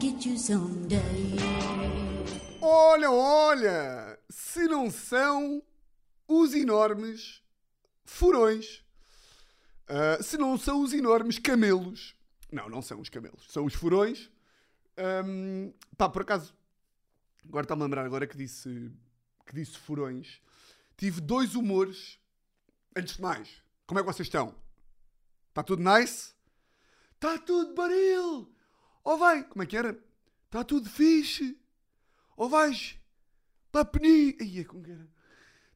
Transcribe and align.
get 0.00 0.26
you 0.26 0.38
someday. 0.38 1.36
Olha, 2.60 3.10
olha! 3.10 4.18
Se 4.30 4.66
não 4.66 4.90
são 4.90 5.62
os 6.26 6.54
enormes 6.54 7.42
furões. 8.04 8.84
Ah, 9.88 10.22
se 10.22 10.36
não 10.36 10.58
são 10.58 10.82
os 10.82 10.92
enormes 10.92 11.38
camelos. 11.38 12.14
Não, 12.52 12.68
não 12.68 12.82
são 12.82 13.00
os 13.00 13.08
camelos. 13.08 13.46
São 13.50 13.64
os 13.64 13.74
furões. 13.74 14.30
Ahm, 14.96 15.72
pá, 15.96 16.08
por 16.08 16.22
acaso, 16.22 16.54
agora 17.46 17.64
está-me 17.64 17.82
a 17.82 17.84
lembrar 17.84 18.04
agora 18.04 18.26
que 18.26 18.36
disse, 18.36 18.90
que 19.46 19.54
disse 19.54 19.78
furões. 19.78 20.40
Tive 20.96 21.20
dois 21.20 21.54
humores. 21.54 22.18
Antes 22.96 23.16
de 23.16 23.22
mais, 23.22 23.62
como 23.86 24.00
é 24.00 24.02
que 24.02 24.12
vocês 24.12 24.26
estão? 24.26 24.54
Está 25.48 25.62
tudo 25.62 25.82
nice? 25.82 26.32
Está 27.14 27.38
tudo 27.38 27.74
baril! 27.74 28.52
Ó 29.08 29.16
vai, 29.16 29.42
como 29.42 29.62
é 29.62 29.66
que 29.66 29.74
era? 29.74 29.98
Está 30.44 30.62
tudo 30.62 30.86
fixe! 30.86 31.58
Ó 32.36 32.46
vais! 32.46 32.98
Papeni! 33.72 34.36
Ia, 34.38 34.66
como 34.66 34.82
que 34.82 34.90
era? 34.90 35.08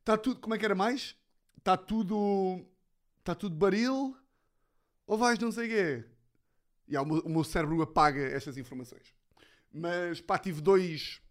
Está 0.01 0.19
tudo, 0.19 0.39
como 0.39 0.55
é 0.55 0.59
que 0.59 0.65
era 0.67 0.75
mais? 0.75 1.17
Está 1.57 1.75
tudo. 1.75 2.63
Está 3.21 3.35
tudo 3.35 3.57
baril? 3.57 4.15
Ou 5.07 5.17
vais 5.17 5.39
não 5.39 5.51
sei 5.51 5.67
quê? 5.67 6.05
E 6.87 6.95
o, 6.95 7.07
meu, 7.07 7.21
o 7.21 7.31
meu 7.31 7.43
cérebro 7.43 7.81
apaga 7.81 8.21
estas 8.21 8.59
informações. 8.59 9.15
Mas 9.73 10.21
pá, 10.21 10.39
tive 10.39 10.61
dois. 10.61 11.23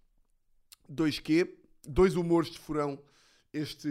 Dois 0.90 1.20
quê? 1.20 1.56
Dois 1.88 2.16
humores 2.16 2.50
de 2.50 2.58
furão 2.58 3.00
este, 3.54 3.88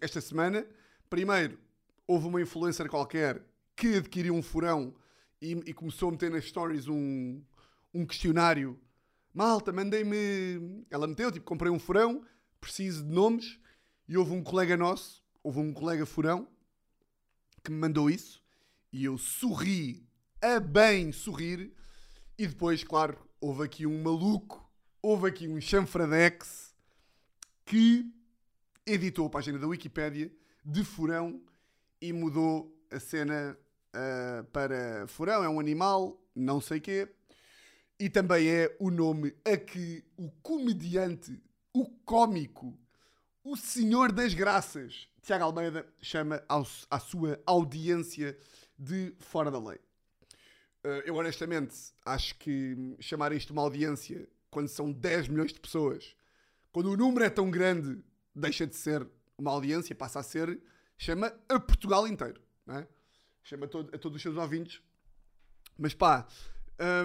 esta 0.00 0.20
semana. 0.20 0.64
Primeiro, 1.08 1.58
houve 2.06 2.28
uma 2.28 2.40
influencer 2.40 2.88
qualquer 2.88 3.42
que 3.74 3.96
adquiriu 3.96 4.34
um 4.36 4.42
furão 4.42 4.94
e, 5.40 5.52
e 5.66 5.72
começou 5.72 6.08
a 6.08 6.12
meter 6.12 6.30
nas 6.30 6.44
stories 6.44 6.88
um, 6.88 7.42
um 7.94 8.04
questionário. 8.06 8.78
Malta, 9.32 9.72
mandei-me. 9.72 10.84
Ela 10.90 11.06
meteu, 11.06 11.30
tipo, 11.32 11.46
comprei 11.46 11.70
um 11.70 11.78
furão, 11.78 12.24
preciso 12.60 13.04
de 13.04 13.12
nomes. 13.12 13.58
E 14.08 14.16
houve 14.16 14.32
um 14.32 14.42
colega 14.42 14.76
nosso, 14.76 15.22
houve 15.42 15.60
um 15.60 15.72
colega 15.72 16.04
furão, 16.04 16.48
que 17.62 17.70
me 17.70 17.78
mandou 17.78 18.10
isso. 18.10 18.42
E 18.92 19.04
eu 19.04 19.16
sorri, 19.16 20.04
a 20.42 20.58
bem 20.58 21.12
sorrir. 21.12 21.72
E 22.36 22.46
depois, 22.46 22.82
claro, 22.82 23.16
houve 23.40 23.62
aqui 23.62 23.86
um 23.86 24.02
maluco, 24.02 24.68
houve 25.00 25.28
aqui 25.28 25.46
um 25.46 25.60
chanfradex 25.60 26.74
que 27.64 28.12
editou 28.84 29.26
a 29.26 29.30
página 29.30 29.58
da 29.58 29.68
Wikipédia 29.68 30.32
de 30.64 30.82
furão 30.82 31.40
e 32.00 32.12
mudou 32.12 32.76
a 32.90 32.98
cena 32.98 33.56
ah, 33.92 34.44
para 34.52 35.06
furão. 35.06 35.42
É 35.44 35.48
um 35.48 35.60
animal, 35.60 36.20
não 36.34 36.60
sei 36.60 36.80
quê. 36.80 37.08
E 37.98 38.08
também 38.08 38.48
é 38.48 38.76
o 38.80 38.90
nome 38.90 39.34
a 39.44 39.56
que 39.56 40.02
o 40.16 40.30
comediante, 40.42 41.38
o 41.72 41.86
cómico, 42.04 42.78
o 43.44 43.56
senhor 43.56 44.10
das 44.12 44.32
graças, 44.32 45.08
Tiago 45.22 45.44
Almeida, 45.44 45.86
chama 46.00 46.42
ao- 46.48 46.66
à 46.90 46.98
sua 46.98 47.38
audiência 47.46 48.36
de 48.78 49.14
fora 49.18 49.50
da 49.50 49.58
lei. 49.58 49.78
Uh, 50.82 51.04
eu 51.04 51.14
honestamente 51.16 51.76
acho 52.06 52.36
que 52.38 52.96
chamar 53.00 53.32
isto 53.32 53.50
uma 53.52 53.60
audiência 53.60 54.26
quando 54.50 54.68
são 54.68 54.90
10 54.90 55.28
milhões 55.28 55.52
de 55.52 55.60
pessoas, 55.60 56.16
quando 56.72 56.90
o 56.90 56.96
número 56.96 57.22
é 57.24 57.28
tão 57.28 57.50
grande, 57.50 58.02
deixa 58.34 58.66
de 58.66 58.74
ser 58.76 59.06
uma 59.36 59.50
audiência, 59.50 59.94
passa 59.94 60.20
a 60.20 60.22
ser, 60.22 60.58
chama 60.96 61.32
a 61.50 61.60
Portugal 61.60 62.08
inteiro, 62.08 62.40
não 62.66 62.76
é? 62.78 62.88
Chama 63.42 63.66
a, 63.66 63.68
todo- 63.68 63.94
a 63.94 63.98
todos 63.98 64.16
os 64.16 64.22
seus 64.22 64.36
ouvintes. 64.36 64.80
Mas 65.78 65.94
pá, 65.94 66.26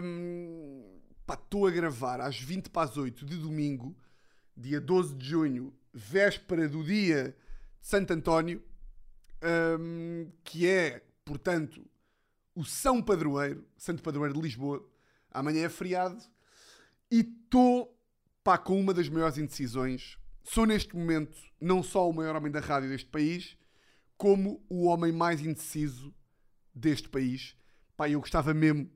hum, 0.04 1.00
pá, 1.26 1.36
estou 1.36 1.68
a 1.68 1.72
gravar 1.72 2.20
às 2.22 2.40
20 2.40 2.70
para 2.70 2.90
as 2.90 2.98
8 2.98 3.26
de 3.26 3.38
domingo, 3.38 3.96
dia 4.56 4.80
12 4.82 5.16
de 5.16 5.26
junho, 5.28 5.74
véspera 5.94 6.68
do 6.68 6.84
dia 6.84 7.36
de 7.82 7.88
Santo 7.88 8.12
António, 8.14 8.62
hum, 9.80 10.32
que 10.44 10.68
é, 10.68 11.04
portanto, 11.24 11.86
o 12.54 12.64
São 12.64 13.02
Padroeiro, 13.02 13.66
Santo 13.78 14.02
Padroeiro 14.04 14.34
de 14.36 14.42
Lisboa. 14.42 14.88
Amanhã 15.32 15.66
é 15.66 15.70
feriado 15.70 16.22
e 17.12 17.20
estou 17.20 17.94
pá, 18.44 18.58
com 18.58 18.80
uma 18.80 18.94
das 18.94 19.10
maiores 19.10 19.38
indecisões. 19.38 20.18
Sou 20.44 20.66
neste 20.66 20.96
momento 20.96 21.38
não 21.60 21.82
só 21.84 22.10
o 22.10 22.14
maior 22.14 22.36
homem 22.36 22.52
da 22.52 22.60
rádio 22.60 22.90
deste 22.90 23.10
país, 23.10 23.58
como 24.18 24.64
o 24.70 24.86
homem 24.86 25.12
mais 25.12 25.42
indeciso 25.42 26.14
deste 26.76 27.08
país. 27.10 27.56
Pá, 27.96 28.10
eu 28.10 28.20
gostava 28.20 28.54
mesmo 28.54 28.92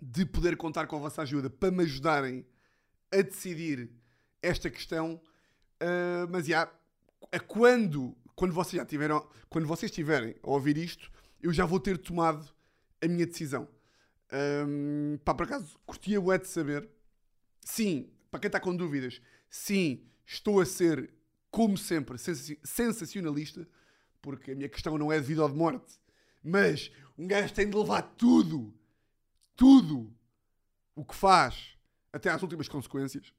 de 0.00 0.24
poder 0.24 0.56
contar 0.56 0.86
com 0.86 0.96
a 0.96 1.00
vossa 1.00 1.22
ajuda 1.22 1.50
para 1.50 1.70
me 1.70 1.82
ajudarem 1.82 2.46
a 3.12 3.20
decidir 3.22 3.90
esta 4.42 4.70
questão. 4.70 5.20
Ah, 5.80 6.26
mas 6.30 6.46
já, 6.46 6.72
a 7.30 7.40
quando, 7.40 8.16
quando 8.34 8.52
vocês 8.54 8.80
já 8.80 8.86
tiveram, 8.86 9.28
quando 9.48 9.66
vocês 9.66 9.90
estiverem 9.90 10.34
a 10.42 10.50
ouvir 10.50 10.76
isto, 10.78 11.10
eu 11.40 11.52
já 11.52 11.64
vou 11.66 11.78
ter 11.78 11.98
tomado 11.98 12.50
a 13.02 13.06
minha 13.06 13.26
decisão. 13.26 13.68
Ahm, 14.30 15.18
pá, 15.24 15.34
por 15.34 15.44
acaso, 15.44 15.78
curtia 15.86 16.20
o 16.20 16.36
de 16.36 16.48
saber. 16.48 16.88
Sim, 17.60 18.10
para 18.30 18.40
quem 18.40 18.48
está 18.48 18.60
com 18.60 18.74
dúvidas, 18.74 19.20
sim, 19.48 20.04
estou 20.24 20.60
a 20.60 20.66
ser, 20.66 21.12
como 21.50 21.76
sempre, 21.76 22.18
sensa- 22.18 22.56
sensacionalista, 22.64 23.68
porque 24.20 24.52
a 24.52 24.54
minha 24.54 24.68
questão 24.68 24.98
não 24.98 25.12
é 25.12 25.20
de 25.20 25.26
vida 25.26 25.42
ou 25.42 25.48
de 25.48 25.56
morte, 25.56 25.98
mas 26.46 26.92
um 27.18 27.26
gajo 27.26 27.52
tem 27.52 27.68
de 27.68 27.76
levar 27.76 28.02
tudo, 28.02 28.72
tudo, 29.56 30.14
o 30.94 31.04
que 31.04 31.14
faz, 31.14 31.76
até 32.12 32.30
às 32.30 32.40
últimas 32.40 32.68
consequências. 32.68 33.32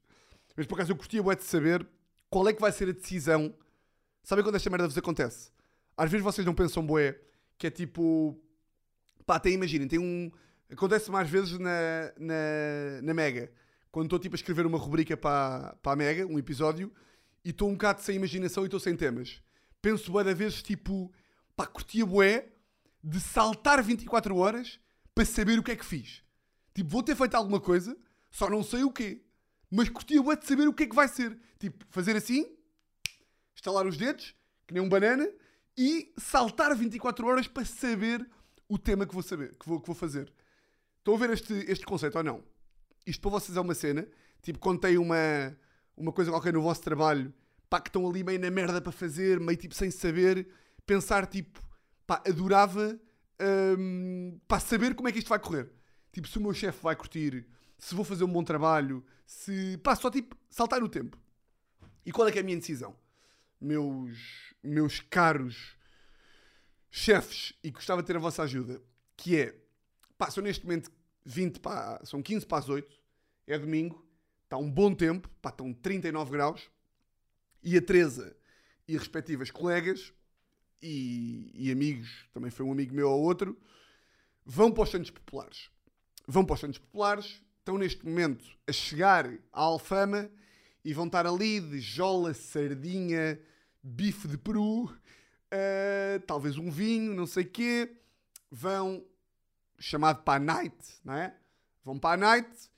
Mas 0.54 0.66
por 0.66 0.74
acaso 0.74 0.92
eu 0.92 1.22
bué 1.22 1.34
de 1.34 1.44
saber 1.44 1.86
qual 2.28 2.46
é 2.48 2.52
que 2.52 2.60
vai 2.60 2.70
ser 2.70 2.90
a 2.90 2.92
decisão. 2.92 3.54
Sabem 4.22 4.44
quando 4.44 4.56
esta 4.56 4.68
merda 4.68 4.86
vos 4.86 4.98
acontece? 4.98 5.50
Às 5.96 6.10
vezes 6.10 6.22
vocês 6.22 6.46
não 6.46 6.54
pensam 6.54 6.84
bué, 6.84 7.18
que 7.56 7.66
é 7.66 7.70
tipo... 7.70 8.38
Pá, 9.24 9.36
até 9.36 9.50
imaginem, 9.50 9.88
tem 9.88 9.98
um... 9.98 10.30
Acontece 10.70 11.10
mais 11.10 11.30
vezes 11.30 11.58
na, 11.58 12.12
na, 12.18 13.02
na 13.02 13.14
Mega. 13.14 13.50
Quando 13.90 14.06
estou 14.06 14.18
tipo 14.18 14.34
a 14.34 14.36
escrever 14.36 14.66
uma 14.66 14.76
rubrica 14.76 15.16
para, 15.16 15.74
para 15.82 15.92
a 15.92 15.96
Mega, 15.96 16.26
um 16.26 16.38
episódio, 16.38 16.92
e 17.42 17.50
estou 17.50 17.70
um 17.70 17.72
bocado 17.72 18.02
sem 18.02 18.16
imaginação 18.16 18.64
e 18.64 18.66
estou 18.66 18.78
sem 18.78 18.94
temas. 18.94 19.42
Penso 19.80 20.12
bué 20.12 20.24
da 20.24 20.34
vezes 20.34 20.62
tipo... 20.62 21.10
Pá, 21.56 21.66
curtia 21.66 22.04
bué 22.04 22.57
de 23.02 23.20
saltar 23.20 23.82
24 23.82 24.36
horas 24.36 24.78
para 25.14 25.24
saber 25.24 25.58
o 25.58 25.62
que 25.62 25.72
é 25.72 25.76
que 25.76 25.84
fiz. 25.84 26.22
Tipo, 26.74 26.90
vou 26.90 27.02
ter 27.02 27.16
feito 27.16 27.34
alguma 27.34 27.60
coisa, 27.60 27.96
só 28.30 28.48
não 28.48 28.62
sei 28.62 28.84
o 28.84 28.92
quê. 28.92 29.22
Mas 29.70 29.88
curtia 29.88 30.22
bué 30.22 30.36
de 30.36 30.46
saber 30.46 30.68
o 30.68 30.72
que 30.72 30.84
é 30.84 30.86
que 30.86 30.94
vai 30.94 31.08
ser. 31.08 31.38
Tipo, 31.58 31.84
fazer 31.90 32.16
assim, 32.16 32.46
estalar 33.54 33.86
os 33.86 33.96
dedos, 33.96 34.34
que 34.66 34.74
nem 34.74 34.82
um 34.82 34.88
banana, 34.88 35.28
e 35.76 36.12
saltar 36.18 36.74
24 36.76 37.26
horas 37.26 37.46
para 37.46 37.64
saber 37.64 38.28
o 38.68 38.78
tema 38.78 39.06
que 39.06 39.14
vou 39.14 39.22
saber, 39.22 39.54
que 39.58 39.68
vou, 39.68 39.80
que 39.80 39.86
vou 39.86 39.96
fazer. 39.96 40.32
Estão 40.98 41.14
a 41.14 41.18
ver 41.18 41.30
este, 41.30 41.52
este 41.68 41.86
conceito 41.86 42.18
ou 42.18 42.24
não? 42.24 42.44
Isto 43.06 43.22
para 43.22 43.30
vocês 43.30 43.56
é 43.56 43.60
uma 43.60 43.74
cena, 43.74 44.06
tipo, 44.42 44.58
contei 44.58 44.98
uma, 44.98 45.56
uma 45.96 46.12
coisa 46.12 46.30
qualquer 46.30 46.52
no 46.52 46.62
vosso 46.62 46.82
trabalho, 46.82 47.32
pá, 47.68 47.80
que 47.80 47.88
estão 47.88 48.08
ali 48.08 48.22
meio 48.22 48.38
na 48.38 48.50
merda 48.50 48.80
para 48.80 48.92
fazer, 48.92 49.40
meio 49.40 49.56
tipo 49.56 49.74
sem 49.74 49.90
saber, 49.90 50.48
pensar 50.86 51.26
tipo, 51.26 51.60
pá, 52.08 52.22
adorava, 52.26 52.98
hum, 53.78 54.40
pá, 54.48 54.58
saber 54.58 54.94
como 54.94 55.08
é 55.08 55.12
que 55.12 55.18
isto 55.18 55.28
vai 55.28 55.38
correr. 55.38 55.70
Tipo, 56.10 56.26
se 56.26 56.38
o 56.38 56.40
meu 56.40 56.54
chefe 56.54 56.82
vai 56.82 56.96
curtir, 56.96 57.46
se 57.78 57.94
vou 57.94 58.02
fazer 58.02 58.24
um 58.24 58.32
bom 58.32 58.42
trabalho, 58.42 59.04
se, 59.26 59.76
pá, 59.84 59.94
só 59.94 60.10
tipo, 60.10 60.34
saltar 60.48 60.80
no 60.80 60.88
tempo. 60.88 61.18
E 62.06 62.10
qual 62.10 62.26
é 62.26 62.32
que 62.32 62.38
é 62.38 62.40
a 62.40 62.44
minha 62.44 62.56
decisão? 62.56 62.96
Meus, 63.60 64.54
meus 64.62 65.00
caros 65.00 65.76
chefes, 66.90 67.52
e 67.62 67.70
gostava 67.70 68.00
de 68.00 68.06
ter 68.06 68.16
a 68.16 68.20
vossa 68.20 68.42
ajuda, 68.42 68.80
que 69.14 69.36
é, 69.36 69.54
pá, 70.16 70.30
são 70.30 70.42
neste 70.42 70.64
momento 70.64 70.90
20 71.26 71.60
para, 71.60 72.00
são 72.06 72.22
15 72.22 72.46
para 72.46 72.58
as 72.58 72.70
8, 72.70 72.98
é 73.46 73.58
domingo, 73.58 74.02
está 74.44 74.56
um 74.56 74.70
bom 74.70 74.94
tempo, 74.94 75.28
pá, 75.42 75.50
estão 75.50 75.74
39 75.74 76.30
graus, 76.30 76.70
e 77.62 77.76
a 77.76 77.82
Teresa 77.82 78.34
e 78.86 78.96
respectivas 78.96 79.50
colegas 79.50 80.14
e, 80.82 81.50
e 81.54 81.70
amigos, 81.72 82.26
também 82.32 82.50
foi 82.50 82.64
um 82.64 82.72
amigo 82.72 82.94
meu 82.94 83.10
ou 83.10 83.20
outro, 83.20 83.58
vão 84.44 84.70
para 84.70 84.84
os 84.84 84.90
Santos 84.90 85.10
Populares. 85.10 85.70
Vão 86.26 86.44
para 86.44 86.54
os 86.54 86.60
Santos 86.60 86.78
Populares, 86.78 87.42
estão 87.58 87.78
neste 87.78 88.04
momento 88.04 88.44
a 88.66 88.72
chegar 88.72 89.26
à 89.52 89.60
Alfama 89.60 90.30
e 90.84 90.92
vão 90.94 91.06
estar 91.06 91.26
ali 91.26 91.60
de 91.60 91.80
jola, 91.80 92.32
sardinha, 92.34 93.40
bife 93.82 94.28
de 94.28 94.38
peru, 94.38 94.94
eh, 95.50 96.20
talvez 96.26 96.56
um 96.56 96.70
vinho, 96.70 97.14
não 97.14 97.26
sei 97.26 97.44
quê. 97.44 97.94
Vão, 98.50 99.04
chamado 99.78 100.22
para 100.22 100.36
a 100.36 100.44
night, 100.44 100.76
não 101.04 101.14
é? 101.14 101.34
Vão 101.84 101.98
para 101.98 102.14
a 102.14 102.16
night 102.16 102.70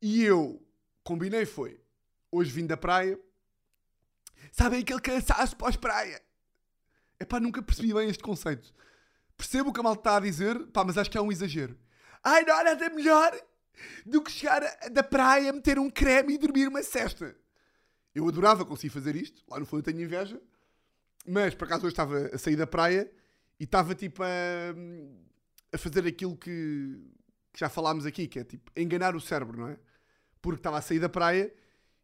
e 0.00 0.22
eu 0.22 0.62
combinei 1.02 1.46
foi, 1.46 1.80
hoje 2.30 2.50
vim 2.50 2.66
da 2.66 2.76
praia, 2.76 3.18
sabem 4.52 4.80
aquele 4.80 5.00
cansaço 5.00 5.56
pós-praia? 5.56 6.20
É 7.18 7.24
pá, 7.24 7.40
nunca 7.40 7.62
percebi 7.62 7.92
bem 7.92 8.08
este 8.08 8.22
conceito. 8.22 8.72
Percebo 9.36 9.70
o 9.70 9.72
que 9.72 9.80
a 9.80 9.82
malta 9.82 10.00
está 10.00 10.16
a 10.16 10.20
dizer, 10.20 10.58
pá, 10.68 10.84
mas 10.84 10.96
acho 10.98 11.10
que 11.10 11.18
é 11.18 11.20
um 11.20 11.32
exagero. 11.32 11.78
Ai, 12.22 12.44
não 12.44 12.56
há 12.56 12.64
nada 12.64 12.90
melhor 12.90 13.32
do 14.04 14.22
que 14.22 14.30
chegar 14.30 14.62
da 14.90 15.02
praia, 15.02 15.52
meter 15.52 15.78
um 15.78 15.90
creme 15.90 16.34
e 16.34 16.38
dormir 16.38 16.66
uma 16.68 16.82
cesta. 16.82 17.36
Eu 18.14 18.26
adorava 18.26 18.64
conseguir 18.64 18.90
fazer 18.90 19.14
isto. 19.14 19.42
Lá 19.48 19.60
no 19.60 19.66
fundo 19.66 19.80
eu 19.80 19.84
tenho 19.84 20.02
inveja. 20.02 20.40
Mas 21.26 21.54
por 21.54 21.66
acaso 21.66 21.82
hoje 21.82 21.92
estava 21.92 22.30
a 22.32 22.38
sair 22.38 22.56
da 22.56 22.66
praia 22.66 23.10
e 23.58 23.64
estava 23.64 23.94
tipo 23.94 24.22
a, 24.22 24.26
a 25.72 25.78
fazer 25.78 26.06
aquilo 26.06 26.36
que, 26.36 26.98
que 27.52 27.60
já 27.60 27.68
falámos 27.68 28.06
aqui, 28.06 28.26
que 28.26 28.38
é 28.38 28.44
tipo 28.44 28.70
enganar 28.76 29.14
o 29.16 29.20
cérebro, 29.20 29.58
não 29.58 29.68
é? 29.68 29.78
Porque 30.40 30.60
estava 30.60 30.78
a 30.78 30.82
sair 30.82 31.00
da 31.00 31.08
praia 31.08 31.52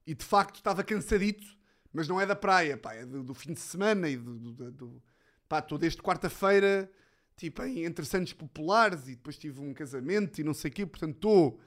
e 0.07 0.15
de 0.15 0.25
facto 0.25 0.57
estava 0.57 0.83
cansadito, 0.83 1.47
mas 1.93 2.09
não 2.09 2.21
é 2.21 2.27
da 2.27 2.37
praia, 2.37 2.77
pá, 2.77 2.95
é 2.95 3.05
do, 3.05 3.23
do 3.23 3.35
fim 3.35 3.53
de 3.53 3.61
semana 3.61 4.09
e 4.09 4.17
do. 4.17 4.39
do, 4.39 4.71
do 4.71 5.03
pá, 5.49 5.59
estou 5.59 5.79
desde 5.79 6.01
quarta-feira 6.01 6.91
tipo 7.37 7.63
entre 7.63 8.05
Santos 8.05 8.33
Populares 8.33 9.09
e 9.09 9.17
depois 9.17 9.37
tive 9.37 9.61
um 9.61 9.75
casamento 9.75 10.41
e 10.41 10.45
não 10.45 10.55
sei 10.55 10.71
o 10.71 10.75
quê, 10.75 10.87
portanto 10.87 11.15
estou 11.15 11.61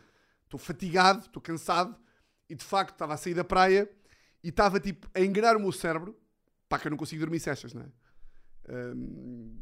estou 0.46 0.60
fatigado, 0.60 1.26
estou 1.26 1.42
cansado 1.42 1.96
e 2.50 2.56
de 2.56 2.64
facto 2.64 2.94
estava 2.94 3.14
a 3.14 3.18
sair 3.18 3.34
da 3.34 3.44
praia 3.44 3.90
e 4.44 4.50
estava 4.50 4.80
tipo 4.80 5.10
a 5.14 5.20
enganar 5.20 5.58
o 5.58 5.60
meu 5.60 5.72
cérebro, 5.72 6.18
pá, 6.70 6.80
que 6.80 6.88
eu 6.88 6.92
não 6.92 6.98
consigo 6.98 7.20
dormir 7.20 7.40
cestas, 7.40 7.74
não 7.74 7.82
é? 7.82 7.92
Hum, 8.70 9.58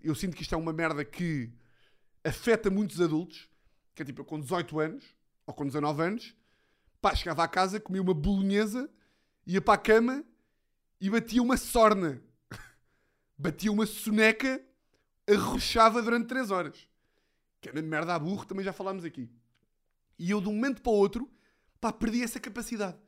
eu 0.00 0.14
sinto 0.14 0.36
que 0.36 0.42
isto 0.42 0.54
é 0.54 0.58
uma 0.58 0.72
merda 0.72 1.04
que 1.04 1.52
afeta 2.24 2.70
muitos 2.70 3.00
adultos, 3.00 3.48
que 3.94 4.02
é 4.02 4.04
tipo 4.04 4.20
eu 4.20 4.24
com 4.24 4.40
18 4.40 4.78
anos 4.78 5.04
ou 5.46 5.52
com 5.52 5.66
19 5.66 6.02
anos, 6.02 6.36
pá, 7.00 7.14
chegava 7.14 7.42
à 7.42 7.48
casa, 7.48 7.80
comia 7.80 8.00
uma 8.00 8.14
bolonhesa, 8.14 8.88
ia 9.48 9.60
para 9.62 9.74
a 9.74 9.78
cama 9.78 10.24
e 11.00 11.08
batia 11.08 11.42
uma 11.42 11.56
sorna. 11.56 12.22
batia 13.36 13.72
uma 13.72 13.86
soneca, 13.86 14.62
arrochava 15.26 16.02
durante 16.02 16.28
3 16.28 16.50
horas. 16.50 16.88
Que 17.60 17.70
era 17.70 17.82
merda 17.82 18.14
a 18.14 18.18
burro, 18.18 18.44
também 18.44 18.64
já 18.64 18.72
falámos 18.72 19.04
aqui. 19.04 19.28
E 20.18 20.30
eu 20.30 20.40
de 20.40 20.48
um 20.48 20.52
momento 20.52 20.82
para 20.82 20.92
o 20.92 20.94
outro, 20.94 21.28
pá, 21.80 21.90
perdi 21.92 22.22
essa 22.22 22.38
capacidade. 22.38 22.98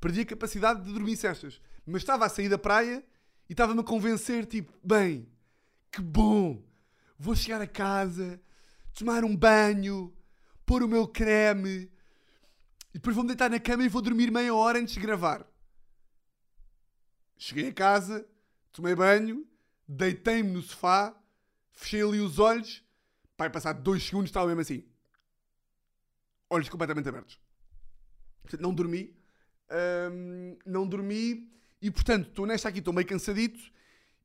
Perdi 0.00 0.22
a 0.22 0.26
capacidade 0.26 0.82
de 0.82 0.92
dormir 0.92 1.16
cestas. 1.16 1.60
Mas 1.86 2.02
estava 2.02 2.26
a 2.26 2.28
sair 2.28 2.48
da 2.48 2.58
praia 2.58 3.04
e 3.48 3.52
estava-me 3.52 3.80
a 3.80 3.84
convencer, 3.84 4.46
tipo, 4.46 4.72
bem, 4.82 5.28
que 5.92 6.02
bom, 6.02 6.62
vou 7.16 7.36
chegar 7.36 7.60
a 7.60 7.66
casa, 7.66 8.40
tomar 8.94 9.24
um 9.24 9.36
banho, 9.36 10.12
pôr 10.66 10.82
o 10.82 10.88
meu 10.88 11.06
creme 11.06 11.90
e 12.90 12.98
depois 12.98 13.14
vou-me 13.14 13.28
deitar 13.28 13.50
na 13.50 13.60
cama 13.60 13.84
e 13.84 13.88
vou 13.88 14.02
dormir 14.02 14.30
meia 14.30 14.54
hora 14.54 14.78
antes 14.78 14.94
de 14.94 15.00
gravar. 15.00 15.46
Cheguei 17.36 17.68
a 17.68 17.72
casa, 17.72 18.26
tomei 18.72 18.94
banho, 18.94 19.46
deitei-me 19.86 20.50
no 20.50 20.62
sofá, 20.62 21.14
fechei 21.72 22.02
ali 22.02 22.20
os 22.20 22.38
olhos, 22.38 22.84
pai, 23.36 23.50
passar 23.50 23.72
dois 23.72 24.02
segundos 24.02 24.30
estava 24.30 24.46
mesmo 24.46 24.60
assim. 24.60 24.84
Olhos 26.48 26.68
completamente 26.68 27.08
abertos. 27.08 27.40
Portanto, 28.42 28.60
não 28.60 28.74
dormi. 28.74 29.16
Hum, 30.12 30.56
não 30.64 30.86
dormi 30.86 31.50
e, 31.84 31.90
portanto, 31.90 32.28
estou 32.28 32.46
nesta 32.46 32.68
aqui, 32.68 32.78
estou 32.78 32.94
meio 32.94 33.06
cansadito 33.06 33.60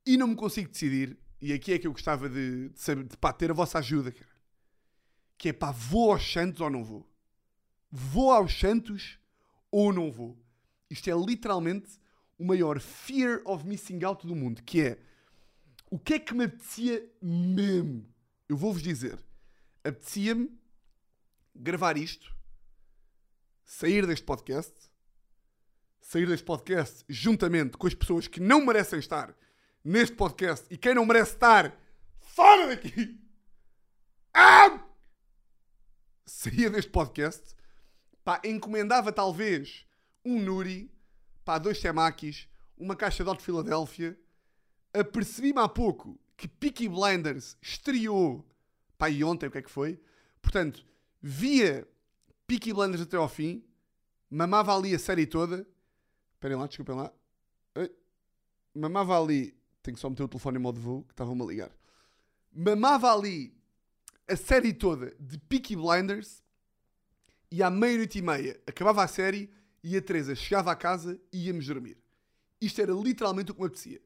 e 0.06 0.16
não 0.16 0.28
me 0.28 0.36
consigo 0.36 0.70
decidir. 0.70 1.18
E 1.42 1.52
aqui 1.52 1.74
é 1.74 1.80
que 1.80 1.88
eu 1.88 1.92
gostava 1.92 2.30
de, 2.30 2.70
de 2.70 2.80
saber, 2.80 3.04
de 3.06 3.18
pá, 3.18 3.34
ter 3.34 3.52
a 3.52 3.54
vossa 3.54 3.80
ajuda, 3.80 4.12
cara. 4.12 4.32
Que 5.38 5.50
é 5.50 5.54
pá, 5.54 5.72
vou 5.72 6.12
aos 6.12 6.32
Santos 6.32 6.62
ou 6.62 6.70
não 6.70 6.84
vou? 6.84 7.06
Vou 7.92 8.32
aos 8.32 8.58
Santos 8.58 9.20
ou 9.72 9.92
não 9.92 10.12
vou? 10.12 10.38
Isto 10.90 11.10
é 11.10 11.14
literalmente 11.14 12.00
o 12.40 12.46
maior 12.46 12.80
fear 12.80 13.42
of 13.46 13.68
missing 13.68 14.04
out 14.06 14.26
do 14.26 14.34
mundo, 14.36 14.64
que 14.64 14.82
é 14.82 14.98
o 15.92 16.00
que 16.00 16.14
é 16.14 16.20
que 16.20 16.34
me 16.34 16.46
apetecia 16.46 17.08
mesmo? 17.22 18.08
Eu 18.48 18.56
vou-vos 18.56 18.82
dizer. 18.82 19.20
Apetecia-me 19.84 20.58
gravar 21.54 21.98
isto, 21.98 22.34
sair 23.66 24.06
deste 24.08 24.26
podcast, 24.26 24.74
sair 26.00 26.28
deste 26.28 26.46
podcast 26.46 27.04
juntamente 27.10 27.78
com 27.78 27.88
as 27.88 27.94
pessoas 27.94 28.28
que 28.28 28.40
não 28.40 28.66
merecem 28.66 29.00
estar 29.00 29.36
neste 29.84 30.16
podcast 30.16 30.66
e 30.70 30.78
quem 30.78 30.94
não 30.94 31.06
merece 31.06 31.34
estar 31.34 31.78
fora 32.20 32.68
daqui. 32.68 33.20
Ah! 34.34 34.86
Saía 36.26 36.70
deste 36.70 36.92
podcast, 36.92 37.56
pá, 38.24 38.40
encomendava 38.46 39.12
talvez 39.12 39.86
um 40.24 40.40
Nuri, 40.40 40.92
pá, 41.50 41.58
dois 41.58 41.80
temakis, 41.80 42.48
uma 42.78 42.96
caixa 42.96 43.24
de 43.24 43.30
Hot 43.32 43.42
Filadélfia. 43.42 44.16
Apercebi-me 44.94 45.60
há 45.60 45.68
pouco 45.68 46.20
que 46.38 46.48
Peaky 46.48 46.88
Blinders 46.88 47.58
estreou, 47.60 48.46
pá, 49.00 49.10
e 49.10 49.24
ontem 49.24 49.48
o 49.48 49.52
que 49.52 49.58
é 49.58 49.62
que 49.64 49.72
foi? 49.72 50.00
Portanto, 50.44 50.86
via 51.20 51.88
Peaky 52.46 52.72
Blinders 52.72 53.02
até 53.02 53.18
ao 53.18 53.28
fim, 53.28 53.64
mamava 54.30 54.78
ali 54.78 54.94
a 54.94 55.00
série 55.00 55.26
toda. 55.26 55.66
Esperem 56.36 56.56
lá, 56.56 56.68
desculpem 56.68 56.96
lá. 56.96 57.12
Mamava 58.72 59.20
ali. 59.20 59.58
Tenho 59.82 59.96
que 59.96 60.02
só 60.02 60.08
meter 60.08 60.22
o 60.22 60.28
telefone 60.28 60.60
em 60.60 60.62
modo 60.62 60.80
voo, 60.80 61.02
que 61.02 61.14
estavam-me 61.14 61.42
a 61.42 61.46
ligar. 61.48 61.72
Mamava 62.54 63.12
ali 63.12 63.58
a 64.28 64.36
série 64.36 64.72
toda 64.72 65.16
de 65.20 65.40
Peaky 65.40 65.76
Blinders 65.76 66.44
e 67.50 67.64
à 67.64 67.72
meia-noite 67.72 68.20
e 68.20 68.22
meia 68.22 68.62
acabava 68.68 69.04
a 69.04 69.08
série 69.08 69.52
e 69.84 69.96
a 69.98 70.02
Teresa 70.02 70.36
chegava 70.36 70.72
à 70.72 70.76
casa 70.76 71.20
e 71.32 71.48
íamos 71.48 71.66
dormir. 71.66 71.98
Isto 72.62 72.82
era 72.82 72.92
literalmente 72.94 73.52
o 73.52 73.54
que 73.54 73.62
me 73.62 73.68
apetecia. 73.68 74.02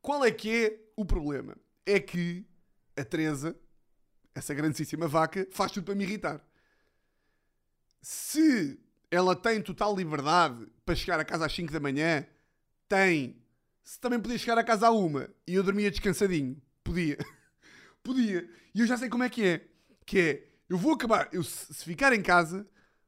Qual 0.00 0.24
é 0.24 0.30
que 0.30 0.50
é 0.50 0.80
o 0.96 1.04
problema? 1.04 1.56
É 1.86 2.00
que 2.00 2.44
a 2.96 3.04
Teresa, 3.04 3.56
essa 4.34 4.52
grandíssima 4.52 5.08
vaca, 5.08 5.46
faz 5.50 5.72
tudo 5.72 5.84
para 5.84 5.94
me 5.94 6.04
irritar. 6.04 6.44
Se 8.00 8.78
ela 9.10 9.36
tem 9.36 9.62
total 9.62 9.96
liberdade 9.96 10.66
para 10.84 10.94
chegar 10.94 11.20
a 11.20 11.24
casa 11.24 11.46
às 11.46 11.52
5 11.52 11.72
da 11.72 11.80
manhã, 11.80 12.26
tem. 12.88 13.36
Se 13.82 14.00
também 14.00 14.20
podia 14.20 14.38
chegar 14.38 14.58
a 14.58 14.64
casa 14.64 14.88
à 14.88 14.90
uma 14.90 15.30
e 15.46 15.54
eu 15.54 15.62
dormia 15.62 15.90
descansadinho, 15.90 16.60
podia. 16.82 17.18
podia. 18.02 18.48
E 18.74 18.80
eu 18.80 18.86
já 18.86 18.96
sei 18.96 19.08
como 19.08 19.22
é 19.22 19.30
que 19.30 19.44
é. 19.44 19.68
Que 20.04 20.18
é, 20.18 20.48
eu 20.68 20.76
vou 20.76 20.92
acabar, 20.92 21.28
eu 21.32 21.42
se 21.42 21.84
ficar 21.84 22.12
em 22.12 22.22
casa, 22.22 22.66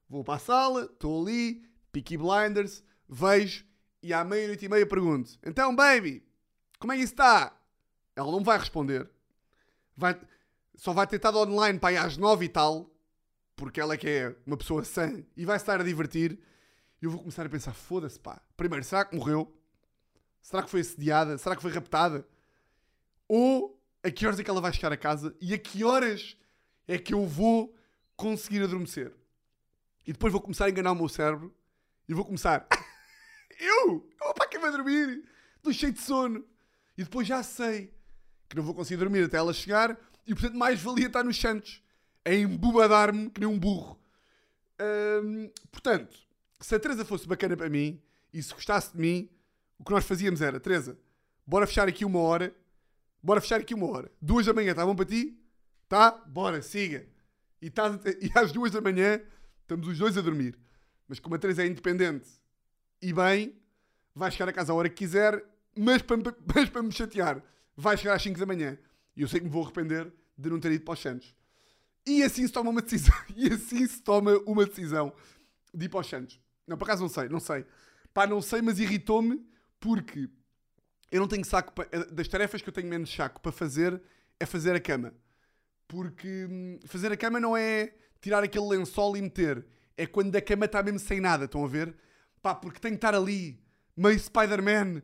vou 0.08 0.24
para 0.24 0.36
a 0.36 0.38
sala, 0.38 0.84
estou 0.84 1.22
ali, 1.22 1.64
Peaky 1.96 2.18
Blinders, 2.18 2.84
vejo 3.08 3.64
e 4.02 4.12
à 4.12 4.22
meia-noite 4.22 4.66
e 4.66 4.68
meia 4.68 4.86
pergunto: 4.86 5.38
Então, 5.42 5.74
baby, 5.74 6.22
como 6.78 6.92
é 6.92 6.96
que 6.96 7.02
isso 7.02 7.14
está? 7.14 7.58
Ela 8.14 8.30
não 8.30 8.44
vai 8.44 8.58
responder. 8.58 9.08
Vai, 9.96 10.20
só 10.74 10.92
vai 10.92 11.06
ter 11.06 11.16
estado 11.16 11.38
online 11.38 11.78
para 11.78 11.88
aí 11.88 11.96
às 11.96 12.18
nove 12.18 12.44
e 12.44 12.48
tal, 12.50 12.90
porque 13.56 13.80
ela 13.80 13.94
é 13.94 13.96
que 13.96 14.06
é 14.06 14.36
uma 14.46 14.58
pessoa 14.58 14.84
sã 14.84 15.24
e 15.34 15.46
vai 15.46 15.56
estar 15.56 15.80
a 15.80 15.84
divertir. 15.84 16.38
E 17.00 17.06
eu 17.06 17.10
vou 17.10 17.20
começar 17.20 17.46
a 17.46 17.48
pensar: 17.48 17.72
foda-se, 17.72 18.20
pá. 18.20 18.42
Primeiro, 18.58 18.84
será 18.84 19.06
que 19.06 19.16
morreu? 19.16 19.50
Será 20.42 20.62
que 20.62 20.68
foi 20.68 20.80
assediada? 20.80 21.38
Será 21.38 21.56
que 21.56 21.62
foi 21.62 21.72
raptada? 21.72 22.28
Ou 23.26 23.82
a 24.02 24.10
que 24.10 24.26
horas 24.26 24.38
é 24.38 24.44
que 24.44 24.50
ela 24.50 24.60
vai 24.60 24.72
chegar 24.74 24.92
a 24.92 24.98
casa 24.98 25.34
e 25.40 25.54
a 25.54 25.58
que 25.58 25.82
horas 25.82 26.36
é 26.86 26.98
que 26.98 27.14
eu 27.14 27.24
vou 27.24 27.74
conseguir 28.14 28.62
adormecer? 28.62 29.14
E 30.06 30.12
depois 30.12 30.30
vou 30.30 30.42
começar 30.42 30.66
a 30.66 30.70
enganar 30.70 30.92
o 30.92 30.94
meu 30.94 31.08
cérebro 31.08 31.56
e 32.08 32.14
vou 32.14 32.24
começar. 32.24 32.66
eu? 33.60 34.08
Eu 34.20 34.34
para 34.34 34.48
que 34.48 34.58
vai 34.58 34.70
dormir? 34.70 35.24
Estou 35.56 35.72
cheio 35.72 35.92
de 35.92 36.00
sono. 36.00 36.44
E 36.96 37.04
depois 37.04 37.26
já 37.26 37.42
sei 37.42 37.92
que 38.48 38.56
não 38.56 38.62
vou 38.62 38.74
conseguir 38.74 38.98
dormir 38.98 39.24
até 39.24 39.36
ela 39.36 39.52
chegar 39.52 39.98
e 40.26 40.34
portanto 40.34 40.56
mais 40.56 40.80
valia 40.80 41.06
estar 41.06 41.22
nos 41.22 41.38
Santos 41.38 41.82
a 42.24 42.32
embobadar-me 42.32 43.30
que 43.30 43.40
nem 43.40 43.48
um 43.48 43.58
burro. 43.58 44.00
Hum, 45.22 45.50
portanto, 45.70 46.16
se 46.60 46.74
a 46.74 46.78
Teresa 46.78 47.04
fosse 47.04 47.26
bacana 47.26 47.56
para 47.56 47.68
mim 47.68 48.00
e 48.32 48.42
se 48.42 48.52
gostasse 48.52 48.92
de 48.92 48.98
mim, 48.98 49.30
o 49.78 49.84
que 49.84 49.92
nós 49.92 50.04
fazíamos 50.04 50.40
era, 50.40 50.58
Teresa, 50.58 50.98
bora 51.46 51.66
fechar 51.66 51.88
aqui 51.88 52.04
uma 52.04 52.20
hora, 52.20 52.54
bora 53.22 53.40
fechar 53.40 53.60
aqui 53.60 53.74
uma 53.74 53.86
hora. 53.88 54.10
Duas 54.20 54.46
da 54.46 54.52
manhã, 54.52 54.70
está 54.70 54.84
bom 54.84 54.94
para 54.94 55.04
ti? 55.04 55.38
Tá? 55.88 56.10
Bora, 56.10 56.62
siga. 56.62 57.06
E, 57.60 57.70
tá, 57.70 57.88
e 58.20 58.30
às 58.34 58.52
duas 58.52 58.72
da 58.72 58.80
manhã 58.80 59.20
estamos 59.62 59.86
os 59.86 59.98
dois 59.98 60.16
a 60.16 60.20
dormir. 60.20 60.58
Mas 61.08 61.20
como 61.20 61.34
a 61.34 61.38
Teresa 61.38 61.62
é 61.62 61.66
independente 61.66 62.28
e 63.00 63.12
bem, 63.12 63.54
vai 64.14 64.30
chegar 64.30 64.48
a 64.48 64.52
casa 64.52 64.72
a 64.72 64.74
hora 64.74 64.88
que 64.88 64.96
quiser, 64.96 65.44
mas 65.76 66.02
para, 66.02 66.16
mas 66.54 66.68
para 66.68 66.82
me 66.82 66.92
chatear, 66.92 67.42
vai 67.76 67.96
chegar 67.96 68.14
às 68.14 68.22
5 68.22 68.38
da 68.38 68.46
manhã. 68.46 68.78
E 69.16 69.22
eu 69.22 69.28
sei 69.28 69.40
que 69.40 69.46
me 69.46 69.52
vou 69.52 69.62
arrepender 69.62 70.12
de 70.36 70.50
não 70.50 70.60
ter 70.60 70.72
ido 70.72 70.84
para 70.84 70.94
os 70.94 71.00
Santos. 71.00 71.34
E 72.06 72.22
assim 72.22 72.46
se 72.46 72.52
toma 72.52 72.70
uma 72.70 72.82
decisão. 72.82 73.14
E 73.36 73.52
assim 73.52 73.86
se 73.86 74.00
toma 74.02 74.38
uma 74.46 74.64
decisão 74.64 75.12
de 75.74 75.86
ir 75.86 75.88
para 75.88 76.00
os 76.00 76.06
Santos. 76.06 76.40
Não, 76.66 76.76
por 76.76 76.84
acaso 76.84 77.02
não 77.02 77.08
sei, 77.08 77.28
não 77.28 77.40
sei. 77.40 77.64
Pá, 78.12 78.26
não 78.26 78.40
sei, 78.40 78.62
mas 78.62 78.78
irritou-me 78.78 79.44
porque 79.78 80.28
eu 81.10 81.20
não 81.20 81.28
tenho 81.28 81.44
saco 81.44 81.72
para, 81.72 81.86
das 82.06 82.28
tarefas 82.28 82.62
que 82.62 82.68
eu 82.68 82.72
tenho 82.72 82.88
menos 82.88 83.12
saco 83.12 83.40
para 83.40 83.52
fazer 83.52 84.00
é 84.38 84.46
fazer 84.46 84.74
a 84.74 84.80
cama. 84.80 85.14
Porque 85.88 86.46
hum, 86.50 86.78
fazer 86.86 87.12
a 87.12 87.16
cama 87.16 87.38
não 87.38 87.56
é 87.56 87.94
tirar 88.20 88.42
aquele 88.42 88.66
lençol 88.66 89.16
e 89.16 89.22
meter. 89.22 89.64
É 89.96 90.06
quando 90.06 90.34
a 90.36 90.40
cama 90.40 90.66
está 90.66 90.82
mesmo 90.82 90.98
sem 90.98 91.20
nada, 91.20 91.46
estão 91.46 91.64
a 91.64 91.68
ver? 91.68 91.94
Pá, 92.42 92.54
porque 92.54 92.78
tenho 92.78 92.94
que 92.94 92.98
estar 92.98 93.14
ali, 93.14 93.58
meio 93.96 94.18
Spider-Man, 94.18 95.02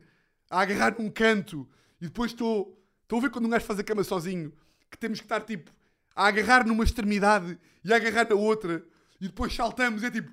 a 0.49 0.61
agarrar 0.61 0.95
num 0.97 1.09
canto. 1.09 1.67
E 1.99 2.05
depois 2.05 2.31
estou. 2.31 2.79
Estão 3.01 3.17
a 3.17 3.21
ver 3.21 3.31
quando 3.31 3.45
um 3.45 3.49
gajo 3.49 3.65
faz 3.65 3.79
a 3.79 3.83
cama 3.83 4.03
sozinho? 4.03 4.53
Que 4.89 4.97
temos 4.97 5.19
que 5.19 5.25
estar 5.25 5.41
tipo 5.41 5.71
a 6.15 6.27
agarrar 6.27 6.65
numa 6.65 6.83
extremidade 6.83 7.57
e 7.83 7.91
a 7.91 7.95
agarrar 7.95 8.29
na 8.29 8.35
outra. 8.35 8.85
E 9.19 9.27
depois 9.27 9.53
saltamos, 9.53 10.03
é 10.03 10.11
tipo. 10.11 10.31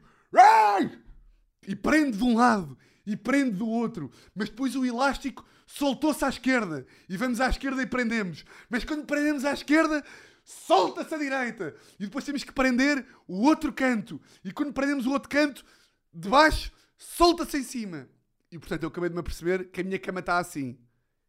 E 1.67 1.75
prende 1.75 2.19
de 2.19 2.25
um 2.25 2.37
lado 2.37 2.77
e 3.07 3.17
prende 3.17 3.53
do 3.53 3.69
outro. 3.69 4.11
Mas 4.35 4.49
depois 4.49 4.77
o 4.77 4.85
elástico 4.85 5.45
soltou-se 5.67 6.25
à 6.25 6.29
esquerda. 6.29 6.87
E 7.09 7.17
vamos 7.17 7.41
à 7.41 7.49
esquerda 7.49 7.83
e 7.83 7.87
prendemos. 7.87 8.45
Mas 8.69 8.85
quando 8.85 9.05
prendemos 9.05 9.45
à 9.45 9.53
esquerda, 9.53 10.05
solta-se 10.51 11.15
à 11.15 11.19
direita. 11.19 11.75
E 11.99 12.05
depois 12.05 12.25
temos 12.25 12.43
que 12.43 12.53
prender 12.53 13.07
o 13.27 13.43
outro 13.43 13.73
canto. 13.73 14.21
E 14.45 14.53
quando 14.53 14.73
prendemos 14.73 15.07
o 15.07 15.13
outro 15.13 15.29
canto, 15.29 15.65
de 16.13 16.29
baixo, 16.29 16.73
solta-se 16.97 17.59
em 17.59 17.63
cima. 17.63 18.09
E 18.51 18.59
portanto 18.59 18.83
eu 18.83 18.89
acabei 18.89 19.09
de 19.09 19.15
me 19.15 19.21
aperceber 19.21 19.71
que 19.71 19.81
a 19.81 19.85
minha 19.85 19.99
cama 19.99 20.21
está 20.21 20.39
assim. 20.39 20.79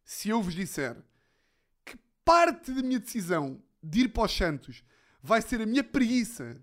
Se 0.04 0.28
eu 0.28 0.42
vos 0.42 0.54
disser 0.54 0.96
que 1.84 1.96
parte 2.24 2.72
da 2.72 2.82
minha 2.82 2.98
decisão 2.98 3.62
de 3.82 4.00
ir 4.00 4.08
para 4.08 4.24
os 4.24 4.36
Santos 4.36 4.82
vai 5.22 5.40
ser 5.40 5.60
a 5.60 5.66
minha 5.66 5.84
preguiça. 5.84 6.60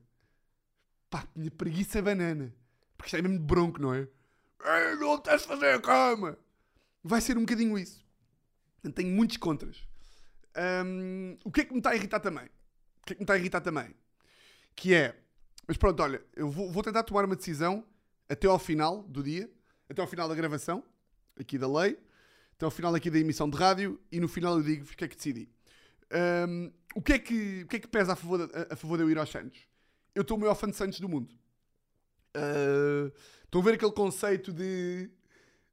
Pá, 1.09 1.25
minha 1.35 1.51
preguiça 1.51 2.01
banana. 2.01 2.53
Porque 2.97 3.07
isto 3.07 3.17
é 3.17 3.21
mesmo 3.21 3.39
de 3.39 3.45
bronco, 3.45 3.81
não 3.81 3.93
é? 3.93 4.01
Ei, 4.01 4.95
não 4.97 5.17
tens 5.17 5.41
de 5.41 5.47
fazer 5.47 5.75
a 5.75 5.81
cama. 5.81 6.37
Vai 7.01 7.21
ser 7.21 7.37
um 7.37 7.41
bocadinho 7.41 7.77
isso. 7.77 8.05
Tenho 8.93 9.15
muitos 9.15 9.37
contras. 9.37 9.88
Hum, 10.59 11.37
o 11.43 11.51
que 11.51 11.61
é 11.61 11.65
que 11.65 11.71
me 11.71 11.79
está 11.79 11.91
a 11.91 11.95
irritar 11.95 12.19
também? 12.19 12.45
O 12.45 13.05
que 13.05 13.13
é 13.13 13.15
que 13.15 13.19
me 13.19 13.23
está 13.23 13.33
a 13.33 13.37
irritar 13.37 13.61
também? 13.61 13.95
Que 14.75 14.93
é... 14.93 15.15
Mas 15.67 15.77
pronto, 15.77 16.01
olha, 16.01 16.21
eu 16.35 16.49
vou, 16.49 16.71
vou 16.71 16.83
tentar 16.83 17.03
tomar 17.03 17.25
uma 17.25 17.35
decisão 17.35 17.85
até 18.27 18.47
ao 18.47 18.59
final 18.59 19.03
do 19.03 19.23
dia, 19.23 19.49
até 19.89 20.01
ao 20.01 20.07
final 20.07 20.27
da 20.27 20.35
gravação, 20.35 20.83
aqui 21.39 21.57
da 21.57 21.67
lei, 21.67 21.97
até 22.53 22.65
ao 22.65 22.71
final 22.71 22.93
aqui 22.93 23.09
da 23.09 23.19
emissão 23.19 23.49
de 23.49 23.57
rádio, 23.57 23.99
e 24.11 24.19
no 24.19 24.27
final 24.27 24.57
eu 24.57 24.63
digo-vos 24.63 24.93
o 24.93 24.97
que 24.97 25.03
é 25.05 25.07
que 25.07 25.15
decidi. 25.15 25.49
Hum, 26.47 26.71
o, 26.95 27.01
que 27.01 27.13
é 27.13 27.19
que, 27.19 27.63
o 27.63 27.67
que 27.67 27.75
é 27.77 27.79
que 27.79 27.87
pesa 27.87 28.13
a 28.13 28.15
favor, 28.15 28.47
de, 28.47 28.55
a, 28.55 28.73
a 28.73 28.75
favor 28.75 28.97
de 28.97 29.03
eu 29.03 29.09
ir 29.09 29.17
aos 29.17 29.29
Santos? 29.29 29.59
Eu 30.13 30.23
estou 30.23 30.37
o 30.37 30.39
maior 30.39 30.55
fã 30.55 30.67
de 30.67 30.75
Santos 30.75 30.99
do 30.99 31.07
mundo. 31.07 31.33
Uh, 32.35 33.11
estão 33.43 33.61
a 33.61 33.63
ver 33.63 33.75
aquele 33.75 33.91
conceito 33.91 34.51
de, 34.51 35.09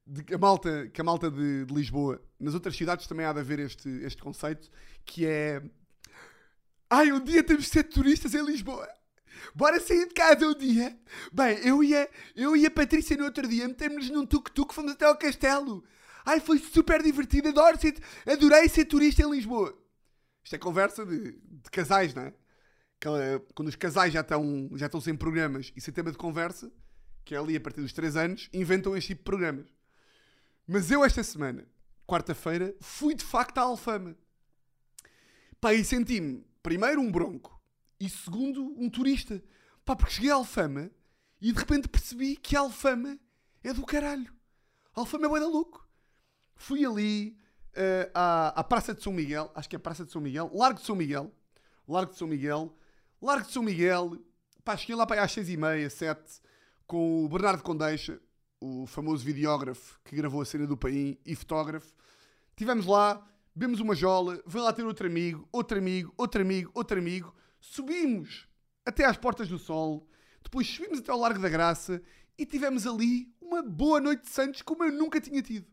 de 0.06 0.34
a 0.34 0.38
malta, 0.38 0.88
que 0.88 1.00
a 1.00 1.04
malta 1.04 1.30
de, 1.30 1.64
de 1.64 1.74
Lisboa, 1.74 2.22
nas 2.38 2.54
outras 2.54 2.76
cidades 2.76 3.06
também 3.06 3.26
há 3.26 3.32
de 3.32 3.40
haver 3.40 3.58
este, 3.60 3.88
este 4.04 4.22
conceito, 4.22 4.70
que 5.04 5.26
é 5.26 5.62
Ai, 6.88 7.10
um 7.12 7.22
dia 7.22 7.42
temos 7.42 7.64
de 7.64 7.70
ser 7.70 7.84
turistas 7.84 8.34
em 8.34 8.44
Lisboa. 8.44 8.88
Bora 9.54 9.80
sair 9.80 10.06
de 10.08 10.14
casa 10.14 10.46
um 10.46 10.54
dia. 10.54 10.96
Bem, 11.32 11.58
eu 11.66 11.82
e 11.82 11.94
a, 11.94 12.08
eu 12.34 12.56
e 12.56 12.64
a 12.66 12.70
Patrícia 12.70 13.16
no 13.16 13.24
outro 13.24 13.46
dia 13.48 13.66
metemos-nos 13.66 14.10
num 14.10 14.26
tuk-tuk, 14.26 14.72
fomos 14.74 14.92
até 14.92 15.04
ao 15.04 15.16
castelo. 15.16 15.84
Ai, 16.24 16.40
foi 16.40 16.58
super 16.58 17.02
divertido, 17.02 17.48
adoro 17.48 17.78
ser, 17.80 17.96
adorei 18.26 18.68
ser 18.68 18.84
turista 18.84 19.22
em 19.22 19.30
Lisboa. 19.30 19.76
Isto 20.44 20.56
é 20.56 20.58
conversa 20.58 21.04
de, 21.04 21.32
de 21.32 21.70
casais, 21.70 22.14
não 22.14 22.22
é? 22.22 22.34
Aquela- 23.00 23.40
quando 23.54 23.68
os 23.68 23.76
casais 23.76 24.12
já 24.12 24.20
estão, 24.20 24.70
já 24.74 24.86
estão 24.86 25.00
sem 25.00 25.16
programas 25.16 25.72
e 25.76 25.80
sem 25.80 25.92
tema 25.92 26.12
de 26.12 26.18
conversa, 26.18 26.72
que 27.24 27.34
é 27.34 27.38
ali 27.38 27.56
a 27.56 27.60
partir 27.60 27.82
dos 27.82 27.92
3 27.92 28.16
anos, 28.16 28.48
inventam 28.52 28.96
este 28.96 29.08
tipo 29.08 29.20
de 29.20 29.24
programas. 29.24 29.66
Mas 30.66 30.90
eu 30.90 31.04
esta 31.04 31.22
semana, 31.22 31.66
quarta-feira, 32.06 32.74
fui 32.80 33.14
de 33.14 33.24
facto 33.24 33.58
à 33.58 33.62
Alfama. 33.62 34.16
Pá, 35.60 35.72
e 35.72 35.84
senti-me, 35.84 36.44
primeiro, 36.62 37.00
um 37.00 37.10
bronco. 37.10 37.60
E 38.00 38.08
segundo, 38.08 38.74
um 38.78 38.90
turista. 38.90 39.42
Pá, 39.84 39.94
porque 39.94 40.14
cheguei 40.14 40.30
à 40.30 40.34
Alfama 40.34 40.90
e 41.40 41.52
de 41.52 41.58
repente 41.58 41.88
percebi 41.88 42.36
que 42.36 42.56
a 42.56 42.60
Alfama 42.60 43.18
é 43.62 43.72
do 43.72 43.84
caralho. 43.86 44.32
A 44.94 45.00
Alfama 45.00 45.26
é 45.26 45.28
bué 45.28 45.40
da 45.40 45.46
louco. 45.46 45.88
Fui 46.54 46.84
ali 46.84 47.38
eh, 47.74 48.10
à, 48.14 48.48
à 48.60 48.64
Praça 48.64 48.94
de 48.94 49.02
São 49.02 49.12
Miguel, 49.12 49.50
acho 49.54 49.68
que 49.68 49.76
é 49.76 49.78
Praça 49.78 50.04
de 50.04 50.10
São 50.10 50.20
Miguel, 50.20 50.50
Largo 50.54 50.80
de 50.80 50.86
São 50.86 50.96
Miguel, 50.96 51.30
Largo 51.86 52.12
de 52.12 52.18
São 52.18 52.26
Miguel, 52.26 52.74
Largo 53.20 53.46
de 53.46 53.52
São 53.52 53.62
Miguel, 53.62 54.16
pá, 54.64 54.76
cheguei 54.76 54.96
lá 54.96 55.06
para 55.06 55.20
aí 55.20 55.24
às 55.24 55.32
seis 55.32 55.48
e 55.48 55.56
meia, 55.56 55.88
sete, 55.90 56.40
com 56.86 57.24
o 57.24 57.28
Bernardo 57.28 57.62
Condeixa, 57.62 58.18
o 58.60 58.86
famoso 58.86 59.24
videógrafo 59.24 59.98
que 60.04 60.16
gravou 60.16 60.40
a 60.40 60.44
cena 60.44 60.66
do 60.66 60.76
Paim 60.76 61.18
e 61.24 61.34
fotógrafo. 61.34 61.92
Estivemos 62.50 62.86
lá, 62.86 63.24
bebemos 63.54 63.80
uma 63.80 63.94
jola, 63.94 64.42
veio 64.46 64.64
lá 64.64 64.72
ter 64.72 64.84
outro 64.84 65.06
amigo, 65.06 65.48
outro 65.52 65.78
amigo, 65.78 66.12
outro 66.16 66.40
amigo, 66.40 66.70
outro 66.74 66.98
amigo. 66.98 67.34
Subimos 67.60 68.48
até 68.84 69.04
às 69.04 69.16
Portas 69.16 69.48
do 69.48 69.58
Sol, 69.58 70.08
depois 70.42 70.66
subimos 70.66 71.00
até 71.00 71.10
ao 71.10 71.18
Largo 71.18 71.40
da 71.40 71.48
Graça 71.48 72.02
e 72.38 72.46
tivemos 72.46 72.86
ali 72.86 73.34
uma 73.40 73.62
boa 73.62 74.00
noite 74.00 74.22
de 74.22 74.30
Santos 74.30 74.62
como 74.62 74.84
eu 74.84 74.92
nunca 74.92 75.20
tinha 75.20 75.42
tido. 75.42 75.66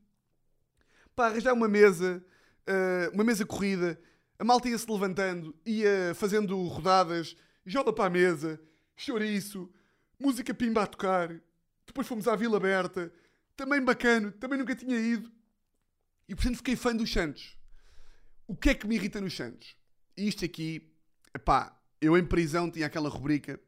Para 1.16 1.32
arranjar 1.32 1.54
uma 1.54 1.68
mesa, 1.68 2.26
eh, 2.66 3.10
uma 3.14 3.24
mesa 3.24 3.46
corrida, 3.46 4.00
a 4.40 4.44
malta 4.44 4.68
ia-se 4.68 4.90
levantando, 4.90 5.56
ia 5.66 6.14
fazendo 6.16 6.62
rodadas, 6.68 7.36
joga 7.66 7.94
para 7.94 8.06
a 8.06 8.10
mesa, 8.10 8.60
chouriço, 8.96 9.72
música 10.20 10.54
pimba 10.54 10.84
a 10.84 10.88
tocar. 10.88 11.40
Depois 11.94 12.08
fomos 12.08 12.28
à 12.28 12.36
Vila 12.36 12.58
Aberta, 12.58 13.14
também 13.56 13.80
bacana, 13.80 14.32
também 14.32 14.58
nunca 14.58 14.76
tinha 14.76 14.98
ido. 14.98 15.32
E 16.28 16.34
portanto 16.34 16.58
fiquei 16.58 16.76
fã 16.76 16.96
dos 16.96 17.14
Santos. 17.14 17.56
O 18.48 18.56
que 18.56 18.72
é 18.72 18.74
que 18.74 18.88
me 18.88 18.96
irrita 18.96 19.22
nos 19.22 19.36
Santos? 19.36 19.76
E 20.18 20.28
isto 20.28 20.44
aqui, 20.44 20.92
epá, 21.36 21.80
eu 22.02 22.18
em 22.18 22.26
prisão 22.26 22.72
tinha 22.72 22.88
aquela 22.88 23.10
rubrica, 23.10 23.60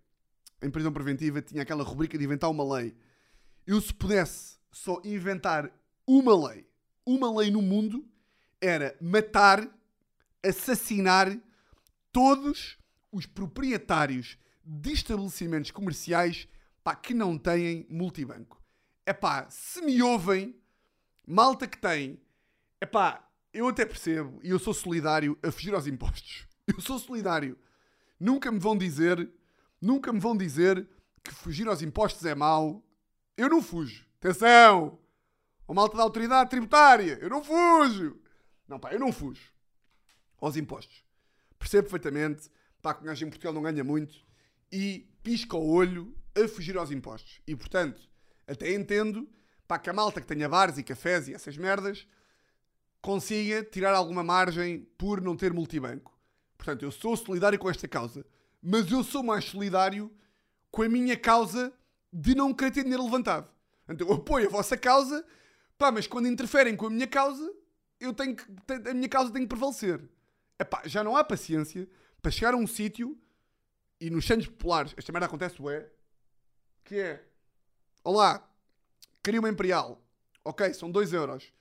em 0.59 0.71
prisão 0.71 0.91
preventiva, 0.91 1.39
tinha 1.39 1.61
aquela 1.61 1.83
rubrica 1.83 2.17
de 2.17 2.23
inventar 2.23 2.49
uma 2.49 2.77
lei. 2.77 2.97
Eu 3.67 3.79
se 3.79 3.93
pudesse 3.93 4.57
só 4.71 4.99
inventar 5.05 5.71
uma 6.07 6.49
lei, 6.49 6.67
uma 7.05 7.31
lei 7.31 7.51
no 7.51 7.61
mundo, 7.61 8.03
era 8.59 8.97
matar, 8.99 9.69
assassinar 10.43 11.37
todos 12.11 12.75
os 13.11 13.27
proprietários 13.27 14.35
de 14.63 14.93
estabelecimentos 14.93 15.69
comerciais 15.69 16.47
pá, 16.85 16.95
que 16.95 17.15
não 17.15 17.35
têm 17.35 17.87
multibanco. 17.89 18.63
É 19.07 19.11
pá, 19.11 19.49
se 19.49 19.81
me 19.81 20.03
ouvem, 20.03 20.55
malta 21.25 21.67
que 21.67 21.79
tem, 21.79 22.21
é 22.79 22.85
pá, 22.85 23.27
eu 23.51 23.67
até 23.67 23.83
percebo 23.87 24.39
e 24.43 24.51
eu 24.51 24.59
sou 24.59 24.71
solidário 24.71 25.35
a 25.41 25.51
fugir 25.51 25.73
aos 25.73 25.87
impostos. 25.87 26.47
Eu 26.67 26.81
sou 26.81 26.97
solidário. 26.97 27.55
Nunca 28.19 28.51
me 28.51 28.57
vão 28.57 28.75
dizer, 28.75 29.29
nunca 29.79 30.11
me 30.11 30.19
vão 30.19 30.35
dizer 30.35 30.89
que 31.23 31.31
fugir 31.31 31.67
aos 31.67 31.83
impostos 31.83 32.25
é 32.25 32.33
mau. 32.33 32.83
Eu 33.37 33.47
não 33.47 33.61
fujo. 33.61 34.03
Atenção! 34.17 34.97
O 35.67 35.75
malta 35.75 35.95
da 35.95 36.01
autoridade 36.01 36.49
tributária, 36.49 37.19
eu 37.21 37.29
não 37.29 37.43
fujo. 37.43 38.19
Não, 38.67 38.79
pá, 38.79 38.91
eu 38.93 38.99
não 38.99 39.11
fujo 39.11 39.53
aos 40.41 40.55
impostos. 40.55 41.03
Percebo 41.59 41.83
perfeitamente, 41.83 42.49
pá, 42.81 42.95
que 42.95 43.03
um 43.03 43.05
gajo 43.05 43.25
em 43.25 43.29
Portugal 43.29 43.53
não 43.53 43.61
ganha 43.61 43.83
muito 43.83 44.25
e 44.71 45.07
pisca 45.21 45.55
o 45.55 45.69
olho 45.69 46.15
a 46.35 46.47
fugir 46.47 46.77
aos 46.77 46.91
impostos. 46.91 47.39
E, 47.47 47.55
portanto, 47.55 48.01
até 48.47 48.73
entendo, 48.73 49.27
pá, 49.67 49.79
que 49.79 49.89
a 49.89 49.93
malta 49.93 50.21
que 50.21 50.27
tenha 50.27 50.49
bares 50.49 50.77
e 50.77 50.83
cafés 50.83 51.27
e 51.27 51.33
essas 51.33 51.57
merdas 51.57 52.07
consiga 53.01 53.63
tirar 53.63 53.93
alguma 53.93 54.23
margem 54.23 54.87
por 54.97 55.21
não 55.21 55.35
ter 55.35 55.53
multibanco. 55.53 56.17
Portanto, 56.57 56.83
eu 56.83 56.91
sou 56.91 57.15
solidário 57.15 57.59
com 57.59 57.69
esta 57.69 57.87
causa, 57.87 58.25
mas 58.61 58.91
eu 58.91 59.03
sou 59.03 59.21
mais 59.21 59.45
solidário 59.45 60.11
com 60.71 60.81
a 60.81 60.89
minha 60.89 61.15
causa 61.15 61.71
de 62.11 62.33
não 62.33 62.53
querer 62.53 62.71
ter 62.71 62.83
dinheiro 62.83 63.03
levantado. 63.03 63.49
Portanto, 63.85 64.01
eu 64.01 64.13
apoio 64.15 64.47
a 64.47 64.51
vossa 64.51 64.75
causa, 64.75 65.25
pá, 65.77 65.91
mas 65.91 66.07
quando 66.07 66.27
interferem 66.27 66.75
com 66.75 66.87
a 66.87 66.89
minha 66.89 67.07
causa, 67.07 67.53
eu 67.99 68.13
tenho 68.13 68.35
que, 68.35 68.45
a 68.89 68.93
minha 68.93 69.09
causa 69.09 69.31
tem 69.31 69.43
que 69.43 69.47
prevalecer. 69.47 70.01
Epá, 70.59 70.81
já 70.85 71.03
não 71.03 71.15
há 71.15 71.23
paciência 71.23 71.87
para 72.21 72.31
chegar 72.31 72.53
a 72.53 72.57
um 72.57 72.65
sítio 72.65 73.17
e 73.99 74.09
nos 74.09 74.25
Santos 74.25 74.47
Populares, 74.47 74.93
esta 74.97 75.11
merda 75.11 75.27
acontece, 75.27 75.61
ué, 75.61 75.89
que 76.85 76.99
é, 76.99 77.21
olá, 78.03 78.47
queria 79.23 79.39
uma 79.39 79.49
Imperial, 79.49 80.01
ok, 80.43 80.73
são 80.73 80.89
2 80.91 81.13
euros, 81.13 81.51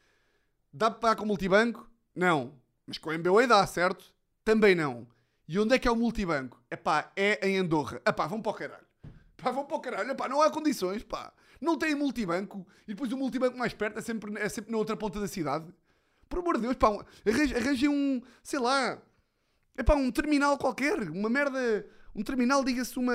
dá 0.72 0.90
para 0.90 1.00
pagar 1.00 1.16
com 1.16 1.24
multibanco? 1.26 1.90
Não, 2.14 2.54
mas 2.86 2.98
com 2.98 3.10
o 3.10 3.12
MBWay 3.12 3.46
dá, 3.46 3.66
certo? 3.66 4.12
Também 4.44 4.74
não. 4.74 5.06
E 5.48 5.58
onde 5.58 5.74
é 5.74 5.78
que 5.78 5.88
é 5.88 5.90
o 5.90 5.96
multibanco? 5.96 6.62
Epá, 6.70 7.10
é 7.16 7.46
em 7.48 7.58
Andorra. 7.58 8.00
Epá, 8.06 8.26
vão 8.26 8.40
para 8.40 8.52
o 8.52 8.54
caralho. 8.54 8.86
Pá, 9.36 9.50
vão 9.50 9.64
para 9.64 9.76
o 9.76 9.80
caralho. 9.80 10.10
Epá, 10.10 10.28
não 10.28 10.40
há 10.40 10.50
condições, 10.50 11.02
pá. 11.02 11.32
Não 11.60 11.76
tem 11.78 11.94
multibanco. 11.94 12.66
E 12.86 12.94
depois 12.94 13.10
o 13.12 13.16
multibanco 13.16 13.56
mais 13.56 13.72
perto 13.74 13.98
é 13.98 14.02
sempre, 14.02 14.38
é 14.38 14.48
sempre 14.48 14.70
na 14.70 14.78
outra 14.78 14.96
ponta 14.96 15.18
da 15.20 15.26
cidade. 15.28 15.66
Por 16.28 16.38
amor 16.38 16.56
de 16.56 16.62
Deus, 16.62 16.76
pá, 16.76 16.90
um- 16.90 17.02
arranje- 17.26 17.54
arranjem 17.56 17.88
um, 17.88 18.22
sei 18.42 18.58
lá, 18.58 18.98
é 19.76 19.82
pá, 19.82 19.94
um 19.94 20.10
terminal 20.10 20.56
qualquer, 20.58 21.10
uma 21.10 21.28
merda, 21.28 21.86
um 22.14 22.22
terminal, 22.22 22.62
diga-se 22.64 22.98
uma, 22.98 23.12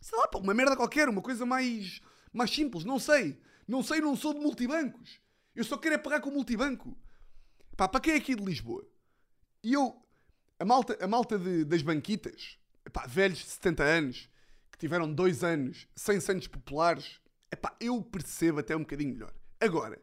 sei 0.00 0.18
lá, 0.18 0.28
pá, 0.28 0.38
uma 0.38 0.54
merda 0.54 0.76
qualquer, 0.76 1.08
uma 1.08 1.22
coisa 1.22 1.44
mais, 1.46 2.00
mais 2.32 2.50
simples, 2.50 2.84
não 2.84 2.98
sei, 2.98 3.40
não 3.66 3.82
sei, 3.82 4.00
não 4.00 4.16
sou 4.16 4.34
de 4.34 4.40
multibancos, 4.40 5.20
eu 5.54 5.64
só 5.64 5.76
quero 5.76 5.94
é 5.94 5.98
pagar 5.98 6.20
com 6.20 6.30
multibanco. 6.30 6.96
Pá, 7.76 7.88
para 7.88 8.00
quem 8.00 8.14
é 8.14 8.16
aqui 8.16 8.34
de 8.34 8.44
Lisboa? 8.44 8.86
E 9.62 9.72
eu, 9.72 10.00
a 10.58 10.64
malta, 10.64 10.96
a 11.00 11.06
malta 11.06 11.38
de- 11.38 11.64
das 11.64 11.82
banquitas, 11.82 12.58
epá, 12.86 13.06
velhos 13.06 13.38
de 13.38 13.46
70 13.46 13.82
anos, 13.82 14.28
que 14.70 14.78
tiveram 14.78 15.12
dois 15.12 15.42
anos 15.42 15.86
sem 15.96 16.20
Santos 16.20 16.46
Populares, 16.46 17.20
epá, 17.50 17.76
eu 17.80 18.00
percebo 18.02 18.60
até 18.60 18.76
um 18.76 18.80
bocadinho 18.80 19.14
melhor. 19.14 19.34
Agora, 19.60 20.00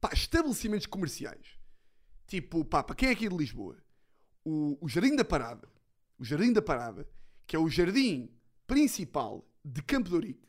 pá, 0.00 0.10
estabelecimentos 0.12 0.86
comerciais, 0.86 1.58
tipo, 2.26 2.64
pá, 2.64 2.82
para 2.82 2.96
quem 2.96 3.08
é 3.08 3.12
aqui 3.12 3.28
de 3.28 3.36
Lisboa, 3.36 3.76
o, 4.44 4.78
o 4.84 4.88
Jardim 4.88 5.14
da 5.14 5.24
Parada, 5.24 5.68
o 6.18 6.24
Jardim 6.24 6.52
da 6.52 6.62
Parada, 6.62 7.08
que 7.46 7.54
é 7.54 7.58
o 7.58 7.68
jardim 7.68 8.30
principal 8.72 9.44
de 9.62 9.82
Campo 9.82 10.08
de 10.08 10.14
Ourique. 10.14 10.48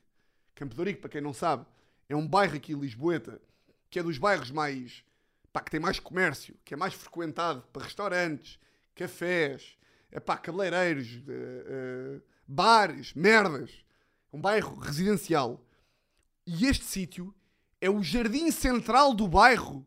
Campo 0.56 0.74
de 0.74 0.80
Ourique, 0.80 1.02
para 1.02 1.10
quem 1.10 1.20
não 1.20 1.34
sabe, 1.34 1.66
é 2.08 2.16
um 2.16 2.26
bairro 2.26 2.56
aqui 2.56 2.72
em 2.72 2.80
Lisboeta 2.80 3.42
que 3.90 4.00
é 4.00 4.04
dos 4.04 4.18
bairros 4.18 4.50
mais. 4.50 5.04
Pá, 5.52 5.60
que 5.60 5.70
tem 5.70 5.80
mais 5.80 6.00
comércio, 6.00 6.56
que 6.64 6.74
é 6.74 6.78
mais 6.78 6.94
frequentado 6.94 7.62
para 7.74 7.84
restaurantes, 7.84 8.58
cafés, 8.96 9.78
é 10.10 10.22
pá, 10.22 10.38
cabeleireiros, 10.38 11.18
uh, 11.18 12.16
uh, 12.18 12.22
bares, 12.48 13.14
merdas. 13.14 13.84
É 14.32 14.38
um 14.38 14.40
bairro 14.40 14.80
residencial. 14.80 15.62
E 16.48 16.66
este 16.66 16.86
sítio 16.86 17.36
é 17.82 17.90
o 17.90 18.02
jardim 18.02 18.50
central 18.52 19.14
do 19.14 19.28
bairro. 19.28 19.86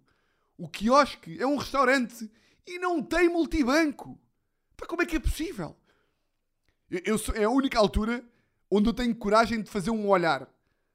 O 0.59 0.69
quiosque 0.69 1.41
é 1.41 1.47
um 1.47 1.57
restaurante 1.57 2.31
e 2.67 2.79
não 2.79 3.03
tem 3.03 3.31
multibanco. 3.31 4.21
Pá, 4.77 4.87
como 4.87 5.01
é 5.01 5.07
que 5.07 5.17
é 5.17 5.21
possível? 5.21 5.75
Eu, 6.91 7.01
eu 7.05 7.19
sou, 7.19 7.35
é 7.35 7.45
a 7.45 7.51
única 7.51 7.79
altura 7.79 8.25
onde 8.71 8.89
eu 8.89 8.95
tenho 8.95 9.15
coragem 9.15 9.63
de 9.63 9.71
fazer 9.71 9.91
um 9.91 10.09
olhar. 10.09 10.49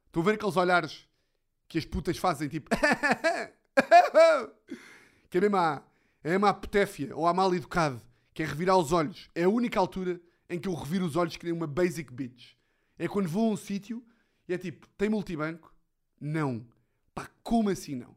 Estão 0.07 0.21
a 0.21 0.25
ver 0.25 0.33
aqueles 0.35 0.57
olhares 0.57 1.07
que 1.67 1.77
as 1.77 1.85
putas 1.85 2.17
fazem, 2.17 2.49
tipo. 2.49 2.69
que 5.29 5.37
é 5.37 5.41
mesmo 5.41 5.57
é 6.23 6.29
mesmo 6.29 6.45
a 6.45 6.53
petéfia 6.53 7.15
ou 7.15 7.25
a 7.25 7.33
mal 7.33 7.53
educado, 7.55 7.99
que 8.33 8.43
é 8.43 8.45
revirar 8.45 8.77
os 8.77 8.91
olhos. 8.91 9.29
É 9.33 9.43
a 9.43 9.49
única 9.49 9.79
altura 9.79 10.21
em 10.49 10.59
que 10.59 10.67
eu 10.67 10.73
reviro 10.73 11.05
os 11.05 11.15
olhos 11.15 11.37
que 11.37 11.45
nem 11.45 11.53
uma 11.53 11.67
basic 11.67 12.11
bitch. 12.13 12.53
É 12.99 13.07
quando 13.07 13.27
vou 13.27 13.49
a 13.49 13.53
um 13.53 13.57
sítio 13.57 14.03
e 14.47 14.53
é 14.53 14.57
tipo, 14.57 14.87
tem 14.97 15.09
multibanco? 15.09 15.73
Não. 16.19 16.65
Pá, 17.15 17.29
como 17.41 17.69
assim 17.69 17.95
não? 17.95 18.15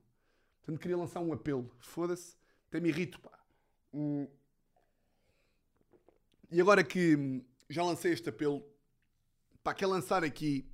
Portanto, 0.61 0.81
queria 0.81 0.97
lançar 0.97 1.21
um 1.21 1.33
apelo. 1.33 1.71
Foda-se, 1.79 2.37
até 2.69 2.81
me 2.81 2.89
irrito, 2.89 3.21
pá. 3.21 3.31
Hum. 3.93 4.27
E 6.51 6.61
agora 6.61 6.85
que 6.85 7.43
já 7.69 7.83
lancei 7.83 8.13
este 8.13 8.29
apelo, 8.29 8.65
pá, 9.63 9.75
quer 9.75 9.87
lançar 9.87 10.23
aqui 10.25 10.69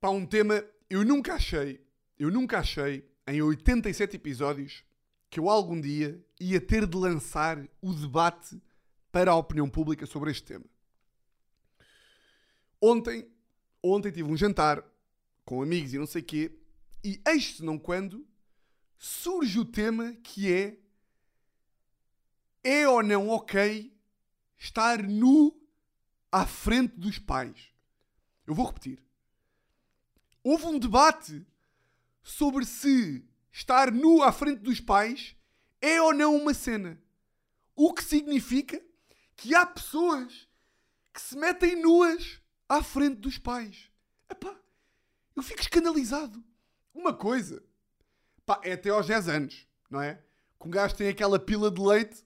para 0.00 0.10
um 0.10 0.26
tema 0.26 0.64
eu 0.90 1.04
nunca 1.04 1.34
achei, 1.34 1.80
eu 2.18 2.30
nunca 2.30 2.58
achei, 2.58 3.08
em 3.26 3.40
87 3.40 4.16
episódios, 4.16 4.84
que 5.30 5.40
eu 5.40 5.48
algum 5.48 5.80
dia 5.80 6.22
ia 6.38 6.60
ter 6.60 6.86
de 6.86 6.96
lançar 6.98 7.66
o 7.80 7.94
debate 7.94 8.60
para 9.10 9.30
a 9.30 9.36
opinião 9.36 9.70
pública 9.70 10.04
sobre 10.04 10.30
este 10.30 10.44
tema. 10.44 10.66
Ontem, 12.78 13.26
ontem 13.82 14.10
tive 14.10 14.30
um 14.30 14.36
jantar 14.36 14.84
com 15.44 15.62
amigos 15.62 15.94
e 15.94 15.98
não 15.98 16.06
sei 16.06 16.20
quê, 16.20 16.58
e 17.02 17.22
eis-se 17.26 17.64
não 17.64 17.78
quando 17.78 18.26
surge 18.98 19.58
o 19.58 19.64
tema 19.64 20.12
que 20.22 20.52
é 20.52 20.78
é 22.62 22.88
ou 22.88 23.02
não 23.02 23.28
ok 23.28 23.91
estar 24.62 25.02
nu 25.02 25.56
à 26.30 26.46
frente 26.46 26.94
dos 26.96 27.18
pais? 27.18 27.72
Eu 28.46 28.54
vou 28.54 28.66
repetir 28.66 29.02
houve 30.42 30.66
um 30.66 30.78
debate 30.78 31.46
sobre 32.22 32.64
se 32.64 33.24
estar 33.50 33.92
nu 33.92 34.22
à 34.22 34.32
frente 34.32 34.60
dos 34.60 34.80
pais 34.80 35.36
é 35.80 36.00
ou 36.00 36.12
não 36.12 36.36
uma 36.36 36.54
cena. 36.54 37.00
O 37.74 37.92
que 37.92 38.04
significa 38.04 38.82
que 39.36 39.54
há 39.54 39.64
pessoas 39.64 40.48
que 41.12 41.20
se 41.20 41.36
metem 41.36 41.80
nuas 41.80 42.40
à 42.68 42.82
frente 42.82 43.16
dos 43.16 43.38
pais. 43.38 43.90
Epá, 44.30 44.56
eu 45.34 45.42
fico 45.42 45.60
escandalizado. 45.60 46.42
Uma 46.94 47.12
coisa, 47.12 47.62
pá, 48.46 48.60
é 48.62 48.72
até 48.72 48.90
aos 48.90 49.06
10 49.06 49.28
anos, 49.28 49.66
não 49.90 50.00
é? 50.00 50.22
Que 50.60 50.68
um 50.68 50.70
gajo 50.70 50.94
tem 50.94 51.08
aquela 51.08 51.38
pila 51.38 51.70
de 51.70 51.80
leite 51.80 52.24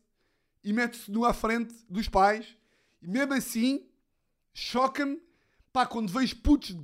e 0.67 0.73
mete-se 0.73 1.09
nu 1.13 1.25
à 1.25 1.33
frente 1.33 1.73
dos 1.89 2.09
pais 2.09 2.57
e 3.01 3.07
mesmo 3.07 3.33
assim 3.33 3.89
choca-me, 4.53 5.23
pá, 5.73 5.87
quando 5.87 6.13
vejo 6.13 6.35
putos 6.37 6.77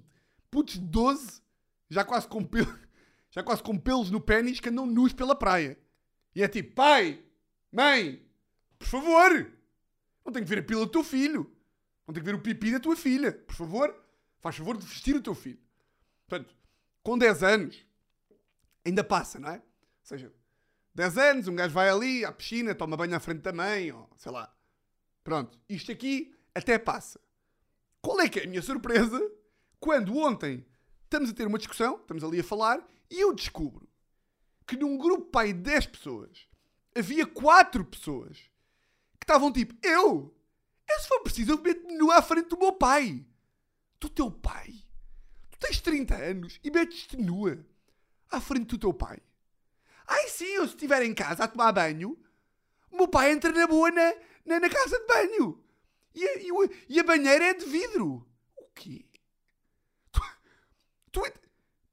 putos 0.48 0.74
de 0.74 0.86
12, 0.86 1.42
já 1.88 2.04
quase 2.04 2.28
com, 2.28 2.44
pelo, 2.44 2.78
já 3.28 3.42
quase 3.42 3.60
com 3.60 3.76
pelos 3.76 4.08
no 4.08 4.20
pênis, 4.20 4.60
que 4.60 4.68
andam 4.68 4.86
nus 4.86 5.12
pela 5.12 5.34
praia. 5.34 5.76
E 6.32 6.42
é 6.42 6.46
tipo, 6.46 6.74
pai, 6.74 7.20
mãe, 7.72 8.24
por 8.78 8.86
favor, 8.86 9.52
não 10.24 10.32
tenho 10.32 10.44
que 10.44 10.50
ver 10.50 10.60
a 10.60 10.62
pila 10.62 10.86
do 10.86 10.92
teu 10.92 11.02
filho. 11.02 11.50
Não 12.06 12.14
tenho 12.14 12.24
que 12.24 12.30
ver 12.30 12.38
o 12.38 12.42
pipi 12.42 12.70
da 12.70 12.78
tua 12.78 12.94
filha. 12.94 13.32
Por 13.32 13.54
favor, 13.54 13.94
faz 14.38 14.56
favor 14.56 14.76
de 14.76 14.86
vestir 14.86 15.16
o 15.16 15.22
teu 15.22 15.34
filho. 15.34 15.58
Portanto, 16.28 16.54
com 17.02 17.18
10 17.18 17.42
anos, 17.42 17.86
ainda 18.84 19.02
passa, 19.02 19.40
não 19.40 19.48
é? 19.48 19.56
Ou 19.56 19.62
seja, 20.04 20.32
10 20.94 21.18
anos, 21.18 21.48
um 21.48 21.54
gajo 21.54 21.72
vai 21.72 21.88
ali 21.88 22.24
à 22.24 22.32
piscina, 22.32 22.74
toma 22.74 22.96
banho 22.96 23.16
à 23.16 23.20
frente 23.20 23.50
mãe, 23.52 23.90
ou 23.92 24.08
sei 24.16 24.30
lá. 24.30 24.54
Pronto, 25.24 25.58
isto 25.68 25.90
aqui 25.90 26.34
até 26.54 26.78
passa. 26.78 27.20
Qual 28.00 28.20
é 28.20 28.28
que 28.28 28.40
é 28.40 28.44
a 28.44 28.46
minha 28.46 28.62
surpresa 28.62 29.20
quando 29.80 30.16
ontem 30.16 30.66
estamos 31.04 31.30
a 31.30 31.34
ter 31.34 31.46
uma 31.46 31.58
discussão, 31.58 31.96
estamos 31.96 32.22
ali 32.24 32.40
a 32.40 32.44
falar, 32.44 32.86
e 33.10 33.20
eu 33.20 33.34
descubro 33.34 33.88
que 34.66 34.76
num 34.76 34.96
grupo 34.96 35.26
pai 35.26 35.52
de 35.52 35.60
10 35.60 35.86
pessoas 35.86 36.48
havia 36.96 37.26
4 37.26 37.84
pessoas 37.84 38.38
que 39.18 39.24
estavam 39.24 39.52
tipo, 39.52 39.74
eu? 39.86 40.34
Eu 40.88 40.98
se 41.00 41.08
for 41.08 41.20
preciso 41.20 41.52
eu 41.52 41.62
meto-me 41.62 41.94
nu 41.94 42.10
à 42.10 42.20
frente 42.20 42.48
do 42.48 42.58
meu 42.58 42.72
pai. 42.72 43.24
Do 44.00 44.08
teu 44.08 44.30
pai? 44.30 44.72
Tu 45.50 45.58
tens 45.58 45.80
30 45.80 46.14
anos 46.16 46.60
e 46.62 46.70
metes-te 46.70 47.16
nua 47.16 47.64
à 48.30 48.40
frente 48.40 48.66
do 48.66 48.78
teu 48.78 48.92
pai. 48.92 49.20
Ai 50.12 50.28
sim, 50.28 50.44
eu 50.44 50.66
se 50.66 50.74
estiver 50.74 51.02
em 51.02 51.14
casa 51.14 51.44
a 51.44 51.48
tomar 51.48 51.72
banho, 51.72 52.18
o 52.90 52.96
meu 52.96 53.08
pai 53.08 53.32
entra 53.32 53.50
na 53.50 53.66
boa 53.66 53.90
na, 53.90 54.14
na, 54.44 54.60
na 54.60 54.68
casa 54.68 54.98
de 54.98 55.06
banho. 55.06 55.64
E 56.14 56.22
a, 56.28 56.36
e, 56.36 56.50
e 56.90 57.00
a 57.00 57.04
banheira 57.04 57.46
é 57.46 57.54
de 57.54 57.64
vidro. 57.64 58.28
O 58.54 58.64
quê? 58.74 59.06
Tu, 61.10 61.22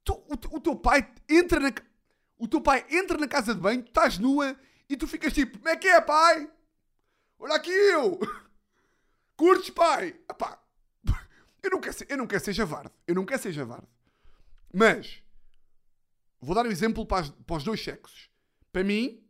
tu, 0.04 0.12
o, 0.12 0.56
o, 0.56 0.60
teu 0.60 0.76
pai 0.76 1.10
entra 1.28 1.58
na. 1.58 1.72
O 2.38 2.46
teu 2.46 2.60
pai 2.60 2.86
entra 2.90 3.16
na 3.16 3.26
casa 3.26 3.54
de 3.54 3.60
banho, 3.60 3.82
tu 3.82 3.88
estás 3.88 4.18
nua 4.18 4.58
e 4.88 4.96
tu 4.96 5.06
ficas 5.06 5.32
tipo, 5.32 5.58
como 5.58 5.68
é 5.68 5.76
que 5.76 5.88
é, 5.88 6.00
pai? 6.00 6.50
Olha 7.38 7.54
aqui 7.54 7.70
eu! 7.70 8.18
Curtes, 9.36 9.70
pai? 9.70 10.14
Epá, 10.30 10.62
eu 11.62 11.70
não 11.70 11.80
quero 11.80 11.94
ser, 11.94 12.06
eu. 12.10 12.16
Eu 13.06 13.14
não 13.14 13.24
quero 13.24 13.42
ser 13.42 13.52
javarde. 13.52 13.88
Mas, 14.72 15.22
vou 16.40 16.54
dar 16.54 16.66
um 16.66 16.70
exemplo 16.70 17.04
para, 17.04 17.22
as, 17.22 17.30
para 17.30 17.56
os 17.56 17.64
dois 17.64 17.82
sexos. 17.82 18.30
Para 18.72 18.84
mim, 18.84 19.22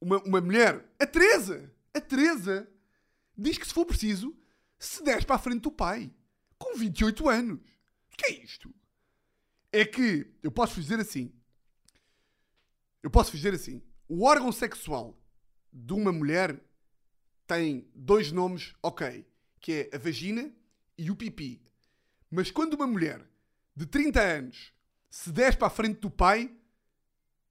uma, 0.00 0.22
uma 0.22 0.40
mulher, 0.40 0.84
a 0.98 1.06
Teresa, 1.06 1.72
a 1.92 2.00
Teresa, 2.00 2.68
diz 3.36 3.58
que 3.58 3.66
se 3.66 3.72
for 3.72 3.86
preciso, 3.86 4.36
se 4.78 5.02
des 5.02 5.24
para 5.24 5.36
a 5.36 5.38
frente 5.38 5.62
do 5.62 5.72
pai, 5.72 6.12
com 6.58 6.76
28 6.76 7.28
anos. 7.28 7.60
O 8.12 8.16
que 8.16 8.26
é 8.26 8.44
isto? 8.44 8.72
É 9.72 9.84
que 9.84 10.30
eu 10.42 10.50
posso 10.52 10.80
dizer 10.80 11.00
assim. 11.00 11.32
Eu 13.02 13.10
posso 13.10 13.32
dizer 13.32 13.54
assim. 13.54 13.82
O 14.08 14.24
órgão 14.24 14.52
sexual 14.52 15.18
de 15.72 15.92
uma 15.92 16.12
mulher 16.12 16.62
tem 17.46 17.88
dois 17.94 18.30
nomes, 18.30 18.74
ok, 18.82 19.26
que 19.60 19.72
é 19.72 19.96
a 19.96 19.98
vagina 19.98 20.52
e 20.96 21.10
o 21.10 21.16
pipi. 21.16 21.62
Mas 22.30 22.50
quando 22.50 22.74
uma 22.74 22.86
mulher 22.86 23.26
de 23.74 23.86
30 23.86 24.20
anos 24.20 24.73
se 25.14 25.30
desce 25.30 25.56
para 25.56 25.68
a 25.68 25.70
frente 25.70 26.00
do 26.00 26.10
pai, 26.10 26.52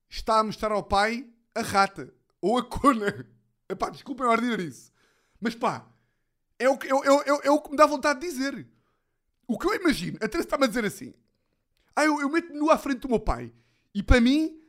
está 0.10 0.39
a 0.39 0.43
mostrar 0.43 0.73
ao 0.73 0.84
pai 0.84 1.26
a 1.56 1.62
rata 1.62 2.13
ou 2.41 2.58
a 2.58 2.69
cona. 2.69 3.26
Epá, 3.69 3.89
desculpem 3.89 4.28
a 4.28 4.62
isso. 4.62 4.91
Mas 5.39 5.56
pá, 5.56 5.88
é 6.60 6.67
o, 6.67 6.78
que, 6.78 6.88
é, 6.88 6.89
é, 6.89 7.47
é 7.47 7.52
o 7.52 7.62
que 7.62 7.71
me 7.71 7.78
dá 7.78 7.86
vontade 7.86 8.19
de 8.19 8.28
dizer. 8.28 8.67
O 9.47 9.58
que 9.58 9.65
eu 9.65 9.76
imagino, 9.76 10.17
a 10.17 10.28
Teresa 10.28 10.41
está-me 10.41 10.65
a 10.65 10.67
dizer 10.67 10.84
assim: 10.84 11.13
Ah, 11.95 12.04
eu, 12.04 12.19
eu 12.19 12.30
meto-me 12.30 12.60
nu 12.60 12.69
à 12.69 12.78
frente 12.78 12.99
do 12.99 13.08
meu 13.08 13.19
pai. 13.21 13.54
E 13.95 14.04
para 14.04 14.19
mim, 14.19 14.62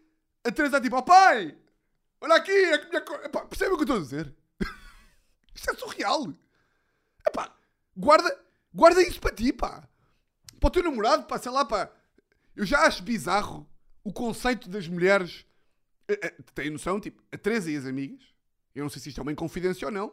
a 0.45 0.53
Teresa 0.53 0.77
está 0.77 0.81
tipo: 0.81 0.95
Ó 0.95 1.01
oh, 1.01 1.03
pai, 1.03 1.59
olha 2.21 2.37
aqui, 2.37 2.53
é 2.53 2.79
que 2.79 2.89
minha 2.91 3.05
Epá, 3.25 3.45
percebe 3.45 3.73
o 3.73 3.77
que 3.77 3.83
eu 3.83 3.87
estou 3.87 3.97
a 3.97 4.03
dizer? 4.03 4.33
Isto 5.53 5.69
é 5.69 5.75
surreal. 5.75 6.33
Epá, 7.27 7.53
guarda, 7.97 8.41
guarda 8.73 9.03
isso 9.03 9.21
para 9.21 9.35
ti, 9.35 9.53
pá. 9.53 9.83
Para 10.61 10.69
o 10.69 10.71
teu 10.71 10.85
namorado, 10.85 11.25
pá, 11.25 11.39
sei 11.39 11.51
lá, 11.51 11.65
pá. 11.65 11.91
Eu 12.55 12.65
já 12.65 12.87
acho 12.87 13.03
bizarro 13.03 13.69
o 14.03 14.13
conceito 14.13 14.69
das 14.69 14.87
mulheres. 14.89 15.47
Eh, 16.09 16.19
eh, 16.23 16.35
tem 16.55 16.71
noção? 16.71 17.01
Tipo, 17.01 17.23
a 17.33 17.39
Teresa 17.39 17.71
e 17.71 17.77
as 17.77 17.87
amigas. 17.87 18.23
Eu 18.75 18.83
não 18.83 18.91
sei 18.91 19.01
se 19.01 19.09
isto 19.09 19.21
é 19.21 19.23
uma 19.23 19.33
inconfidência 19.33 19.87
ou 19.87 19.93
não. 19.93 20.13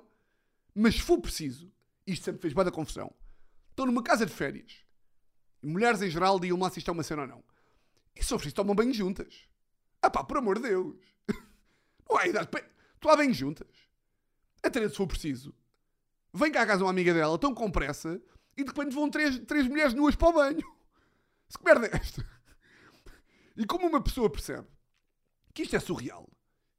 Mas 0.74 0.96
se 0.96 1.02
for 1.02 1.20
preciso, 1.20 1.72
isto 2.06 2.24
sempre 2.24 2.42
fez 2.42 2.54
da 2.54 2.72
confusão 2.72 3.14
estão 3.82 3.86
numa 3.86 4.04
casa 4.04 4.26
de 4.26 4.32
férias. 4.32 4.84
Mulheres 5.62 6.02
em 6.02 6.10
geral 6.10 6.40
digam 6.40 6.60
lá 6.60 6.70
se 6.70 6.80
isto 6.80 6.90
é 6.90 6.92
uma 6.92 7.04
cena 7.04 7.24
ou 7.24 7.28
não. 7.28 7.44
E 8.16 8.24
se 8.24 8.34
preciso, 8.34 8.56
tomam 8.56 8.76
banho 8.76 8.94
juntas. 8.94 9.48
Ah 10.02 10.10
pá, 10.10 10.24
por 10.24 10.38
amor 10.38 10.58
de 10.58 10.68
Deus. 10.68 10.98
Não 12.10 12.18
há 12.18 12.28
idade 12.28 12.48
para... 12.48 12.66
lá 13.06 13.16
bem 13.16 13.34
juntas. 13.34 13.68
Até 14.64 14.88
se 14.88 14.96
for 14.96 15.08
preciso. 15.08 15.54
Vem 16.34 16.52
cá 16.52 16.62
a 16.62 16.68
casa 16.68 16.84
uma 16.84 16.90
amiga 16.90 17.14
dela, 17.14 17.38
tão 17.38 17.54
com 17.54 17.70
pressa, 17.70 18.22
e 18.56 18.64
de 18.64 18.70
repente 18.70 18.94
vão 18.94 19.10
três, 19.10 19.40
três 19.40 19.68
mulheres 19.68 19.94
nuas 19.94 20.16
para 20.16 20.30
o 20.30 20.34
banho. 20.34 20.76
Se 21.50 21.58
merda 21.64 21.88
é 21.88 21.98
esta? 21.98 22.26
E 23.56 23.66
como 23.66 23.88
uma 23.88 24.02
pessoa 24.02 24.30
percebe 24.30 24.68
que 25.54 25.64
isto 25.64 25.76
é 25.76 25.80
surreal, 25.80 26.30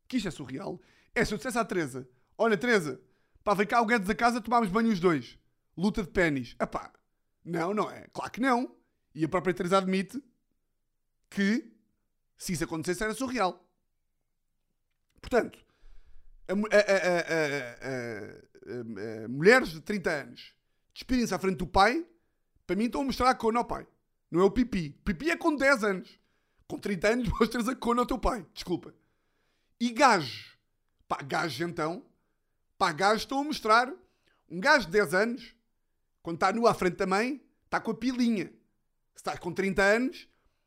que 0.08 0.16
isto 0.16 0.28
é 0.28 0.30
surreal, 0.30 0.80
é 1.14 1.24
se 1.24 1.32
eu 1.32 1.38
dissesse 1.38 1.58
à 1.58 1.64
Teresa, 1.64 2.08
olha 2.36 2.56
Teresa, 2.56 3.00
pá, 3.44 3.54
vem 3.54 3.66
cá 3.66 3.80
o 3.80 3.86
Guedes 3.86 4.08
da 4.08 4.14
casa, 4.14 4.40
tomámos 4.40 4.70
banho 4.70 4.90
os 4.90 5.00
dois. 5.00 5.38
luta 5.76 6.02
de 6.02 6.08
pênis. 6.10 6.56
Epá, 6.60 6.92
não, 7.44 7.74
não 7.74 7.90
é. 7.90 8.06
Claro 8.12 8.30
que 8.30 8.40
não. 8.40 8.76
E 9.14 9.24
a 9.24 9.28
própria 9.28 9.54
Teresa 9.54 9.78
admite 9.78 10.22
que 11.28 11.72
se 12.36 12.52
isso 12.52 12.64
acontecesse 12.64 13.02
era 13.02 13.14
surreal. 13.14 13.64
Portanto, 15.20 15.64
a, 16.48 16.52
a, 16.52 16.84
a, 19.24 19.28
mulheres 19.28 19.70
de 19.70 19.80
30 19.80 20.10
anos 20.10 20.54
despirem-se 20.92 21.34
à 21.34 21.38
frente 21.38 21.56
do 21.56 21.66
pai, 21.66 22.06
para 22.66 22.76
mim 22.76 22.84
estão 22.84 23.02
a 23.02 23.04
mostrar 23.04 23.30
a 23.30 23.34
cona 23.34 23.60
ao 23.60 23.64
pai. 23.64 23.86
Não 24.30 24.40
é 24.40 24.44
o 24.44 24.50
pipi. 24.50 24.90
Pipi 25.04 25.30
é 25.30 25.36
com 25.36 25.54
10 25.54 25.84
anos. 25.84 26.18
Com 26.72 26.78
30 26.78 27.06
anos 27.06 27.28
mostras 27.38 27.68
a 27.68 27.76
cona 27.76 28.00
ao 28.00 28.06
teu 28.06 28.18
pai. 28.18 28.46
Desculpa. 28.54 28.94
E 29.78 29.90
gajo. 29.90 30.56
Pá, 31.06 31.18
gajo 31.22 31.64
então. 31.64 32.02
Pá, 32.78 32.90
gajo 32.92 33.18
estão 33.18 33.40
a 33.40 33.44
mostrar. 33.44 33.92
Um 34.50 34.58
gajo 34.58 34.86
de 34.86 34.92
10 34.92 35.12
anos, 35.12 35.54
quando 36.22 36.36
está 36.36 36.50
nu 36.50 36.66
à 36.66 36.72
frente 36.72 36.96
da 36.96 37.06
mãe, 37.06 37.44
está 37.66 37.78
com 37.78 37.90
a 37.90 37.94
pilinha. 37.94 38.46
Se 38.46 39.16
estás 39.16 39.38
com 39.38 39.52
30 39.52 39.82
anos, 39.82 40.26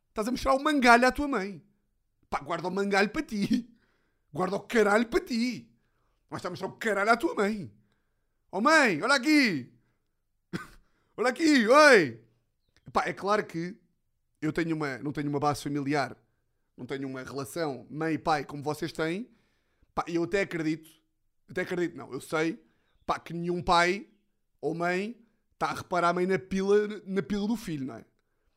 estás 0.10 0.28
a 0.28 0.32
mostrar 0.32 0.54
o 0.54 0.64
mangalho 0.64 1.08
à 1.08 1.12
tua 1.12 1.28
mãe. 1.28 1.60
Pá, 2.30 2.40
guarda 2.40 2.68
o 2.68 2.72
mangalho 2.72 3.10
para 3.10 3.24
ti. 3.24 3.68
Guarda 4.32 4.58
o 4.58 4.60
caralho 4.60 5.08
para 5.08 5.26
ti. 5.26 5.68
Mas 6.30 6.38
está 6.38 6.50
a 6.50 6.52
mostrar 6.52 6.68
o 6.68 6.74
caralho 6.74 7.10
à 7.10 7.18
tua 7.18 7.34
mãe. 7.34 7.74
Oh 8.52 8.62
mãe, 8.62 9.02
olha 9.02 9.16
aqui. 9.16 9.74
olha 11.18 11.30
aqui, 11.30 11.68
oi. 11.68 12.24
Pá, 12.94 13.06
é 13.08 13.14
claro 13.14 13.44
que 13.44 13.76
eu 14.42 14.52
tenho 14.52 14.76
uma, 14.76 14.98
não 15.00 15.12
tenho 15.12 15.30
uma 15.30 15.40
base 15.40 15.64
familiar, 15.64 16.16
não 16.78 16.86
tenho 16.86 17.08
uma 17.08 17.24
relação 17.24 17.86
mãe 17.90 18.16
e 18.16 18.18
pai 18.18 18.44
como 18.44 18.64
vocês 18.64 18.92
têm. 18.92 19.30
Pá, 19.94 20.04
eu 20.08 20.24
até 20.24 20.42
acredito, 20.42 20.90
até 21.50 21.62
acredito, 21.62 21.96
não, 21.96 22.12
eu 22.12 22.20
sei, 22.20 22.62
pá, 23.06 23.18
que 23.18 23.34
nenhum 23.34 23.62
pai 23.62 24.08
ou 24.60 24.76
mãe 24.76 25.18
está 25.54 25.68
a 25.68 25.74
reparar 25.74 26.10
a 26.10 26.14
mãe 26.14 26.28
na 26.28 26.38
pila, 26.38 26.88
na 27.06 27.24
pila 27.24 27.48
do 27.48 27.56
filho, 27.56 27.86
não 27.86 27.96
é? 27.96 28.06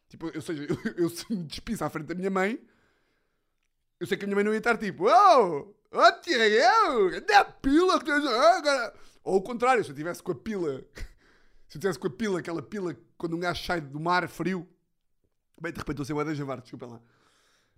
Tipo, 0.08 0.26
ou 0.34 0.42
seja, 0.42 0.64
eu, 0.64 0.76
eu 1.04 1.10
se 1.10 1.30
me 1.32 1.44
despisso 1.44 1.84
à 1.84 1.90
frente 1.90 2.06
da 2.06 2.14
minha 2.14 2.30
mãe, 2.30 2.60
eu 4.00 4.06
sei 4.06 4.16
que 4.16 4.24
a 4.24 4.26
minha 4.26 4.36
mãe 4.36 4.44
não 4.44 4.52
ia 4.52 4.58
estar 4.58 4.76
tipo, 4.76 5.04
oh, 5.04 5.74
oh 5.92 6.12
Tiago, 6.20 7.10
cadê 7.10 7.34
a 7.34 7.44
pila 7.44 7.98
que 7.98 8.04
tens 8.06 8.26
agora? 8.26 8.94
Ou 9.22 9.36
o 9.36 9.42
contrário, 9.42 9.84
se 9.84 9.90
eu 9.90 9.96
tivesse 9.96 10.22
com 10.22 10.32
a 10.32 10.34
pila, 10.34 10.84
se 11.68 11.76
eu 11.76 11.80
tivesse 11.80 11.98
com 11.98 12.06
a 12.06 12.10
pila, 12.10 12.40
aquela 12.40 12.62
pila 12.62 12.96
quando 13.16 13.36
um 13.36 13.40
gajo 13.40 13.64
sai 13.64 13.80
do 13.80 14.00
mar 14.00 14.26
frio, 14.28 14.66
bem, 15.62 15.72
de 15.72 15.78
repente 15.78 16.00
estou 16.00 16.20
a 16.20 16.24
ser 16.24 16.30
o 16.30 16.34
Javar, 16.34 16.60
desculpa 16.60 16.86
lá. 16.86 17.00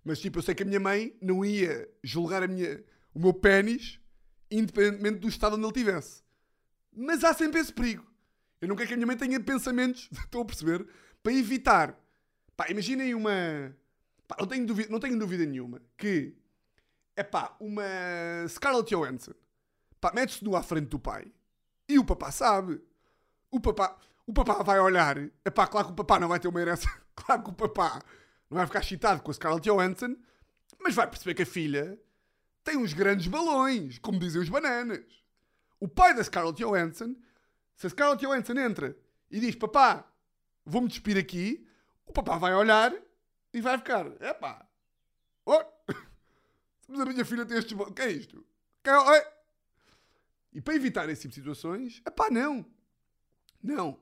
Mas 0.03 0.19
tipo, 0.19 0.39
eu 0.39 0.43
sei 0.43 0.55
que 0.55 0.63
a 0.63 0.65
minha 0.65 0.79
mãe 0.79 1.15
não 1.21 1.45
ia 1.45 1.89
julgar 2.03 2.43
a 2.43 2.47
minha, 2.47 2.83
o 3.13 3.19
meu 3.19 3.33
pênis, 3.33 3.99
independentemente 4.49 5.19
do 5.19 5.27
estado 5.27 5.55
onde 5.55 5.63
ele 5.63 5.71
estivesse. 5.71 6.23
Mas 6.91 7.23
há 7.23 7.33
sempre 7.33 7.59
esse 7.59 7.71
perigo. 7.71 8.05
Eu 8.59 8.67
não 8.67 8.75
quero 8.75 8.89
que 8.89 8.93
a 8.93 8.97
minha 8.97 9.07
mãe 9.07 9.17
tenha 9.17 9.39
pensamentos, 9.39 10.09
estão 10.13 10.41
a 10.41 10.45
perceber, 10.45 10.87
para 11.23 11.33
evitar. 11.33 11.99
Pá, 12.55 12.67
imaginem 12.69 13.15
uma. 13.15 13.75
Pá, 14.27 14.35
não, 14.39 14.47
tenho 14.47 14.65
dúvida, 14.65 14.89
não 14.91 14.99
tenho 14.99 15.17
dúvida 15.17 15.45
nenhuma 15.45 15.81
que. 15.97 16.35
É 17.15 17.23
pá, 17.23 17.55
uma 17.59 17.83
Scarlett 18.47 18.89
Johansson. 18.89 19.33
Pá, 19.99 20.11
mete-se 20.13 20.43
nu 20.43 20.55
à 20.55 20.63
frente 20.63 20.87
do 20.87 20.99
pai. 20.99 21.31
E 21.87 21.99
o 21.99 22.05
papá 22.05 22.31
sabe. 22.31 22.81
O 23.49 23.59
papá, 23.59 23.97
o 24.31 24.33
papá 24.33 24.63
vai 24.63 24.79
olhar. 24.79 25.17
É 25.43 25.49
pá, 25.49 25.67
claro 25.67 25.87
que 25.87 25.93
o 25.93 25.95
papá 25.95 26.19
não 26.19 26.29
vai 26.29 26.39
ter 26.39 26.47
uma 26.47 26.61
herança. 26.61 26.89
Claro 27.13 27.43
que 27.43 27.49
o 27.49 27.53
papá 27.53 28.01
não 28.49 28.57
vai 28.57 28.65
ficar 28.65 28.79
excitado 28.79 29.21
com 29.21 29.29
a 29.29 29.33
Scarlett 29.33 29.69
Johansson. 29.69 30.15
Mas 30.79 30.95
vai 30.95 31.05
perceber 31.05 31.35
que 31.35 31.43
a 31.43 31.45
filha 31.45 31.99
tem 32.63 32.77
uns 32.77 32.93
grandes 32.93 33.27
balões, 33.27 33.99
como 33.99 34.17
dizem 34.17 34.41
os 34.41 34.49
bananas. 34.49 35.05
O 35.79 35.87
pai 35.87 36.15
da 36.15 36.23
Scarlett 36.23 36.63
Johansson, 36.63 37.15
se 37.75 37.85
a 37.85 37.89
Scarlett 37.89 38.25
Johansson 38.25 38.53
entra 38.53 38.97
e 39.29 39.39
diz: 39.39 39.55
Papá, 39.55 40.09
vou-me 40.65 40.87
despir 40.87 41.17
aqui, 41.17 41.67
o 42.05 42.13
papá 42.13 42.37
vai 42.37 42.55
olhar 42.55 42.93
e 43.53 43.61
vai 43.61 43.77
ficar: 43.77 44.07
Epá, 44.21 44.65
oh, 45.45 45.63
mas 46.87 46.99
a 47.01 47.05
minha 47.05 47.25
filha 47.25 47.45
tem 47.45 47.57
estes 47.57 47.73
balões. 47.73 47.91
O 47.91 47.93
que 47.93 48.01
é 48.01 48.11
isto? 48.11 48.45
Que 48.81 48.89
é, 48.89 49.31
e 50.53 50.61
para 50.61 50.75
evitar 50.75 51.07
esse 51.09 51.23
tipo 51.23 51.33
de 51.33 51.39
situações, 51.41 52.01
epá, 52.07 52.29
não. 52.31 52.65
Não. 53.61 53.99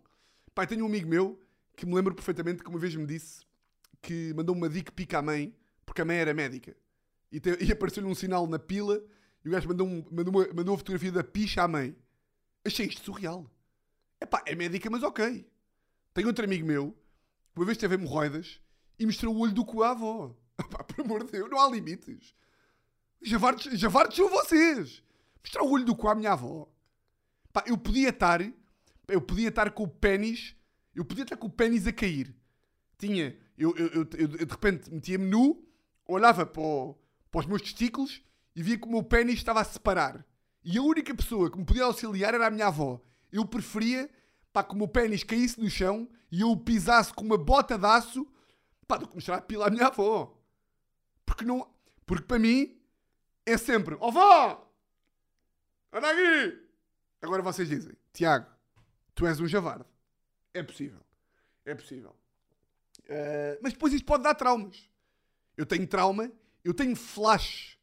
Pai, 0.60 0.68
tenho 0.68 0.84
um 0.84 0.88
amigo 0.90 1.08
meu 1.08 1.40
que 1.74 1.86
me 1.86 1.96
lembro 1.96 2.14
perfeitamente 2.14 2.62
que 2.62 2.70
uma 2.70 2.78
vez 2.78 2.94
me 2.94 3.06
disse 3.06 3.46
que 4.02 4.34
mandou 4.34 4.54
uma 4.54 4.68
dica 4.68 4.92
pica 4.92 5.20
à 5.20 5.22
mãe 5.22 5.56
porque 5.86 6.02
a 6.02 6.04
mãe 6.04 6.18
era 6.18 6.34
médica. 6.34 6.76
E, 7.32 7.42
e 7.62 7.72
apareceu-lhe 7.72 8.10
um 8.10 8.14
sinal 8.14 8.46
na 8.46 8.60
pila 8.60 9.02
e 9.42 9.48
o 9.48 9.52
gajo 9.54 9.70
mandou, 9.70 9.88
um, 9.88 10.06
mandou, 10.12 10.34
uma, 10.34 10.48
mandou 10.54 10.74
uma 10.74 10.78
fotografia 10.78 11.14
da 11.14 11.24
picha 11.24 11.64
à 11.64 11.68
mãe. 11.70 11.96
Achei 12.66 12.88
isto 12.88 13.06
surreal. 13.06 13.50
Epá, 14.20 14.44
é 14.46 14.54
médica, 14.54 14.90
mas 14.90 15.02
ok. 15.02 15.50
Tenho 16.14 16.28
outro 16.28 16.44
amigo 16.44 16.68
meu 16.68 16.92
que 17.54 17.62
uma 17.62 17.66
vez 17.66 17.78
teve 17.78 17.96
hemorroidas 17.96 18.60
e 19.00 19.06
mostrou 19.06 19.34
o 19.34 19.40
olho 19.40 19.54
do 19.54 19.64
cu 19.64 19.82
à 19.82 19.92
avó. 19.92 20.36
Epá, 20.60 20.84
por 20.84 21.06
amor 21.06 21.24
de 21.24 21.32
Deus, 21.32 21.50
não 21.50 21.62
há 21.62 21.70
limites. 21.70 22.36
Javardes, 23.22 23.80
Javardes 23.80 24.18
são 24.18 24.28
vocês. 24.28 25.02
Mostrar 25.42 25.64
o 25.64 25.72
olho 25.72 25.86
do 25.86 25.96
cu 25.96 26.10
à 26.10 26.16
minha 26.16 26.34
avó. 26.34 26.68
Pá, 27.54 27.64
eu 27.66 27.78
podia 27.78 28.10
estar, 28.10 28.42
eu 29.10 29.22
podia 29.22 29.50
estar 29.50 29.72
com 29.72 29.84
o 29.84 29.88
pênis, 29.88 30.56
eu 30.96 31.04
podia 31.04 31.24
estar 31.24 31.38
com 31.38 31.48
o 31.48 31.52
pênis 31.52 31.86
a 31.88 31.92
cair. 31.92 32.36
Tinha, 32.98 33.38
eu, 33.58 33.76
eu, 33.78 33.88
eu, 33.88 34.08
eu 34.14 34.28
de 34.28 34.46
repente 34.46 34.92
metia-me 34.92 35.26
nu, 35.26 35.66
olhava 36.06 36.46
para, 36.46 36.62
o, 36.62 36.98
para 37.32 37.40
os 37.40 37.46
meus 37.46 37.62
testículos 37.62 38.22
e 38.56 38.64
via 38.64 38.78
que 38.78 38.88
o 38.88 38.92
meu 38.92 39.04
pênis 39.04 39.36
estava 39.36 39.62
a 39.62 39.64
separar. 39.64 40.26
E 40.64 40.78
a 40.78 40.82
única 40.82 41.14
pessoa 41.16 41.50
que 41.50 41.58
me 41.58 41.66
podia 41.66 41.84
auxiliar 41.84 42.34
era 42.34 42.48
a 42.48 42.52
minha 42.52 42.68
avó. 42.68 43.02
Eu 43.32 43.46
preferia 43.46 44.10
pá, 44.52 44.64
que 44.64 44.74
o 44.74 44.78
meu 44.78 44.88
pênis 44.88 45.24
caísse 45.24 45.60
no 45.60 45.70
chão 45.70 46.10
e 46.32 46.42
eu 46.42 46.52
o 46.52 46.58
pisasse 46.58 47.14
com 47.14 47.24
uma 47.24 47.38
bota 47.38 47.78
de 47.78 47.86
aço 47.86 48.28
pá, 48.88 48.98
do 48.98 49.08
que 49.08 49.16
mostrar 49.16 49.38
a 49.38 49.42
pila 49.42 49.68
à 49.68 49.70
minha 49.70 49.88
avó. 49.88 50.36
Porque 51.26 51.46
não. 51.46 51.70
Porque 52.06 52.26
para 52.26 52.40
mim 52.40 52.80
é 53.46 53.58
sempre, 53.58 53.96
ó 54.00 54.08
oh, 54.08 54.12
vó! 54.12 54.74
Olha 55.92 56.10
aqui! 56.10 56.70
Agora 57.22 57.42
vocês 57.42 57.68
dizem, 57.68 57.96
Tiago, 58.14 58.48
tu 59.20 59.28
és 59.28 59.38
um 59.40 59.48
javarde. 59.48 59.86
É 60.54 60.64
possível. 60.64 61.02
É 61.66 61.76
possível. 61.76 62.16
Uh, 63.02 63.60
mas 63.62 63.74
depois 63.74 63.92
isto 63.94 64.06
pode 64.06 64.24
dar 64.24 64.34
traumas. 64.34 64.90
Eu 65.58 65.66
tenho 65.66 65.86
trauma, 65.86 66.32
eu 66.64 66.74
tenho 66.74 66.96
flash 66.96 67.78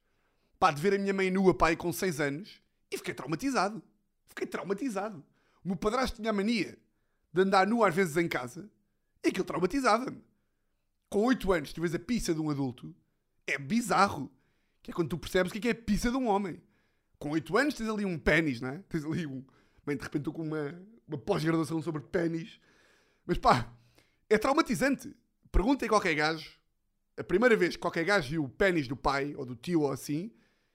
pá, 0.59 0.70
de 0.70 0.81
ver 0.81 0.94
a 0.94 0.99
minha 0.99 1.12
mãe 1.12 1.31
nua, 1.31 1.55
pai, 1.55 1.77
com 1.77 1.92
6 1.92 2.20
anos 2.20 2.62
e 2.90 2.96
fiquei 2.96 3.12
traumatizado. 3.12 3.83
Fiquei 4.29 4.46
traumatizado. 4.46 5.22
O 5.62 5.68
meu 5.68 5.77
padrasto 5.77 6.16
tinha 6.16 6.31
a 6.31 6.33
mania 6.33 6.79
de 7.31 7.42
andar 7.42 7.66
nu 7.66 7.85
às 7.85 7.94
vezes 7.94 8.16
em 8.16 8.27
casa 8.27 8.70
e 9.22 9.29
aquilo 9.29 9.44
traumatizava-me. 9.44 10.25
Com 11.11 11.22
8 11.27 11.53
anos, 11.53 11.72
tu 11.75 11.83
vês 11.83 11.94
a 11.94 11.99
pizza 11.99 12.33
de 12.33 12.40
um 12.40 12.49
adulto, 12.49 12.96
é 13.46 13.59
bizarro. 13.59 14.33
Que 14.83 14.90
é 14.90 14.94
quando 14.94 15.11
tu 15.11 15.18
percebes 15.18 15.53
o 15.53 15.61
que 15.61 15.68
é, 15.68 15.72
é 15.72 15.75
a 15.75 15.75
pizza 15.75 16.11
de 16.11 16.16
um 16.16 16.29
homem. 16.29 16.62
Com 17.18 17.31
8 17.31 17.59
anos 17.59 17.75
tens 17.75 17.90
ali 17.90 18.07
um 18.07 18.18
pênis, 18.18 18.62
não 18.62 18.70
é? 18.70 18.79
Tens 18.88 19.05
ali 19.05 19.27
um. 19.27 19.44
Bem, 19.85 19.96
de 19.96 20.03
repente 20.03 20.22
estou 20.22 20.33
com 20.33 20.42
uma, 20.42 20.75
uma 21.07 21.19
pós-graduação 21.19 21.81
sobre 21.83 22.03
pênis. 22.03 22.61
Mas 23.25 23.38
pá, 23.38 23.73
é 24.29 24.38
traumatizante. 24.38 25.14
Perguntem 25.51 25.87
a 25.87 25.90
qualquer 25.90 26.14
gajo. 26.14 26.59
A 27.16 27.25
primeira 27.25 27.57
vez 27.57 27.77
que 27.77 27.81
qualquer 27.81 28.05
gajo 28.05 28.29
viu 28.29 28.45
o 28.45 28.49
pênis 28.49 28.87
do 28.87 28.97
pai 28.97 29.35
ou 29.37 29.45
do 29.47 29.57
tio 29.57 29.83
ou 29.83 29.92
assim, 29.92 30.31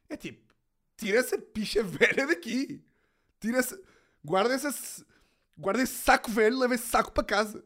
é 0.09 0.17
tipo, 0.17 0.53
tira 0.97 1.19
essa 1.19 1.37
picha 1.37 1.83
velha 1.83 2.27
daqui. 2.27 2.83
Tira 3.39 3.59
essa. 3.59 3.79
Guarda 4.23 4.53
essa. 4.53 5.05
Guarda 5.57 5.83
esse 5.83 5.93
saco 5.93 6.31
velho, 6.31 6.57
leva 6.57 6.75
esse 6.75 6.87
saco 6.87 7.11
para 7.11 7.23
casa. 7.23 7.63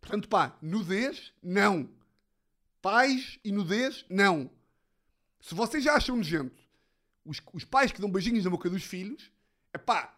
Portanto, 0.00 0.28
pá, 0.28 0.56
nudez, 0.60 1.32
não. 1.42 1.88
Pais 2.80 3.38
e 3.44 3.52
nudez, 3.52 4.04
não. 4.08 4.50
Se 5.40 5.54
vocês 5.54 5.84
já 5.84 5.94
acham 5.94 6.16
nojento 6.16 6.68
os, 7.28 7.40
os 7.52 7.64
pais 7.64 7.92
que 7.92 8.00
dão 8.00 8.10
beijinhos 8.10 8.44
na 8.44 8.50
boca 8.50 8.70
dos 8.70 8.82
filhos, 8.82 9.30
é 9.72 9.78
pá, 9.78 10.17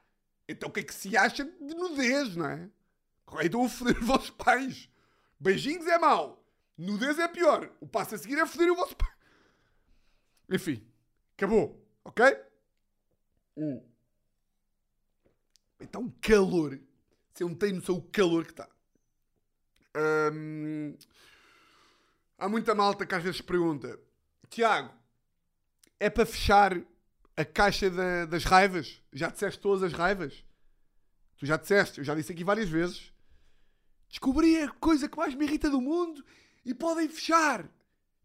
então 0.50 0.68
o 0.68 0.72
que 0.72 0.80
é 0.80 0.82
que 0.82 0.94
se 0.94 1.16
acha 1.16 1.44
de 1.44 1.74
nudez, 1.74 2.36
não 2.36 2.46
é? 2.46 2.68
Então 3.42 3.64
a 3.64 3.68
foder 3.68 3.96
os 3.98 4.06
vossos 4.06 4.30
pais. 4.30 4.88
Beijinhos 5.38 5.86
é 5.86 5.98
mau. 5.98 6.44
Nudez 6.76 7.18
é 7.18 7.28
pior. 7.28 7.70
O 7.80 7.86
passo 7.86 8.14
a 8.14 8.18
seguir 8.18 8.38
é 8.38 8.46
foder 8.46 8.72
o 8.72 8.76
vosso 8.76 8.96
pai. 8.96 9.12
Enfim, 10.50 10.84
acabou. 11.36 11.80
Ok? 12.04 12.24
Está 15.78 15.98
um 15.98 16.10
calor. 16.20 16.80
Você 17.32 17.44
não 17.44 17.54
tem 17.54 17.72
noção 17.72 17.96
o 17.96 18.02
calor 18.02 18.44
que 18.44 18.52
está. 18.52 18.68
Hum, 20.32 20.96
há 22.38 22.48
muita 22.48 22.74
malta 22.74 23.06
que 23.06 23.14
às 23.14 23.22
vezes 23.22 23.40
pergunta: 23.40 23.98
Tiago, 24.48 24.92
é 25.98 26.10
para 26.10 26.26
fechar 26.26 26.80
a 27.36 27.44
caixa 27.44 27.90
da, 27.90 28.26
das 28.26 28.44
raivas? 28.44 29.02
Já 29.12 29.28
disseste 29.28 29.60
todas 29.60 29.82
as 29.82 29.92
raivas? 29.92 30.44
Tu 31.36 31.46
já 31.46 31.56
disseste, 31.56 31.98
eu 31.98 32.04
já 32.04 32.14
disse 32.14 32.32
aqui 32.32 32.44
várias 32.44 32.68
vezes. 32.68 33.12
Descobri 34.08 34.62
a 34.62 34.68
coisa 34.68 35.08
que 35.08 35.16
mais 35.16 35.34
me 35.34 35.44
irrita 35.44 35.70
do 35.70 35.80
mundo 35.80 36.24
e 36.64 36.74
podem 36.74 37.08
fechar. 37.08 37.68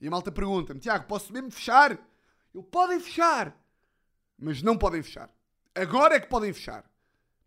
E 0.01 0.07
a 0.07 0.11
malta 0.11 0.31
pergunta-me: 0.31 0.79
Tiago, 0.79 1.07
posso 1.07 1.31
mesmo 1.31 1.51
fechar? 1.51 1.97
Eu 2.53 2.63
podem 2.63 2.99
fechar, 2.99 3.55
mas 4.37 4.61
não 4.61 4.77
podem 4.77 5.01
fechar. 5.01 5.29
Agora 5.73 6.15
é 6.15 6.19
que 6.19 6.27
podem 6.27 6.51
fechar. 6.51 6.83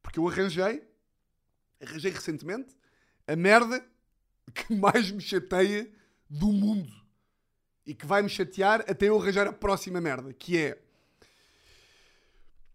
Porque 0.02 0.18
eu 0.18 0.28
arranjei 0.28 0.88
arranjei 1.80 2.10
recentemente 2.10 2.76
a 3.26 3.36
merda 3.36 3.84
que 4.54 4.74
mais 4.74 5.10
me 5.10 5.20
chateia 5.20 5.90
do 6.28 6.48
mundo. 6.52 6.92
E 7.86 7.94
que 7.94 8.06
vai 8.06 8.22
me 8.22 8.28
chatear 8.28 8.84
até 8.88 9.08
eu 9.08 9.18
arranjar 9.20 9.46
a 9.46 9.52
próxima 9.52 10.00
merda, 10.00 10.32
que 10.32 10.58
é. 10.58 10.82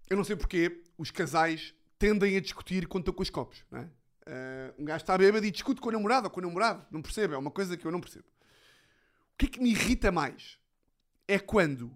Eu 0.09 0.17
não 0.17 0.23
sei 0.23 0.35
porquê 0.35 0.83
os 0.97 1.11
casais 1.11 1.73
tendem 1.97 2.35
a 2.37 2.41
discutir 2.41 2.87
quando 2.87 3.03
estão 3.03 3.13
com 3.13 3.23
os 3.23 3.29
copos, 3.29 3.63
não 3.71 3.79
é? 3.79 3.89
Uh, 4.25 4.81
um 4.81 4.85
gajo 4.85 5.03
está 5.03 5.17
bêbado 5.17 5.45
e 5.45 5.51
discute 5.51 5.81
com 5.81 5.89
a 5.89 5.91
namorada 5.91 6.27
ou 6.27 6.31
com 6.31 6.39
o 6.39 6.43
namorado. 6.43 6.85
Não 6.91 7.01
percebo, 7.01 7.33
é 7.33 7.37
uma 7.37 7.51
coisa 7.51 7.75
que 7.75 7.85
eu 7.85 7.91
não 7.91 7.99
percebo. 7.99 8.25
O 9.33 9.37
que 9.37 9.45
é 9.45 9.49
que 9.49 9.59
me 9.59 9.71
irrita 9.71 10.11
mais? 10.11 10.57
É 11.27 11.39
quando. 11.39 11.91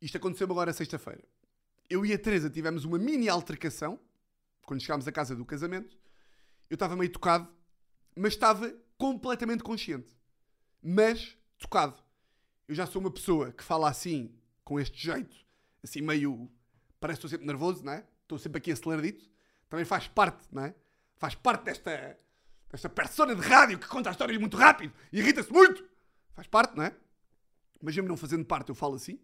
Isto 0.00 0.16
aconteceu 0.16 0.46
agora 0.50 0.72
sexta-feira. 0.72 1.22
Eu 1.88 2.06
e 2.06 2.12
a 2.12 2.18
Teresa 2.18 2.48
tivemos 2.48 2.84
uma 2.84 2.98
mini 2.98 3.28
altercação 3.28 4.00
quando 4.64 4.80
chegámos 4.80 5.06
à 5.06 5.12
casa 5.12 5.36
do 5.36 5.44
casamento. 5.44 5.96
Eu 6.70 6.74
estava 6.74 6.96
meio 6.96 7.10
tocado, 7.10 7.48
mas 8.16 8.32
estava 8.32 8.72
completamente 8.96 9.62
consciente. 9.62 10.16
Mas 10.82 11.36
tocado. 11.58 12.02
Eu 12.66 12.74
já 12.74 12.86
sou 12.86 13.00
uma 13.00 13.10
pessoa 13.10 13.52
que 13.52 13.62
fala 13.62 13.88
assim, 13.88 14.34
com 14.64 14.80
este 14.80 14.98
jeito, 14.98 15.36
assim 15.82 16.00
meio. 16.00 16.50
Parece 17.02 17.18
que 17.18 17.26
estou 17.26 17.36
sempre 17.36 17.48
nervoso, 17.48 17.84
não 17.84 17.94
é? 17.94 18.04
Estou 18.22 18.38
sempre 18.38 18.58
aqui 18.58 18.70
aceleradito. 18.70 19.28
Também 19.68 19.84
faz 19.84 20.06
parte, 20.06 20.46
não 20.52 20.66
é? 20.66 20.74
Faz 21.16 21.34
parte 21.34 21.64
desta, 21.64 22.16
desta 22.70 22.88
persona 22.88 23.34
de 23.34 23.40
rádio 23.42 23.76
que 23.76 23.88
conta 23.88 24.08
histórias 24.08 24.38
muito 24.38 24.56
rápido 24.56 24.94
e 25.12 25.18
irrita-se 25.18 25.52
muito. 25.52 25.84
Faz 26.32 26.46
parte, 26.46 26.76
não 26.76 26.84
é? 26.84 26.94
Mas 27.82 27.96
mesmo 27.96 28.08
não 28.08 28.16
fazendo 28.16 28.44
parte, 28.44 28.68
eu 28.68 28.74
falo 28.76 28.94
assim. 28.94 29.18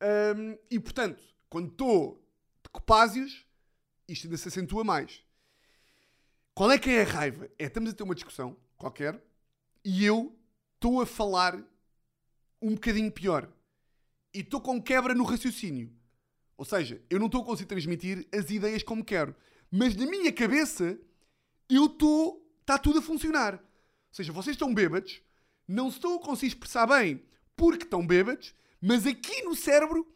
Um, 0.00 0.56
e 0.70 0.80
portanto, 0.80 1.22
quando 1.50 1.68
estou 1.68 2.26
de 2.62 2.70
copásios, 2.70 3.46
isto 4.08 4.26
ainda 4.26 4.38
se 4.38 4.48
acentua 4.48 4.82
mais. 4.82 5.22
Qual 6.54 6.72
é 6.72 6.78
que 6.78 6.88
é 6.88 7.02
a 7.02 7.04
raiva? 7.04 7.50
É, 7.58 7.66
estamos 7.66 7.90
a 7.90 7.92
ter 7.92 8.04
uma 8.04 8.14
discussão 8.14 8.56
qualquer 8.78 9.22
e 9.84 10.02
eu 10.02 10.34
estou 10.76 11.02
a 11.02 11.04
falar 11.04 11.62
um 12.62 12.72
bocadinho 12.72 13.12
pior. 13.12 13.52
E 14.32 14.40
estou 14.40 14.62
com 14.62 14.82
quebra 14.82 15.14
no 15.14 15.24
raciocínio. 15.24 15.94
Ou 16.62 16.64
seja, 16.64 17.02
eu 17.10 17.18
não 17.18 17.26
estou 17.26 17.42
a 17.42 17.44
conseguir 17.44 17.70
transmitir 17.70 18.24
as 18.32 18.48
ideias 18.48 18.84
como 18.84 19.04
quero. 19.04 19.34
Mas 19.68 19.96
na 19.96 20.06
minha 20.06 20.32
cabeça, 20.32 20.96
eu 21.68 21.86
estou. 21.86 22.40
Está 22.60 22.78
tudo 22.78 23.00
a 23.00 23.02
funcionar. 23.02 23.54
Ou 23.54 23.60
seja, 24.12 24.32
vocês 24.32 24.54
estão 24.54 24.72
bêbados, 24.72 25.20
não 25.66 25.88
estou 25.88 26.18
a 26.18 26.20
conseguir 26.20 26.52
expressar 26.52 26.86
bem 26.86 27.20
porque 27.56 27.82
estão 27.82 28.06
bêbados, 28.06 28.54
mas 28.80 29.08
aqui 29.08 29.42
no 29.42 29.56
cérebro 29.56 30.06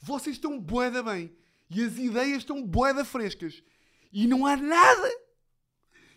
vocês 0.00 0.36
estão 0.36 0.58
boeda 0.58 1.02
bem. 1.02 1.30
E 1.68 1.84
as 1.84 1.98
ideias 1.98 2.38
estão 2.38 2.66
boeda 2.66 3.04
frescas. 3.04 3.62
E 4.10 4.26
não 4.26 4.46
há 4.46 4.56
nada 4.56 5.10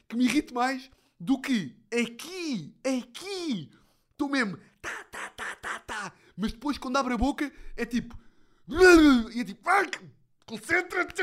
que 0.07 0.15
me 0.15 0.23
irrite 0.23 0.53
mais 0.53 0.89
do 1.19 1.37
que 1.37 1.75
aqui, 1.91 2.73
aqui, 2.81 3.69
estou 4.09 4.29
mesmo, 4.29 4.57
tá, 4.81 5.03
tá, 5.11 5.29
tá, 5.31 5.55
tá, 5.57 5.79
tá. 5.79 6.13
Mas 6.37 6.53
depois 6.53 6.77
quando 6.77 6.95
abre 6.95 7.13
a 7.13 7.17
boca 7.17 7.51
é 7.75 7.85
tipo, 7.85 8.17
e 8.67 9.41
é 9.41 9.43
tipo, 9.43 9.69
concentra-te. 10.45 11.21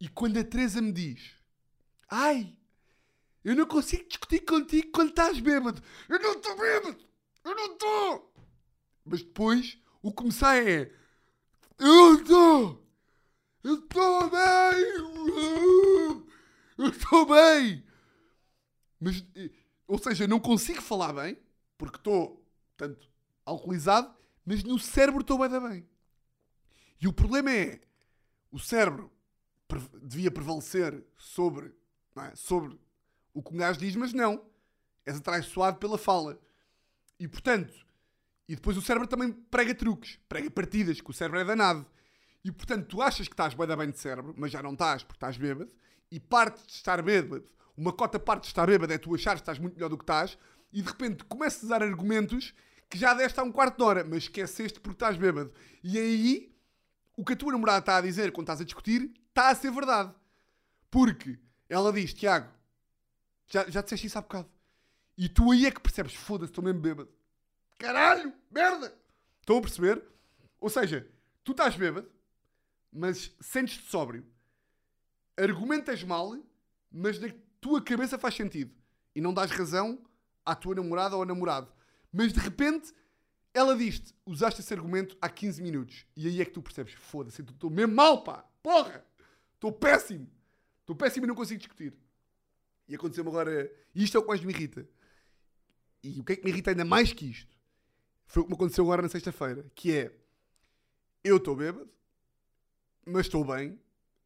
E 0.00 0.08
quando 0.08 0.38
a 0.38 0.44
Teresa 0.44 0.80
me 0.80 0.92
diz, 0.92 1.32
ai, 2.08 2.56
eu 3.44 3.54
não 3.54 3.66
consigo 3.66 4.08
discutir 4.08 4.40
contigo 4.40 4.90
quando 4.92 5.10
estás 5.10 5.40
bêbado. 5.40 5.82
Eu 6.08 6.18
não 6.20 6.32
estou 6.34 6.56
bêbado. 6.56 6.98
Eu 7.44 7.54
não 7.54 7.72
estou. 7.72 8.34
Mas 9.04 9.22
depois 9.22 9.78
o 10.02 10.12
sai 10.30 10.68
é, 10.68 10.92
eu 11.78 12.14
estou. 12.14 12.86
Eu 13.62 13.74
estou 13.74 14.30
bem! 14.30 16.28
Eu 16.78 16.90
estou 16.90 17.26
bem! 17.26 17.84
Mas, 19.00 19.24
ou 19.88 19.98
seja, 19.98 20.28
não 20.28 20.38
consigo 20.38 20.80
falar 20.80 21.12
bem, 21.12 21.36
porque 21.76 21.96
estou, 21.96 22.46
tanto 22.76 23.08
alcoolizado, 23.44 24.14
mas 24.46 24.62
no 24.62 24.78
cérebro 24.78 25.22
estou 25.22 25.38
bem. 25.38 25.84
E 27.00 27.06
o 27.06 27.12
problema 27.12 27.50
é, 27.50 27.80
o 28.50 28.58
cérebro 28.58 29.12
devia 30.02 30.30
prevalecer 30.30 31.04
sobre, 31.16 31.72
é? 32.16 32.34
sobre 32.34 32.78
o 33.32 33.42
que 33.42 33.54
um 33.54 33.58
gajo 33.58 33.78
diz, 33.78 33.94
mas 33.94 34.12
não. 34.12 34.44
És 35.04 35.16
atraiçoado 35.16 35.78
pela 35.78 35.96
fala. 35.96 36.40
E 37.18 37.26
portanto, 37.28 37.72
e 38.48 38.54
depois 38.54 38.76
o 38.76 38.82
cérebro 38.82 39.06
também 39.06 39.30
prega 39.32 39.74
truques, 39.74 40.18
prega 40.28 40.50
partidas, 40.50 41.00
que 41.00 41.10
o 41.10 41.12
cérebro 41.12 41.40
é 41.40 41.44
danado. 41.44 41.86
E 42.42 42.50
portanto, 42.50 42.86
tu 42.86 43.02
achas 43.02 43.28
que 43.28 43.34
estás 43.34 43.54
bem 43.54 43.66
bem 43.76 43.90
de 43.90 43.98
cérebro, 43.98 44.34
mas 44.36 44.50
já 44.50 44.62
não 44.62 44.72
estás 44.72 45.02
porque 45.02 45.16
estás 45.16 45.36
bêbado, 45.36 45.70
e 46.10 46.18
parte 46.18 46.64
de 46.66 46.72
estar 46.72 47.02
bêbado, 47.02 47.44
uma 47.76 47.92
cota 47.92 48.18
parte 48.18 48.42
de 48.42 48.48
estar 48.48 48.66
bêbado 48.66 48.92
é 48.92 48.98
tu 48.98 49.14
achares 49.14 49.40
que 49.40 49.42
estás 49.42 49.58
muito 49.58 49.74
melhor 49.74 49.90
do 49.90 49.98
que 49.98 50.04
estás, 50.04 50.38
e 50.72 50.80
de 50.80 50.88
repente 50.88 51.24
começas 51.24 51.64
a 51.64 51.78
dar 51.78 51.86
argumentos 51.86 52.54
que 52.88 52.96
já 52.96 53.12
deste 53.12 53.38
há 53.38 53.42
um 53.42 53.52
quarto 53.52 53.76
de 53.76 53.82
hora, 53.82 54.04
mas 54.04 54.24
esqueceste 54.24 54.80
porque 54.80 54.96
estás 54.96 55.16
bêbado. 55.16 55.52
E 55.84 55.98
aí, 55.98 56.57
o 57.18 57.24
que 57.24 57.32
a 57.32 57.36
tua 57.36 57.50
namorada 57.50 57.80
está 57.80 57.96
a 57.96 58.00
dizer 58.00 58.30
quando 58.30 58.44
estás 58.44 58.60
a 58.60 58.64
discutir, 58.64 59.12
está 59.28 59.48
a 59.48 59.54
ser 59.54 59.72
verdade. 59.72 60.14
Porque 60.88 61.36
ela 61.68 61.92
diz, 61.92 62.14
Tiago, 62.14 62.48
já, 63.48 63.68
já 63.68 63.82
disseste 63.82 64.06
isso 64.06 64.16
há 64.16 64.22
bocado. 64.22 64.48
E 65.16 65.28
tu 65.28 65.50
aí 65.50 65.66
é 65.66 65.70
que 65.72 65.80
percebes, 65.80 66.14
foda-se, 66.14 66.52
estou 66.52 66.62
mesmo 66.62 66.80
bêbado. 66.80 67.10
Caralho, 67.76 68.32
merda! 68.48 68.96
Estão 69.40 69.58
a 69.58 69.60
perceber? 69.60 70.00
Ou 70.60 70.70
seja, 70.70 71.10
tu 71.42 71.50
estás 71.50 71.74
bêbado, 71.74 72.08
mas 72.92 73.34
sentes-te 73.40 73.90
sóbrio. 73.90 74.24
Argumentas 75.36 76.04
mal, 76.04 76.38
mas 76.88 77.18
na 77.18 77.30
tua 77.60 77.82
cabeça 77.82 78.16
faz 78.16 78.36
sentido. 78.36 78.72
E 79.12 79.20
não 79.20 79.34
dás 79.34 79.50
razão 79.50 79.98
à 80.46 80.54
tua 80.54 80.76
namorada 80.76 81.16
ou 81.16 81.26
namorado. 81.26 81.68
Mas 82.12 82.32
de 82.32 82.38
repente, 82.38 82.94
ela 83.54 83.76
diz-te, 83.76 84.14
usaste 84.24 84.60
esse 84.60 84.72
argumento 84.72 85.16
há 85.20 85.28
15 85.28 85.62
minutos. 85.62 86.06
E 86.16 86.26
aí 86.26 86.40
é 86.40 86.44
que 86.44 86.52
tu 86.52 86.62
percebes, 86.62 86.94
foda-se, 86.94 87.42
estou 87.42 87.70
mesmo 87.70 87.94
mal, 87.94 88.22
pá! 88.22 88.44
Porra! 88.62 89.04
Estou 89.54 89.72
péssimo! 89.72 90.28
Estou 90.80 90.94
péssimo 90.94 91.26
e 91.26 91.28
não 91.28 91.34
consigo 91.34 91.58
discutir. 91.58 91.94
E 92.88 92.94
aconteceu-me 92.94 93.28
agora. 93.28 93.70
E 93.94 94.02
isto 94.02 94.16
é 94.16 94.20
o 94.20 94.22
que 94.22 94.28
mais 94.28 94.42
me 94.42 94.52
irrita. 94.52 94.88
E 96.02 96.20
o 96.20 96.24
que 96.24 96.32
é 96.32 96.36
que 96.36 96.44
me 96.44 96.50
irrita 96.50 96.70
ainda 96.70 96.84
mais 96.84 97.12
que 97.12 97.26
isto? 97.26 97.54
Foi 98.26 98.42
o 98.42 98.46
que 98.46 98.50
me 98.50 98.56
aconteceu 98.56 98.84
agora 98.84 99.02
na 99.02 99.08
sexta-feira. 99.08 99.66
Que 99.74 99.96
é. 99.96 100.16
Eu 101.22 101.36
estou 101.36 101.54
bêbado 101.54 101.90
mas 103.08 103.26
estou 103.26 103.44
bem. 103.44 103.78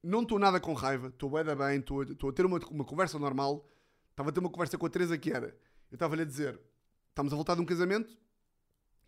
Não 0.03 0.23
estou 0.23 0.39
nada 0.39 0.61
com 0.61 0.75
raiva. 0.75 1.09
Estou 1.09 1.31
bem 1.31 1.45
bem. 1.57 1.79
Estou 1.79 2.31
a 2.31 2.33
ter 2.33 2.45
uma, 2.45 2.59
uma 2.71 2.85
conversa 2.85 3.19
normal. 3.19 3.67
Estava 4.11 4.31
a 4.31 4.33
ter 4.33 4.41
uma 4.41 4.51
conversa 4.51 4.77
com 4.77 4.87
a 4.87 4.91
Teresa 4.91 5.17
que 5.17 5.33
era. 5.33 5.57
Eu 5.91 5.95
estava-lhe 5.95 6.23
a 6.23 6.25
dizer: 6.25 6.61
estamos 7.09 7.33
a 7.33 7.37
voltar 7.37 7.55
de 7.55 7.61
um 7.61 7.65
casamento. 7.65 8.17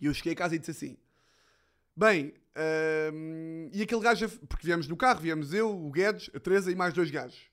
E 0.01 0.07
eu 0.07 0.15
cheguei 0.15 0.33
a 0.33 0.37
casa 0.37 0.55
e 0.55 0.59
disse 0.59 0.71
assim: 0.71 0.97
Bem, 1.97 2.35
hum, 3.13 3.71
e 3.73 3.83
aquele 3.83 4.01
gajo, 4.01 4.29
porque 4.49 4.67
viemos 4.67 4.89
no 4.89 4.97
carro, 4.97 5.21
viemos 5.21 5.55
eu, 5.55 5.71
o 5.71 5.91
Guedes, 5.91 6.31
a 6.35 6.41
Teresa 6.41 6.71
e 6.71 6.75
mais 6.75 6.93
dois 6.93 7.11
gajos. 7.11 7.49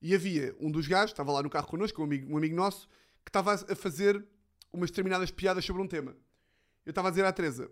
E 0.00 0.14
havia 0.14 0.54
um 0.60 0.70
dos 0.70 0.86
gajos, 0.86 1.10
estava 1.10 1.32
lá 1.32 1.42
no 1.42 1.50
carro 1.50 1.66
connosco, 1.66 2.00
um 2.00 2.04
amigo, 2.04 2.32
um 2.32 2.36
amigo 2.36 2.54
nosso, 2.54 2.88
que 3.24 3.28
estava 3.28 3.54
a 3.54 3.76
fazer 3.76 4.24
umas 4.72 4.90
determinadas 4.90 5.30
piadas 5.30 5.64
sobre 5.64 5.82
um 5.82 5.88
tema. 5.88 6.16
Eu 6.84 6.90
estava 6.90 7.08
a 7.08 7.10
dizer 7.10 7.24
à 7.24 7.32
Teresa: 7.32 7.70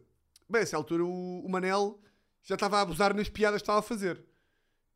Bem, 0.48 0.60
a 0.60 0.62
essa 0.62 0.76
altura 0.76 1.04
o, 1.04 1.44
o 1.44 1.48
Manel 1.48 2.00
já 2.42 2.54
estava 2.54 2.78
a 2.78 2.80
abusar 2.82 3.14
nas 3.14 3.28
piadas 3.28 3.60
que 3.60 3.64
estava 3.64 3.78
a 3.78 3.82
fazer. 3.82 4.22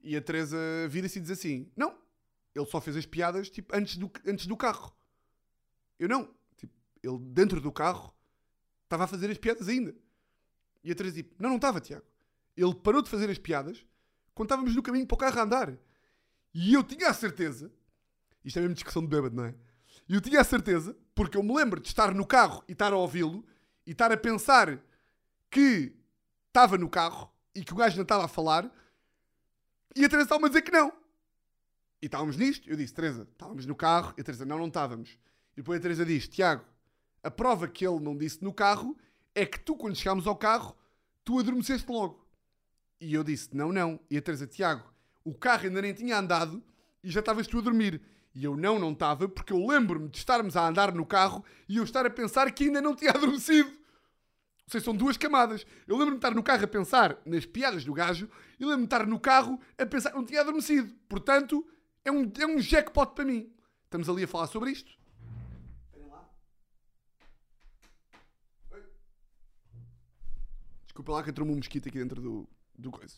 E 0.01 0.17
a 0.17 0.21
Teresa 0.21 0.59
vira-se 0.89 1.19
e 1.19 1.23
diz 1.23 1.31
assim: 1.31 1.71
Não, 1.77 1.97
ele 2.55 2.67
só 2.67 2.81
fez 2.81 2.97
as 2.97 3.07
piadas 3.07 3.49
tipo, 3.49 3.75
antes, 3.75 3.97
do, 3.97 4.11
antes 4.27 4.47
do 4.47 4.57
carro. 4.57 4.95
Eu 5.99 6.09
não. 6.09 6.29
Tipo, 6.57 6.73
ele 7.03 7.19
dentro 7.19 7.61
do 7.61 7.73
carro 7.73 8.13
estava 8.89 9.05
a 9.05 9.07
fazer 9.07 9.31
as 9.31 9.39
piadas 9.39 9.69
ainda. 9.69 9.95
E 10.83 10.91
a 10.91 10.95
Teresa 10.95 11.23
diz: 11.23 11.31
Não, 11.39 11.51
não 11.51 11.57
estava, 11.57 11.81
Tiago. 11.81 12.05
Ele 12.57 12.75
parou 12.75 13.03
de 13.03 13.11
fazer 13.11 13.31
as 13.31 13.39
piadas 13.39 13.87
quando 14.35 14.47
estávamos 14.47 14.75
no 14.75 14.83
caminho 14.83 15.07
para 15.07 15.15
o 15.15 15.19
carro 15.19 15.39
a 15.39 15.43
andar. 15.43 15.79
E 16.55 16.75
eu 16.75 16.83
tinha 16.83 17.09
a 17.09 17.15
certeza, 17.15 17.71
isto 18.45 18.59
é 18.59 18.63
mesmo 18.63 18.75
discussão 18.75 19.03
de 19.03 19.09
bêbado, 19.09 19.37
não 19.37 19.45
é? 19.45 19.55
E 20.09 20.15
eu 20.15 20.21
tinha 20.21 20.41
a 20.41 20.45
certeza, 20.45 20.97
porque 21.15 21.37
eu 21.37 21.43
me 21.43 21.55
lembro 21.55 21.81
de 21.81 21.89
estar 21.89 22.15
no 22.15 22.27
carro 22.27 22.65
e 22.67 22.73
estar 22.73 22.93
a 22.93 22.97
ouvi-lo 22.97 23.45
e 23.87 23.93
estar 23.93 24.11
a 24.11 24.17
pensar 24.17 24.83
que 25.51 25.95
estava 26.49 26.79
no 26.79 26.89
carro 26.89 27.31
e 27.55 27.63
que 27.63 27.73
o 27.73 27.77
gajo 27.77 27.97
não 27.97 28.03
estava 28.03 28.25
a 28.25 28.29
falar, 28.29 28.71
e 29.95 30.05
a 30.05 30.09
Teresa 30.09 30.27
estava 30.27 30.47
a 30.47 30.49
dizer 30.49 30.63
que 30.63 30.71
não. 30.71 30.93
E 32.01 32.07
estávamos 32.07 32.37
nisto, 32.37 32.69
eu 32.71 32.77
disse, 32.77 32.95
Teresa, 32.95 33.27
estávamos 33.31 33.67
no 33.67 33.75
carro, 33.75 34.15
e 34.17 34.21
a 34.21 34.25
Teresa, 34.25 34.45
não, 34.45 34.59
não 34.59 34.69
estávamos. 34.69 35.19
E 35.53 35.57
depois 35.57 35.79
a 35.79 35.83
Teresa 35.83 36.07
diz, 36.07 36.29
Tiago, 36.29 36.65
a 37.23 37.31
prova 37.31 37.69
que 37.69 37.87
ele 37.87 38.01
não 38.01 38.17
disse 38.17 38.43
no 38.43 38.53
carro 38.53 38.97
é 39.35 39.45
que 39.47 39.59
tu, 39.59 39.77
quando 39.77 39.97
chegámos 39.97 40.27
ao 40.27 40.37
carro, 40.37 40.77
tu 41.25 41.39
adormeceste 41.39 41.91
logo. 41.91 42.27
E 43.01 43.15
eu 43.15 43.23
disse, 43.23 43.55
não, 43.55 43.73
não. 43.73 44.01
E 44.11 44.17
a 44.17 44.23
Teresa, 44.23 44.47
Tiago, 44.47 44.93
o 45.25 45.35
carro 45.35 45.65
ainda 45.67 45.83
nem 45.83 45.93
tinha 45.95 46.19
andado 46.19 46.63
e 47.03 47.11
já 47.11 47.21
estavas 47.21 47.47
tu 47.47 47.59
a 47.59 47.61
dormir. 47.63 48.01
E 48.35 48.45
eu 48.45 48.57
não, 48.57 48.79
não 48.79 48.93
estava, 48.93 49.29
porque 49.29 49.53
eu 49.53 49.67
lembro-me 49.67 50.09
de 50.09 50.19
estarmos 50.19 50.57
a 50.57 50.67
andar 50.69 50.93
no 50.95 51.05
carro 51.07 51.45
e 51.69 51.77
eu 51.77 51.85
estar 51.85 52.07
a 52.07 52.11
pensar 52.11 52.51
que 52.53 52.65
ainda 52.65 52.81
não 52.81 52.95
tinha 52.95 53.11
adormecido. 53.17 53.69
Ou 53.69 54.71
seja, 54.73 54.85
são 54.85 54.95
duas 54.95 55.17
camadas. 55.17 55.65
Eu 55.87 55.97
lembro-me 55.97 56.19
de 56.21 56.27
estar 56.27 56.35
no 56.35 56.43
carro 56.43 56.65
a 56.65 56.69
pensar 56.69 57.19
nas 57.25 57.47
piadas 57.47 57.85
do 57.85 57.93
gajo 57.93 58.29
e 58.61 58.65
lembro-me 58.65 58.87
de 58.87 58.95
estar 58.95 59.07
no 59.07 59.19
carro 59.19 59.59
a 59.79 59.87
pensar 59.87 60.11
que 60.11 60.17
não 60.17 60.25
tinha 60.25 60.41
adormecido. 60.41 60.93
Portanto, 61.09 61.67
É 62.05 62.11
um, 62.13 62.31
é 62.39 62.47
um 62.47 62.59
jackpot 62.59 63.15
para 63.15 63.25
mim. 63.25 63.53
Estamos 63.85 64.09
ali 64.09 64.25
a 64.25 64.29
falar 64.29 64.47
sobre 64.47 64.71
isto. 64.71 64.91
Esperem 65.87 66.09
lá. 66.09 66.29
Oi. 68.73 68.83
Desculpa 70.99 71.13
lá 71.13 71.23
que 71.23 71.31
entrou-me 71.31 71.53
um 71.53 71.57
mosquito 71.57 71.89
aqui 71.89 71.97
dentro 71.97 72.21
do, 72.21 72.49
do 72.77 72.91
coisa. 72.91 73.15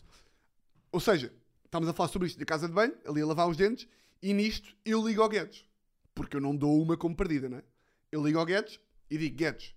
Ou 0.91 0.99
seja, 0.99 1.33
estamos 1.65 1.89
a 1.89 1.93
falar 1.93 2.09
sobre 2.09 2.27
isto 2.27 2.37
na 2.37 2.45
casa 2.45 2.67
de 2.67 2.73
banho, 2.75 2.93
ali 3.07 3.23
a 3.23 3.25
lavar 3.25 3.49
os 3.49 3.57
dentes, 3.57 3.87
e 4.21 4.35
nisto 4.35 4.77
eu 4.85 5.03
ligo 5.03 5.19
ao 5.19 5.27
Guedes. 5.27 5.67
Porque 6.13 6.37
eu 6.37 6.41
não 6.41 6.55
dou 6.55 6.79
uma 6.79 6.95
como 6.95 7.15
perdida, 7.15 7.49
não 7.49 7.57
é? 7.57 7.63
Eu 8.11 8.23
ligo 8.23 8.37
ao 8.37 8.45
Guedes 8.45 8.79
e 9.09 9.17
digo: 9.17 9.35
Guedes, 9.35 9.75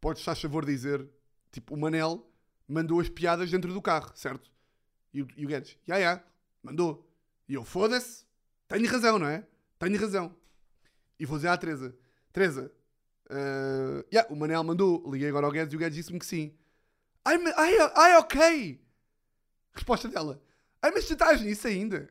podes, 0.00 0.22
faz 0.22 0.40
favor, 0.40 0.64
dizer, 0.64 1.06
tipo, 1.52 1.74
o 1.74 1.76
Manel 1.76 2.26
mandou 2.66 3.00
as 3.00 3.10
piadas 3.10 3.50
dentro 3.50 3.70
do 3.70 3.82
carro, 3.82 4.12
certo? 4.14 4.50
E 5.12 5.20
o, 5.20 5.28
e 5.36 5.44
o 5.44 5.48
Guedes: 5.48 5.76
Já, 5.86 6.00
já, 6.00 6.24
mandou. 6.62 7.06
E 7.46 7.52
eu: 7.52 7.64
Foda-se, 7.64 8.24
tenho 8.66 8.88
razão, 8.88 9.18
não 9.18 9.26
é? 9.26 9.46
Tenho 9.78 10.00
razão. 10.00 10.34
E 11.20 11.26
vou 11.26 11.36
dizer 11.36 11.48
à 11.48 11.58
Teresa: 11.58 11.94
Teresa, 12.32 12.72
uh, 13.26 14.06
yeah, 14.10 14.26
o 14.32 14.34
Manel 14.34 14.64
mandou. 14.64 15.04
Liguei 15.12 15.28
agora 15.28 15.44
ao 15.44 15.52
Guedes 15.52 15.74
e 15.74 15.76
o 15.76 15.78
Guedes 15.78 15.96
disse-me 15.96 16.18
que 16.18 16.24
sim. 16.24 16.56
Ai, 17.26 17.36
ai, 17.56 17.76
ai, 17.96 18.16
ok. 18.18 18.80
Resposta 19.72 20.06
dela: 20.06 20.40
Ai, 20.80 20.92
mas 20.92 21.06
tu 21.06 21.14
estás 21.14 21.40
nisso 21.40 21.66
ainda? 21.66 22.08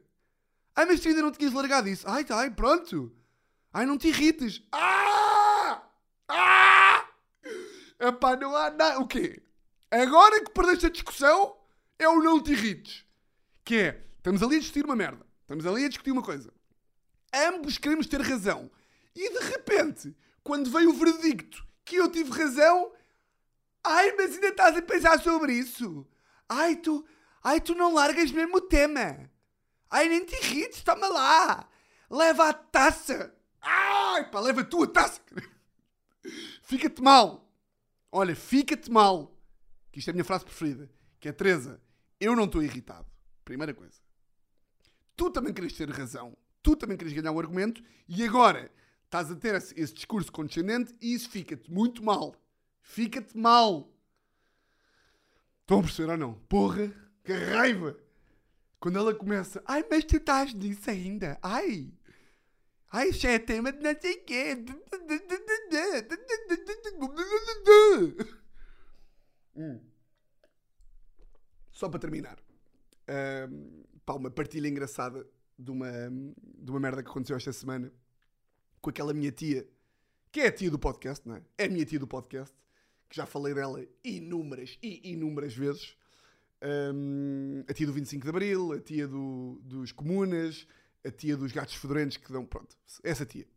Ai, 0.76 0.86
mas 0.86 1.00
tu 1.00 1.08
ainda 1.08 1.22
não 1.22 1.32
tinhas 1.32 1.54
largado 1.54 1.88
isso? 1.88 2.06
Ai, 2.06 2.26
tá, 2.26 2.38
ai, 2.38 2.52
pronto. 2.52 3.16
Ai, 3.72 3.86
não 3.86 3.98
te 3.98 4.10
irrites. 4.10 4.62
Ah! 4.74 5.88
Ah! 6.28 7.08
Epá, 7.98 8.36
não 8.36 8.54
há 8.58 8.70
nada. 8.70 9.00
O 9.00 9.08
quê? 9.08 9.42
Agora 9.90 10.44
que 10.44 10.52
perdeste 10.52 10.88
a 10.88 10.90
discussão, 10.90 11.56
é 11.98 12.10
o 12.10 12.22
não 12.22 12.44
te 12.44 12.52
irrites. 12.52 13.06
Que 13.64 13.76
é, 13.78 14.06
estamos 14.18 14.44
ali 14.44 14.58
a 14.58 14.60
discutir 14.60 14.84
uma 14.84 14.98
merda. 14.98 15.26
Estamos 15.44 15.66
ali 15.66 15.86
a 15.86 15.88
discutir 15.88 16.12
uma 16.12 16.24
coisa. 16.24 16.52
Ambos 17.34 17.78
queremos 17.78 18.08
ter 18.08 18.20
razão. 18.20 18.70
E 19.16 19.30
de 19.30 19.46
repente, 19.46 20.14
quando 20.44 20.70
veio 20.70 20.90
o 20.90 20.94
veredicto 20.94 21.66
que 21.86 21.96
eu 21.96 22.12
tive 22.12 22.32
razão, 22.32 22.92
ai, 23.86 24.16
mas 24.18 24.34
ainda 24.34 24.48
estás 24.48 24.78
a 24.78 24.82
pensar 24.82 25.20
sobre 25.22 25.54
isso. 25.54 26.06
Ai, 26.48 26.76
tu, 26.76 27.06
ai, 27.44 27.62
tu 27.62 27.76
não 27.76 27.94
largas 27.94 28.32
mesmo 28.32 28.58
o 28.58 28.62
tema. 28.62 29.30
Ai, 29.90 30.10
nem 30.10 30.26
te 30.26 30.36
irrites, 30.36 30.84
toma 30.84 31.08
lá. 31.08 31.70
Leva 32.10 32.50
a 32.50 32.54
taça. 32.54 33.34
Ai, 33.62 34.30
pá, 34.30 34.40
leva 34.40 34.62
a 34.62 34.88
taça. 34.88 35.22
Fica-te 36.64 37.02
mal. 37.02 37.50
Olha, 38.12 38.36
fica-te 38.36 38.92
mal. 38.92 39.36
Que 39.92 40.00
isto 40.00 40.10
é 40.10 40.12
a 40.12 40.14
minha 40.14 40.26
frase 40.26 40.46
preferida. 40.46 40.90
Que 41.20 41.30
é, 41.30 41.32
Teresa, 41.32 41.82
eu 42.20 42.36
não 42.36 42.46
estou 42.46 42.64
irritado. 42.64 43.08
Primeira 43.44 43.74
coisa. 43.74 44.00
Tu 45.16 45.30
também 45.32 45.54
queres 45.54 45.74
ter 45.74 45.90
razão. 45.90 46.38
Tu 46.62 46.76
também 46.76 46.98
queres 46.98 47.14
ganhar 47.14 47.32
o 47.32 47.40
argumento. 47.40 47.84
E 48.08 48.24
agora 48.24 48.72
estás 49.04 49.32
a 49.32 49.36
ter 49.36 49.56
esse, 49.56 49.80
esse 49.80 49.94
discurso 49.94 50.32
condescendente 50.32 50.96
e 51.02 51.14
isso 51.14 51.30
fica-te 51.30 51.72
muito 51.72 52.04
mal. 52.04 52.36
Fica-te 52.86 53.38
mal. 53.38 53.92
Estão 55.62 55.80
a 55.80 55.82
perceber 55.82 56.12
ou 56.12 56.18
não? 56.18 56.34
Porra, 56.48 56.94
que 57.24 57.34
raiva. 57.34 57.98
Quando 58.80 59.00
ela 59.00 59.14
começa, 59.14 59.62
ai, 59.66 59.84
mas 59.90 60.06
tu 60.06 60.18
estás 60.18 60.54
nisso 60.54 60.90
ainda. 60.90 61.40
Ai, 61.42 61.92
ai, 62.92 63.10
isso 63.10 63.26
é 63.26 63.40
tema 63.40 63.74
de 63.74 63.80
não 63.80 64.00
sei 64.00 64.18
quê. 64.18 64.56
Hum. 69.56 69.80
Só 71.72 71.90
para 71.90 72.00
terminar, 72.00 72.38
Ahm, 73.08 73.84
pá, 74.06 74.14
uma 74.14 74.32
partilha 74.32 74.68
engraçada 74.68 75.26
de 75.58 75.72
uma, 75.72 75.90
de 76.58 76.72
uma 76.72 76.80
merda 76.80 77.04
que 77.04 77.10
aconteceu 77.10 77.36
esta 77.38 77.54
semana 77.54 77.92
com 78.82 78.90
aquela 78.90 79.14
minha 79.14 79.32
tia, 79.32 79.68
que 80.32 80.42
é 80.42 80.48
a 80.48 80.52
tia 80.52 80.70
do 80.70 80.80
podcast, 80.80 81.28
não 81.28 81.36
é? 81.36 81.44
É 81.58 81.66
a 81.66 81.70
minha 81.70 81.86
tia 81.86 82.00
do 82.00 82.08
podcast, 82.08 82.54
já 83.16 83.26
falei 83.26 83.54
dela 83.54 83.84
inúmeras 84.04 84.78
e 84.82 85.12
inúmeras 85.12 85.54
vezes. 85.56 85.96
Ahm, 86.62 87.64
a 87.68 87.74
tia 87.74 87.86
do 87.86 87.94
25 87.94 88.24
de 88.24 88.30
Abril, 88.30 88.72
a 88.74 88.80
tia 88.80 89.08
do- 89.08 89.60
dos 89.64 89.92
comunas, 89.92 90.68
a 91.06 91.12
tia 91.12 91.38
dos 91.38 91.52
gatos 91.52 91.76
fedorentos 91.76 92.18
que 92.18 92.32
dão. 92.32 92.46
Pronto, 92.46 92.76
essa 93.04 93.26
tia. 93.26 93.48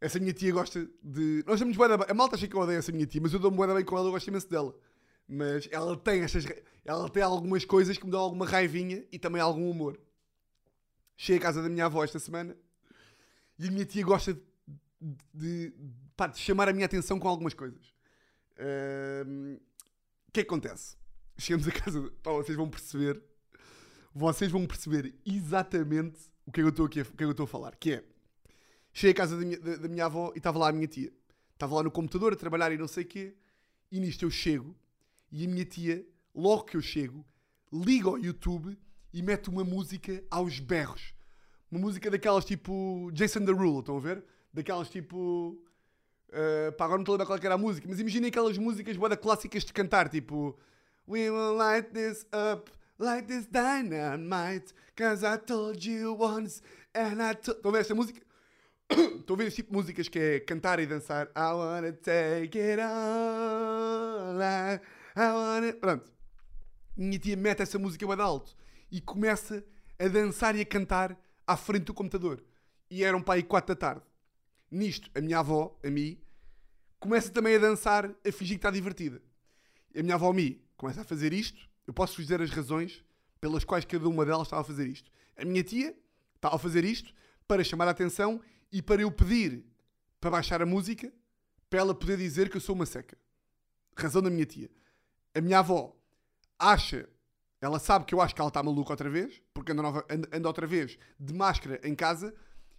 Essa 0.00 0.18
minha 0.18 0.32
tia 0.32 0.52
gosta 0.52 0.84
de. 1.02 1.44
Nós 1.46 1.54
estamos 1.54 1.76
bué 1.76 1.88
da 1.88 1.96
bem. 1.96 2.06
A 2.10 2.14
malta 2.14 2.34
acha 2.34 2.48
que 2.48 2.54
eu 2.56 2.60
odeio 2.60 2.78
essa 2.78 2.90
minha 2.90 3.06
tia, 3.06 3.20
mas 3.20 3.32
eu 3.32 3.38
dou-me 3.38 3.56
bué 3.56 3.66
da 3.66 3.74
bem 3.74 3.84
com 3.84 3.96
ela, 3.96 4.08
eu 4.08 4.12
gosto 4.12 4.26
imenso 4.28 4.48
dela. 4.50 4.74
Mas 5.28 5.68
ela 5.70 5.96
tem 5.96 6.22
estas. 6.22 6.44
Ela 6.84 7.08
tem 7.08 7.22
algumas 7.22 7.64
coisas 7.64 7.96
que 7.96 8.04
me 8.04 8.10
dão 8.10 8.20
alguma 8.20 8.44
raivinha 8.44 9.06
e 9.12 9.18
também 9.18 9.40
algum 9.40 9.70
humor. 9.70 9.98
Cheguei 11.16 11.38
à 11.38 11.42
casa 11.42 11.62
da 11.62 11.68
minha 11.68 11.86
avó 11.86 12.02
esta 12.02 12.18
semana 12.18 12.56
e 13.58 13.68
a 13.68 13.70
minha 13.70 13.84
tia 13.84 14.04
gosta 14.04 14.34
de, 15.00 15.16
de, 15.32 15.72
pá, 16.16 16.26
de 16.26 16.38
chamar 16.38 16.68
a 16.68 16.72
minha 16.72 16.86
atenção 16.86 17.20
com 17.20 17.28
algumas 17.28 17.54
coisas. 17.54 17.91
O 20.28 20.32
que 20.32 20.40
é 20.40 20.44
que 20.44 20.48
acontece? 20.48 20.96
Chegamos 21.38 21.66
a 21.68 21.72
casa. 21.72 22.12
Pá, 22.22 22.32
vocês 22.32 22.56
vão 22.56 22.68
perceber. 22.68 23.22
Vocês 24.14 24.50
vão 24.50 24.66
perceber 24.66 25.14
exatamente 25.24 26.18
o 26.46 26.52
que 26.52 26.60
é 26.60 26.62
que 26.62 26.66
eu 26.66 26.70
estou 26.70 26.86
aqui 26.86 27.00
a, 27.00 27.02
o 27.02 27.06
que 27.06 27.12
é 27.12 27.16
que 27.16 27.24
eu 27.24 27.30
estou 27.30 27.44
a 27.44 27.48
falar. 27.48 27.76
Que 27.76 27.94
é. 27.94 28.04
Cheguei 28.92 29.12
à 29.12 29.14
casa 29.14 29.36
da 29.36 29.44
minha, 29.44 29.58
da, 29.58 29.76
da 29.76 29.88
minha 29.88 30.04
avó 30.04 30.32
e 30.34 30.38
estava 30.38 30.58
lá 30.58 30.68
a 30.68 30.72
minha 30.72 30.86
tia. 30.86 31.12
Estava 31.54 31.74
lá 31.76 31.82
no 31.82 31.90
computador 31.90 32.32
a 32.32 32.36
trabalhar 32.36 32.72
e 32.72 32.78
não 32.78 32.88
sei 32.88 33.04
o 33.04 33.06
quê. 33.06 33.34
E 33.90 34.00
nisto 34.00 34.24
eu 34.24 34.30
chego 34.30 34.76
e 35.30 35.46
a 35.46 35.48
minha 35.48 35.64
tia, 35.64 36.06
logo 36.34 36.64
que 36.64 36.76
eu 36.76 36.82
chego, 36.82 37.24
liga 37.72 38.08
ao 38.08 38.18
YouTube 38.18 38.78
e 39.12 39.22
mete 39.22 39.48
uma 39.48 39.64
música 39.64 40.22
aos 40.30 40.58
berros. 40.60 41.14
Uma 41.70 41.80
música 41.80 42.10
daquelas 42.10 42.44
tipo 42.44 43.10
Jason 43.12 43.40
Derulo, 43.40 43.80
estão 43.80 43.96
a 43.96 44.00
ver? 44.00 44.24
Daquelas 44.52 44.90
tipo. 44.90 45.58
Uh, 46.32 46.72
pá, 46.72 46.86
agora 46.86 46.96
não 46.96 47.02
estou 47.02 47.14
a 47.14 47.18
lembrar 47.18 47.26
qual 47.26 47.38
é 47.38 47.44
era 47.44 47.54
a 47.56 47.58
música, 47.58 47.86
mas 47.86 48.00
imaginem 48.00 48.28
aquelas 48.28 48.56
músicas 48.56 48.96
boas 48.96 49.14
clássicas 49.16 49.64
de 49.64 49.72
cantar, 49.72 50.08
tipo 50.08 50.58
We 51.06 51.30
will 51.30 51.54
light 51.54 51.90
this 51.92 52.26
up 52.32 52.70
like 52.98 53.28
this 53.28 53.46
dynamite, 53.46 54.72
cause 54.96 55.22
I 55.24 55.36
told 55.36 55.86
you 55.86 56.16
once 56.18 56.62
and 56.94 57.20
I 57.20 57.34
told. 57.34 57.58
Estão 57.58 57.70
a 57.70 57.72
ver 57.72 57.80
esta 57.80 57.94
música? 57.94 58.22
Estão 58.90 59.34
a 59.34 59.36
ver 59.36 59.48
este 59.48 59.56
tipo 59.56 59.72
de 59.72 59.76
músicas 59.76 60.08
que 60.08 60.18
é 60.18 60.40
cantar 60.40 60.80
e 60.80 60.86
dançar 60.86 61.28
I 61.36 61.52
wanna 61.52 61.92
take 61.92 62.58
it 62.58 62.80
all 62.80 64.40
I, 64.40 64.80
I 65.16 65.32
wanna... 65.32 65.72
Pronto. 65.74 66.10
Minha 66.96 67.18
tia 67.18 67.36
mete 67.36 67.62
essa 67.62 67.78
música 67.78 68.06
bem 68.06 68.20
alto 68.20 68.56
e 68.90 69.00
começa 69.00 69.62
a 69.98 70.08
dançar 70.08 70.56
e 70.56 70.62
a 70.62 70.66
cantar 70.66 71.18
à 71.46 71.56
frente 71.56 71.84
do 71.84 71.94
computador. 71.94 72.42
E 72.90 73.04
eram 73.04 73.20
para 73.20 73.34
aí 73.34 73.42
4 73.42 73.74
da 73.74 73.78
tarde. 73.78 74.11
Nisto, 74.72 75.10
a 75.14 75.20
minha 75.20 75.40
avó, 75.40 75.78
a 75.84 75.90
mim, 75.90 76.18
começa 76.98 77.30
também 77.30 77.56
a 77.56 77.58
dançar, 77.58 78.06
a 78.06 78.32
fingir 78.32 78.56
que 78.56 78.66
está 78.66 78.70
divertida. 78.70 79.20
A 79.94 80.02
minha 80.02 80.14
avó, 80.14 80.30
a 80.30 80.34
mim, 80.34 80.58
começa 80.78 81.02
a 81.02 81.04
fazer 81.04 81.34
isto. 81.34 81.68
Eu 81.86 81.92
posso 81.92 82.20
dizer 82.20 82.40
as 82.40 82.50
razões 82.50 83.04
pelas 83.38 83.64
quais 83.64 83.84
cada 83.84 84.08
uma 84.08 84.24
delas 84.24 84.46
estava 84.46 84.62
a 84.62 84.64
fazer 84.64 84.86
isto. 84.86 85.10
A 85.36 85.44
minha 85.44 85.62
tia 85.62 85.94
estava 86.36 86.56
a 86.56 86.58
fazer 86.58 86.84
isto 86.84 87.12
para 87.46 87.62
chamar 87.62 87.86
a 87.86 87.90
atenção 87.90 88.40
e 88.72 88.80
para 88.80 89.02
eu 89.02 89.12
pedir 89.12 89.62
para 90.18 90.30
baixar 90.30 90.62
a 90.62 90.66
música 90.66 91.12
para 91.68 91.80
ela 91.80 91.94
poder 91.94 92.16
dizer 92.16 92.48
que 92.48 92.56
eu 92.56 92.60
sou 92.60 92.74
uma 92.74 92.86
seca. 92.86 93.18
Razão 93.94 94.22
da 94.22 94.30
minha 94.30 94.46
tia. 94.46 94.70
A 95.34 95.40
minha 95.40 95.58
avó 95.58 95.94
acha, 96.58 97.08
ela 97.60 97.78
sabe 97.78 98.06
que 98.06 98.14
eu 98.14 98.22
acho 98.22 98.34
que 98.34 98.40
ela 98.40 98.48
está 98.48 98.62
maluca 98.62 98.92
outra 98.92 99.10
vez, 99.10 99.42
porque 99.52 99.72
anda 99.72 100.48
outra 100.48 100.66
vez 100.66 100.98
de 101.20 101.34
máscara 101.34 101.78
em 101.84 101.94
casa. 101.94 102.34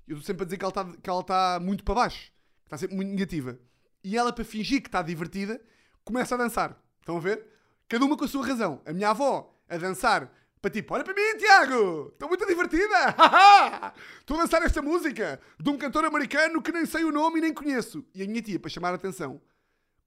Eu 0.08 0.18
estou 0.18 0.26
sempre 0.26 0.44
a 0.44 0.46
dizer 0.46 0.58
que 0.58 0.66
ela 0.66 0.72
está, 0.72 1.20
está 1.20 1.60
muito 1.62 1.84
para 1.84 1.96
baixo, 1.96 2.32
que 2.62 2.68
está 2.68 2.78
sempre 2.78 2.96
muito 2.96 3.10
negativa. 3.10 3.58
E 4.04 4.18
ela, 4.18 4.34
para 4.34 4.44
fingir 4.44 4.82
que 4.82 4.90
está 4.90 5.02
divertida, 5.02 5.62
começa 6.04 6.36
a 6.36 6.38
dançar. 6.38 6.78
Estão 7.00 7.18
a 7.18 7.20
ver? 7.20 7.46
Cada 7.88 8.04
uma 8.06 8.18
com 8.18 8.26
a 8.26 8.28
sua 8.28 8.46
razão. 8.46 8.82
A 8.86 8.92
minha 8.92 9.10
avó 9.10 9.58
a 9.70 9.78
dançar 9.78 10.32
para 10.62 10.72
tipo, 10.72 10.94
olha 10.94 11.04
para 11.04 11.14
mim, 11.14 11.38
Tiago! 11.38 12.10
Estou 12.14 12.30
muito 12.30 12.46
divertida! 12.46 13.16
Estou 14.20 14.38
a 14.38 14.44
dançar 14.44 14.64
esta 14.64 14.82
música 14.82 15.40
de 15.60 15.70
um 15.70 15.78
cantor 15.78 16.06
americano 16.06 16.62
que 16.62 16.72
nem 16.72 16.86
sei 16.86 17.04
o 17.04 17.12
nome 17.12 17.40
e 17.40 17.42
nem 17.42 17.54
conheço. 17.54 18.06
E 18.16 18.24
a 18.24 18.26
minha 18.26 18.42
tia, 18.42 18.58
para 18.58 18.70
chamar 18.70 18.92
a 18.92 18.96
atenção, 18.96 19.42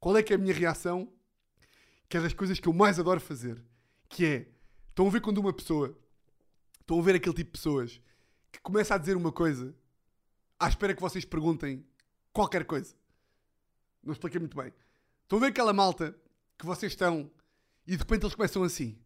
qual 0.01 0.17
é 0.17 0.23
que 0.23 0.33
é 0.33 0.37
a 0.37 0.39
minha 0.39 0.55
reação? 0.55 1.13
Que 2.09 2.17
é 2.17 2.21
das 2.21 2.33
coisas 2.33 2.59
que 2.59 2.69
eu 2.69 2.73
mais 2.73 2.99
adoro 2.99 3.21
fazer. 3.21 3.63
Que 4.09 4.25
é, 4.25 4.49
estão 4.89 5.07
a 5.07 5.11
ver 5.11 5.21
quando 5.21 5.39
uma 5.39 5.53
pessoa, 5.53 5.95
estão 6.81 6.99
a 6.99 7.03
ver 7.03 7.17
aquele 7.17 7.35
tipo 7.35 7.53
de 7.53 7.59
pessoas 7.59 8.01
que 8.51 8.59
começa 8.61 8.95
a 8.95 8.99
dizer 8.99 9.15
uma 9.15 9.33
coisa 9.33 9.75
à 10.59 10.69
espera 10.69 10.95
que 10.95 11.01
vocês 11.01 11.25
perguntem 11.25 11.87
qualquer 12.33 12.65
coisa. 12.65 12.95
Não 14.03 14.13
expliquei 14.13 14.41
muito 14.41 14.57
bem. 14.57 14.73
Estão 15.23 15.39
a 15.39 15.41
ver 15.41 15.49
aquela 15.49 15.73
malta 15.73 16.17
que 16.59 16.65
vocês 16.65 16.93
estão 16.93 17.31
e 17.87 17.93
de 17.93 17.99
repente 17.99 18.25
eles 18.25 18.35
começam 18.35 18.63
assim. 18.63 18.99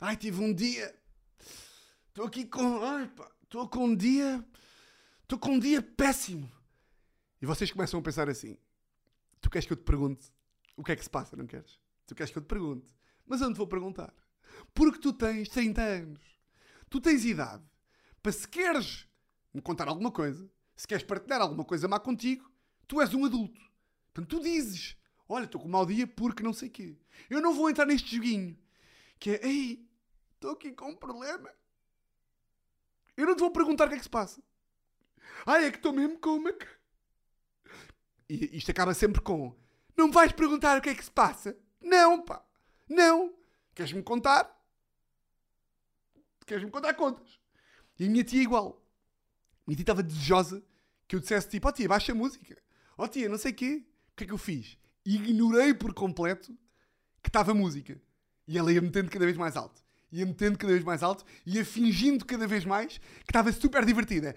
Ai, 0.00 0.16
tive 0.16 0.42
um 0.42 0.52
dia. 0.52 0.94
Estou 2.08 2.26
aqui 2.26 2.44
com. 2.46 2.80
Estou 3.42 3.68
com 3.68 3.84
um 3.86 3.96
dia. 3.96 4.44
Estou 5.22 5.38
com 5.38 5.52
um 5.52 5.58
dia 5.58 5.82
péssimo. 5.82 6.50
E 7.40 7.46
vocês 7.46 7.70
começam 7.70 8.00
a 8.00 8.02
pensar 8.02 8.28
assim: 8.28 8.56
Tu 9.40 9.50
queres 9.50 9.66
que 9.66 9.72
eu 9.72 9.76
te 9.76 9.84
pergunte 9.84 10.32
o 10.76 10.82
que 10.82 10.92
é 10.92 10.96
que 10.96 11.02
se 11.02 11.10
passa, 11.10 11.36
não 11.36 11.46
queres? 11.46 11.78
Tu 12.06 12.14
queres 12.14 12.32
que 12.32 12.38
eu 12.38 12.42
te 12.42 12.48
pergunte. 12.48 12.92
Mas 13.26 13.40
eu 13.40 13.46
não 13.46 13.54
te 13.54 13.58
vou 13.58 13.66
perguntar. 13.66 14.12
Porque 14.74 14.98
tu 14.98 15.12
tens 15.12 15.48
30 15.48 15.82
anos. 15.82 16.20
Tu 16.88 17.00
tens 17.00 17.24
idade 17.24 17.62
para 18.22 18.32
se 18.32 18.46
queres 18.46 19.06
me 19.52 19.60
contar 19.60 19.88
alguma 19.88 20.10
coisa, 20.10 20.50
se 20.76 20.86
queres 20.86 21.04
partilhar 21.04 21.40
alguma 21.40 21.64
coisa 21.64 21.88
má 21.88 21.98
contigo, 21.98 22.50
tu 22.86 23.00
és 23.00 23.12
um 23.14 23.24
adulto. 23.24 23.60
Portanto, 24.12 24.36
tu 24.36 24.42
dizes: 24.42 24.96
Olha, 25.28 25.44
estou 25.44 25.60
com 25.60 25.68
mau 25.68 25.86
dia 25.86 26.06
porque 26.06 26.42
não 26.42 26.52
sei 26.52 26.68
o 26.68 26.72
quê. 26.72 26.96
Eu 27.28 27.40
não 27.40 27.54
vou 27.54 27.70
entrar 27.70 27.86
neste 27.86 28.16
joguinho 28.16 28.58
que 29.18 29.30
é: 29.30 29.46
Ei, 29.46 29.86
estou 30.34 30.52
aqui 30.52 30.72
com 30.72 30.90
um 30.90 30.96
problema. 30.96 31.50
Eu 33.16 33.26
não 33.26 33.36
te 33.36 33.40
vou 33.40 33.50
perguntar 33.50 33.86
o 33.86 33.88
que 33.88 33.94
é 33.94 33.98
que 33.98 34.04
se 34.04 34.10
passa. 34.10 34.42
Ai, 35.46 35.66
é 35.66 35.70
que 35.70 35.76
estou 35.76 35.92
mesmo 35.92 36.18
com 36.18 36.30
uma. 36.30 36.52
E 38.28 38.56
isto 38.56 38.70
acaba 38.70 38.94
sempre 38.94 39.20
com: 39.20 39.54
Não 39.96 40.08
me 40.08 40.14
vais 40.14 40.32
perguntar 40.32 40.78
o 40.78 40.82
que 40.82 40.90
é 40.90 40.94
que 40.94 41.04
se 41.04 41.10
passa? 41.10 41.56
Não, 41.80 42.22
pá. 42.22 42.44
Não. 42.88 43.34
Queres-me 43.74 44.02
contar? 44.02 44.58
Queres-me 46.46 46.70
contar 46.70 46.94
contas? 46.94 47.39
E 48.00 48.06
a 48.06 48.10
minha 48.10 48.24
tia 48.24 48.42
igual. 48.42 48.82
Minha 49.66 49.76
tia 49.76 49.82
estava 49.82 50.02
desejosa 50.02 50.62
que 51.06 51.14
eu 51.14 51.20
dissesse 51.20 51.50
tipo: 51.50 51.68
Ó 51.68 51.70
oh, 51.70 51.72
tia, 51.72 51.86
baixa 51.86 52.12
a 52.12 52.14
música. 52.14 52.56
Ó 52.96 53.04
oh, 53.04 53.08
tia, 53.08 53.28
não 53.28 53.36
sei 53.36 53.52
o 53.52 53.54
quê. 53.54 53.84
O 54.12 54.16
que 54.16 54.24
é 54.24 54.26
que 54.26 54.32
eu 54.32 54.38
fiz? 54.38 54.78
Ignorei 55.04 55.74
por 55.74 55.92
completo 55.92 56.56
que 57.22 57.28
estava 57.28 57.52
música. 57.52 58.00
E 58.48 58.56
ela 58.56 58.72
ia 58.72 58.80
metendo 58.80 59.10
cada 59.10 59.26
vez 59.26 59.36
mais 59.36 59.54
alto. 59.54 59.82
Ia 60.10 60.24
metendo 60.24 60.56
cada 60.56 60.72
vez 60.72 60.82
mais 60.82 61.02
alto. 61.02 61.26
Ia 61.44 61.62
fingindo 61.62 62.24
cada 62.24 62.46
vez 62.46 62.64
mais 62.64 62.96
que 62.96 63.28
estava 63.30 63.52
super 63.52 63.84
divertida. 63.84 64.34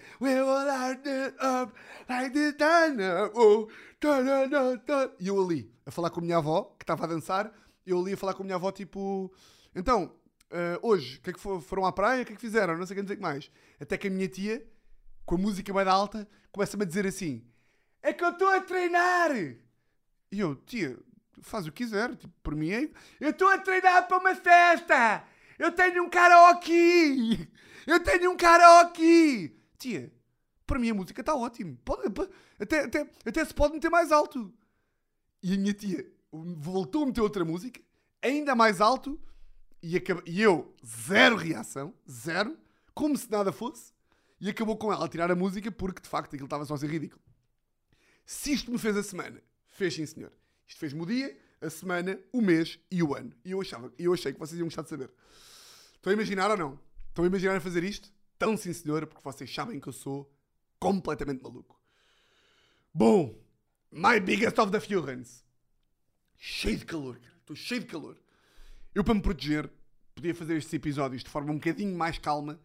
E 5.18 5.26
eu 5.26 5.42
ali, 5.42 5.72
a 5.86 5.90
falar 5.90 6.10
com 6.10 6.20
a 6.20 6.22
minha 6.22 6.36
avó, 6.36 6.74
que 6.78 6.82
estava 6.82 7.04
a 7.04 7.06
dançar. 7.06 7.50
Eu 7.86 7.98
ali 7.98 8.12
a 8.12 8.16
falar 8.16 8.34
com 8.34 8.42
a 8.42 8.44
minha 8.44 8.56
avó, 8.56 8.70
tipo... 8.70 9.32
Então, 9.74 10.12
uh, 10.52 10.78
hoje, 10.82 11.18
o 11.18 11.20
que 11.20 11.30
é 11.30 11.32
que 11.32 11.40
foram 11.40 11.84
à 11.84 11.92
praia? 11.92 12.22
O 12.22 12.26
que 12.26 12.32
é 12.32 12.36
que 12.36 12.40
fizeram? 12.40 12.76
Não 12.76 12.86
sei 12.86 12.98
o 12.98 13.04
que, 13.04 13.16
mais. 13.16 13.50
Até 13.80 13.96
que 13.96 14.08
a 14.08 14.10
minha 14.10 14.28
tia, 14.28 14.66
com 15.24 15.34
a 15.36 15.38
música 15.38 15.72
bem 15.72 15.88
alta, 15.88 16.28
começa-me 16.52 16.84
a 16.84 16.86
dizer 16.86 17.06
assim... 17.06 17.44
É 18.02 18.12
que 18.12 18.22
eu 18.22 18.30
estou 18.30 18.48
a 18.48 18.60
treinar! 18.60 19.30
E 19.34 19.58
eu, 20.32 20.56
tia, 20.56 20.98
faz 21.40 21.66
o 21.66 21.72
que 21.72 21.84
quiser, 21.84 22.14
tipo, 22.16 22.32
por 22.42 22.54
mim 22.54 22.70
é... 22.70 22.90
Eu 23.18 23.30
estou 23.30 23.48
a 23.48 23.58
treinar 23.58 24.06
para 24.06 24.18
uma 24.18 24.34
festa! 24.34 25.24
Eu 25.58 25.72
tenho 25.72 26.04
um 26.04 26.10
karaoke! 26.10 27.48
Eu 27.86 28.00
tenho 28.00 28.30
um 28.30 28.36
karaoke! 28.36 29.56
Tia, 29.78 30.12
para 30.66 30.78
mim 30.78 30.90
a 30.90 30.94
música 30.94 31.20
está 31.20 31.34
ótimo. 31.34 31.78
Pode, 31.84 32.02
até, 32.58 32.84
até, 32.84 33.10
até 33.24 33.44
se 33.44 33.54
pode 33.54 33.74
meter 33.74 33.90
mais 33.90 34.10
alto. 34.10 34.52
E 35.42 35.54
a 35.54 35.58
minha 35.58 35.74
tia 35.74 36.06
voltou 36.32 37.02
a 37.02 37.06
meter 37.06 37.20
outra 37.20 37.44
música, 37.44 37.80
ainda 38.22 38.54
mais 38.54 38.80
alto, 38.80 39.20
e, 39.84 39.96
acaba, 39.96 40.22
e 40.24 40.40
eu, 40.40 40.74
zero 40.84 41.36
reação, 41.36 41.92
zero, 42.10 42.56
como 42.94 43.18
se 43.18 43.30
nada 43.30 43.52
fosse, 43.52 43.92
e 44.40 44.48
acabou 44.48 44.78
com 44.78 44.90
ela 44.90 45.04
a 45.04 45.08
tirar 45.08 45.30
a 45.30 45.34
música 45.34 45.70
porque 45.70 46.00
de 46.00 46.08
facto 46.08 46.28
aquilo 46.28 46.46
estava 46.46 46.64
só 46.64 46.72
a 46.72 46.78
ser 46.78 46.88
ridículo. 46.88 47.22
Se 48.24 48.54
isto 48.54 48.70
me 48.70 48.78
fez 48.78 48.96
a 48.96 49.02
semana, 49.02 49.42
fez 49.68 49.94
sim 49.94 50.06
senhor. 50.06 50.32
Isto 50.66 50.78
fez-me 50.78 51.02
o 51.02 51.06
dia, 51.06 51.38
a 51.60 51.68
semana, 51.68 52.18
o 52.32 52.40
mês 52.40 52.78
e 52.90 53.02
o 53.02 53.14
ano. 53.14 53.34
E 53.44 53.50
eu, 53.50 53.60
achava, 53.60 53.92
eu 53.98 54.14
achei 54.14 54.32
que 54.32 54.38
vocês 54.38 54.58
iam 54.58 54.66
gostar 54.66 54.82
de 54.82 54.88
saber. 54.88 55.10
Estão 55.96 56.10
a 56.10 56.14
imaginar 56.14 56.50
ou 56.50 56.56
não? 56.56 56.80
Estão 57.08 57.24
a 57.24 57.28
imaginar 57.28 57.56
a 57.56 57.60
fazer 57.60 57.84
isto? 57.84 58.10
Tão 58.38 58.56
sim, 58.56 58.72
senhora, 58.72 59.06
porque 59.06 59.22
vocês 59.22 59.54
sabem 59.54 59.78
que 59.78 59.88
eu 59.88 59.92
sou 59.92 60.34
completamente 60.78 61.42
maluco. 61.42 61.78
Bom, 62.92 63.38
my 63.92 64.18
biggest 64.18 64.58
of 64.58 64.72
the 64.72 64.80
Furans. 64.80 65.44
Cheio 66.38 66.78
de 66.78 66.86
calor, 66.86 67.18
cara. 67.18 67.36
Estou 67.36 67.54
cheio 67.54 67.82
de 67.82 67.86
calor. 67.86 68.23
Eu, 68.94 69.02
para 69.02 69.14
me 69.14 69.20
proteger, 69.20 69.68
podia 70.14 70.32
fazer 70.32 70.56
estes 70.56 70.72
episódios 70.72 71.24
de 71.24 71.28
forma 71.28 71.50
um 71.50 71.56
bocadinho 71.56 71.96
mais 71.98 72.16
calma, 72.16 72.60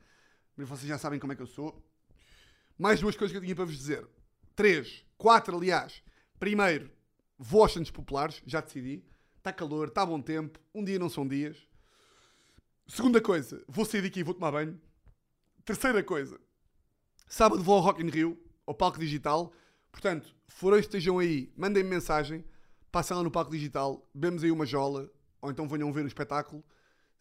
mas 0.55 0.69
vocês 0.69 0.87
já 0.87 0.97
sabem 0.97 1.19
como 1.19 1.33
é 1.33 1.35
que 1.35 1.41
eu 1.41 1.47
sou. 1.47 1.83
Mais 2.77 2.99
duas 2.99 3.15
coisas 3.15 3.31
que 3.31 3.37
eu 3.37 3.41
tinha 3.41 3.55
para 3.55 3.65
vos 3.65 3.75
dizer. 3.75 4.07
Três, 4.55 5.03
quatro, 5.17 5.57
aliás. 5.57 6.03
Primeiro, 6.39 6.91
vou 7.35 7.63
aos 7.63 7.73
Santos 7.73 7.89
Populares, 7.89 8.43
já 8.45 8.61
decidi. 8.61 9.03
Está 9.37 9.51
calor, 9.51 9.87
está 9.87 10.05
bom 10.05 10.21
tempo. 10.21 10.59
Um 10.73 10.83
dia 10.83 10.99
não 10.99 11.09
são 11.09 11.27
dias. 11.27 11.57
Segunda 12.87 13.19
coisa, 13.19 13.63
vou 13.67 13.83
sair 13.83 14.03
daqui 14.03 14.19
e 14.19 14.23
vou 14.23 14.35
tomar 14.35 14.51
banho. 14.51 14.79
Terceira 15.65 16.03
coisa, 16.03 16.39
sábado 17.27 17.63
vou 17.63 17.75
ao 17.75 17.81
Rock 17.81 18.03
in 18.03 18.09
Rio, 18.09 18.39
ao 18.67 18.73
palco 18.75 18.99
digital. 18.99 19.51
Portanto, 19.91 20.35
forem 20.47 20.79
estejam 20.79 21.17
aí, 21.17 21.51
mandem-me 21.57 21.89
mensagem, 21.89 22.45
passem 22.91 23.17
lá 23.17 23.23
no 23.23 23.31
palco 23.31 23.51
digital, 23.51 24.07
bebemos 24.13 24.43
aí 24.43 24.51
uma 24.51 24.65
jola, 24.65 25.11
ou 25.41 25.51
então 25.51 25.67
venham 25.67 25.91
ver 25.91 26.03
o 26.03 26.07
espetáculo. 26.07 26.63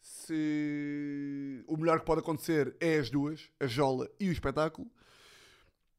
Se 0.01 1.63
o 1.67 1.75
melhor 1.77 1.99
que 1.99 2.05
pode 2.05 2.21
acontecer 2.21 2.75
é 2.79 2.97
as 2.97 3.09
duas, 3.09 3.49
a 3.59 3.67
jola 3.67 4.09
e 4.19 4.29
o 4.29 4.31
espetáculo. 4.31 4.89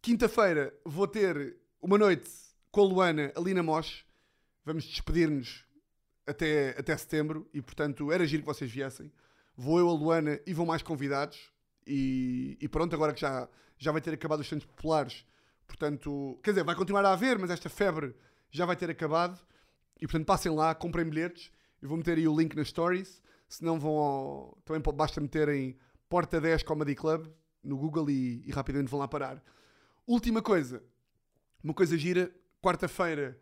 Quinta-feira 0.01 0.75
vou 0.85 1.07
ter 1.07 1.57
uma 1.83 1.99
noite 1.99 2.31
com 2.71 2.81
a 2.81 2.85
Luana 2.85 3.33
ali 3.37 3.53
na 3.53 3.63
Mosh. 3.63 4.05
Vamos 4.65 4.85
despedir-nos 4.85 5.65
até, 6.27 6.71
até 6.79 6.97
setembro 6.97 7.49
e, 7.53 7.61
portanto, 7.61 8.11
era 8.11 8.27
giro 8.27 8.43
que 8.43 8.49
vocês 8.49 8.71
viessem 8.71 9.13
vou 9.61 9.79
eu, 9.79 9.91
a 9.91 9.93
Luana 9.93 10.41
e 10.47 10.55
vão 10.55 10.65
mais 10.65 10.83
convidados. 10.83 11.53
E, 11.87 12.57
e, 12.61 12.67
pronto, 12.67 12.95
agora 12.95 13.13
que 13.13 13.21
já, 13.21 13.47
já 13.77 13.93
vai 13.93 14.01
ter 14.01 14.15
acabado 14.15 14.41
os 14.41 14.49
Santos 14.49 14.67
Populares, 14.67 15.27
portanto, 15.67 16.41
quer 16.43 16.53
dizer, 16.53 16.65
vai 16.65 16.75
continuar 16.75 17.05
a 17.05 17.13
haver, 17.13 17.39
mas 17.39 17.51
esta 17.51 17.69
febre 17.69 18.15
já 18.51 18.65
vai 18.65 18.75
ter 18.75 18.89
acabado. 18.89 19.39
E 20.01 20.07
portanto, 20.07 20.25
passem 20.25 20.51
lá, 20.51 20.75
comprem 20.75 21.05
bilhetes. 21.05 21.53
Eu 21.81 21.89
vou 21.89 21.99
meter 21.99 22.19
aí 22.19 22.29
o 22.29 22.39
link 22.39 22.55
nas 22.55 22.69
stories. 22.69 23.23
Se 23.49 23.65
não 23.65 23.79
vão 23.79 23.97
ao... 23.97 24.59
Também 24.65 24.83
basta 24.95 25.21
meterem 25.21 25.77
Porta 26.09 26.41
10 26.41 26.63
Comedy 26.63 26.95
Club 26.95 27.27
no 27.63 27.77
Google 27.77 28.11
e, 28.11 28.43
e 28.47 28.51
rapidamente 28.51 28.91
vão 28.91 29.01
lá 29.01 29.09
parar. 29.09 29.43
Última 30.07 30.43
coisa, 30.43 30.83
uma 31.63 31.75
coisa 31.75 31.97
gira. 31.97 32.31
Quarta-feira, 32.63 33.41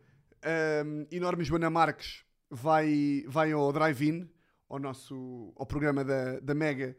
um, 0.87 1.07
enorme 1.11 1.43
Joana 1.43 1.69
Marques 1.69 2.25
vai, 2.49 3.25
vai 3.27 3.51
ao 3.51 3.73
drive-in 3.73 4.29
ao 4.69 4.79
nosso 4.79 5.53
ao 5.57 5.67
programa 5.67 6.05
da, 6.05 6.39
da 6.41 6.55
Mega, 6.55 6.97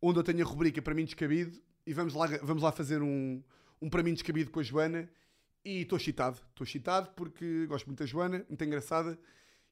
onde 0.00 0.18
eu 0.18 0.24
tenho 0.24 0.44
a 0.44 0.48
rubrica 0.48 0.82
Para 0.82 0.94
mim 0.94 1.04
Descabido, 1.04 1.56
e 1.86 1.94
vamos 1.94 2.14
lá, 2.14 2.26
vamos 2.42 2.62
lá 2.62 2.72
fazer 2.72 3.00
um, 3.00 3.42
um 3.80 3.88
Para 3.88 4.02
mim 4.02 4.12
Descabido 4.12 4.50
com 4.50 4.60
a 4.60 4.62
Joana. 4.62 5.08
E 5.64 5.82
estou 5.82 5.96
excitado, 5.96 6.40
estou 6.50 6.64
excitado 6.64 7.10
porque 7.14 7.66
gosto 7.66 7.86
muito 7.86 8.00
da 8.00 8.06
Joana, 8.06 8.44
muito 8.48 8.64
engraçada, 8.64 9.16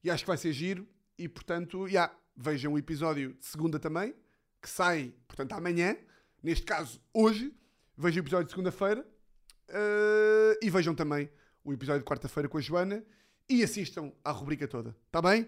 e 0.01 0.09
acho 0.09 0.23
que 0.23 0.27
vai 0.27 0.37
ser 0.37 0.53
giro. 0.53 0.87
E 1.17 1.27
portanto, 1.27 1.87
yeah, 1.87 2.13
vejam 2.35 2.73
o 2.73 2.77
episódio 2.77 3.33
de 3.33 3.45
segunda 3.45 3.79
também, 3.79 4.13
que 4.61 4.69
sai, 4.69 5.13
portanto, 5.27 5.53
amanhã, 5.53 5.95
neste 6.41 6.65
caso, 6.65 7.01
hoje. 7.13 7.53
Vejam 7.97 8.21
o 8.21 8.23
episódio 8.23 8.45
de 8.45 8.51
segunda-feira 8.51 9.01
uh, 9.01 10.57
e 10.59 10.69
vejam 10.69 10.95
também 10.95 11.29
o 11.63 11.71
episódio 11.71 11.99
de 11.99 12.05
quarta-feira 12.05 12.49
com 12.49 12.57
a 12.57 12.61
Joana 12.61 13.03
e 13.47 13.61
assistam 13.61 14.11
à 14.23 14.31
rubrica 14.31 14.67
toda, 14.67 14.95
está 15.05 15.21
bem? 15.21 15.47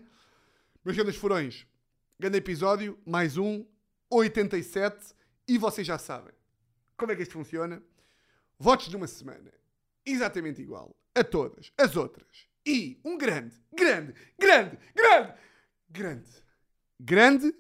Meus 0.86 0.96
grandes 0.96 1.16
furões, 1.16 1.66
Grande 2.20 2.38
episódio, 2.38 2.98
mais 3.06 3.38
um, 3.38 3.66
87, 4.10 5.14
e 5.48 5.58
vocês 5.58 5.86
já 5.86 5.98
sabem 5.98 6.34
como 6.96 7.12
é 7.12 7.16
que 7.16 7.24
isto 7.24 7.34
funciona. 7.34 7.84
Votos 8.58 8.88
de 8.88 8.96
uma 8.96 9.08
semana, 9.08 9.52
exatamente 10.06 10.62
igual 10.62 10.96
a 11.14 11.24
todas 11.24 11.74
as 11.78 11.98
outras. 11.98 12.48
E 12.66 13.02
um 13.04 13.18
grande, 13.18 13.56
grande, 13.74 14.14
grande, 14.40 14.78
grande, 14.96 15.34
Grande. 15.94 16.26
Grande. 17.00 17.54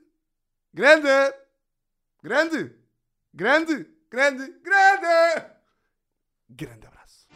Grande. 0.73 1.33
Grande. 2.23 2.75
Grande. 3.31 3.85
Grande. 4.09 4.53
Grande. 4.63 5.51
Grande 6.49 6.87
abraço. 6.87 7.27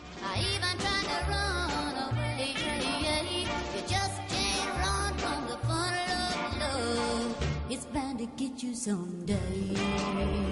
Get 8.36 8.62
you 8.62 8.76
someday. 8.76 10.47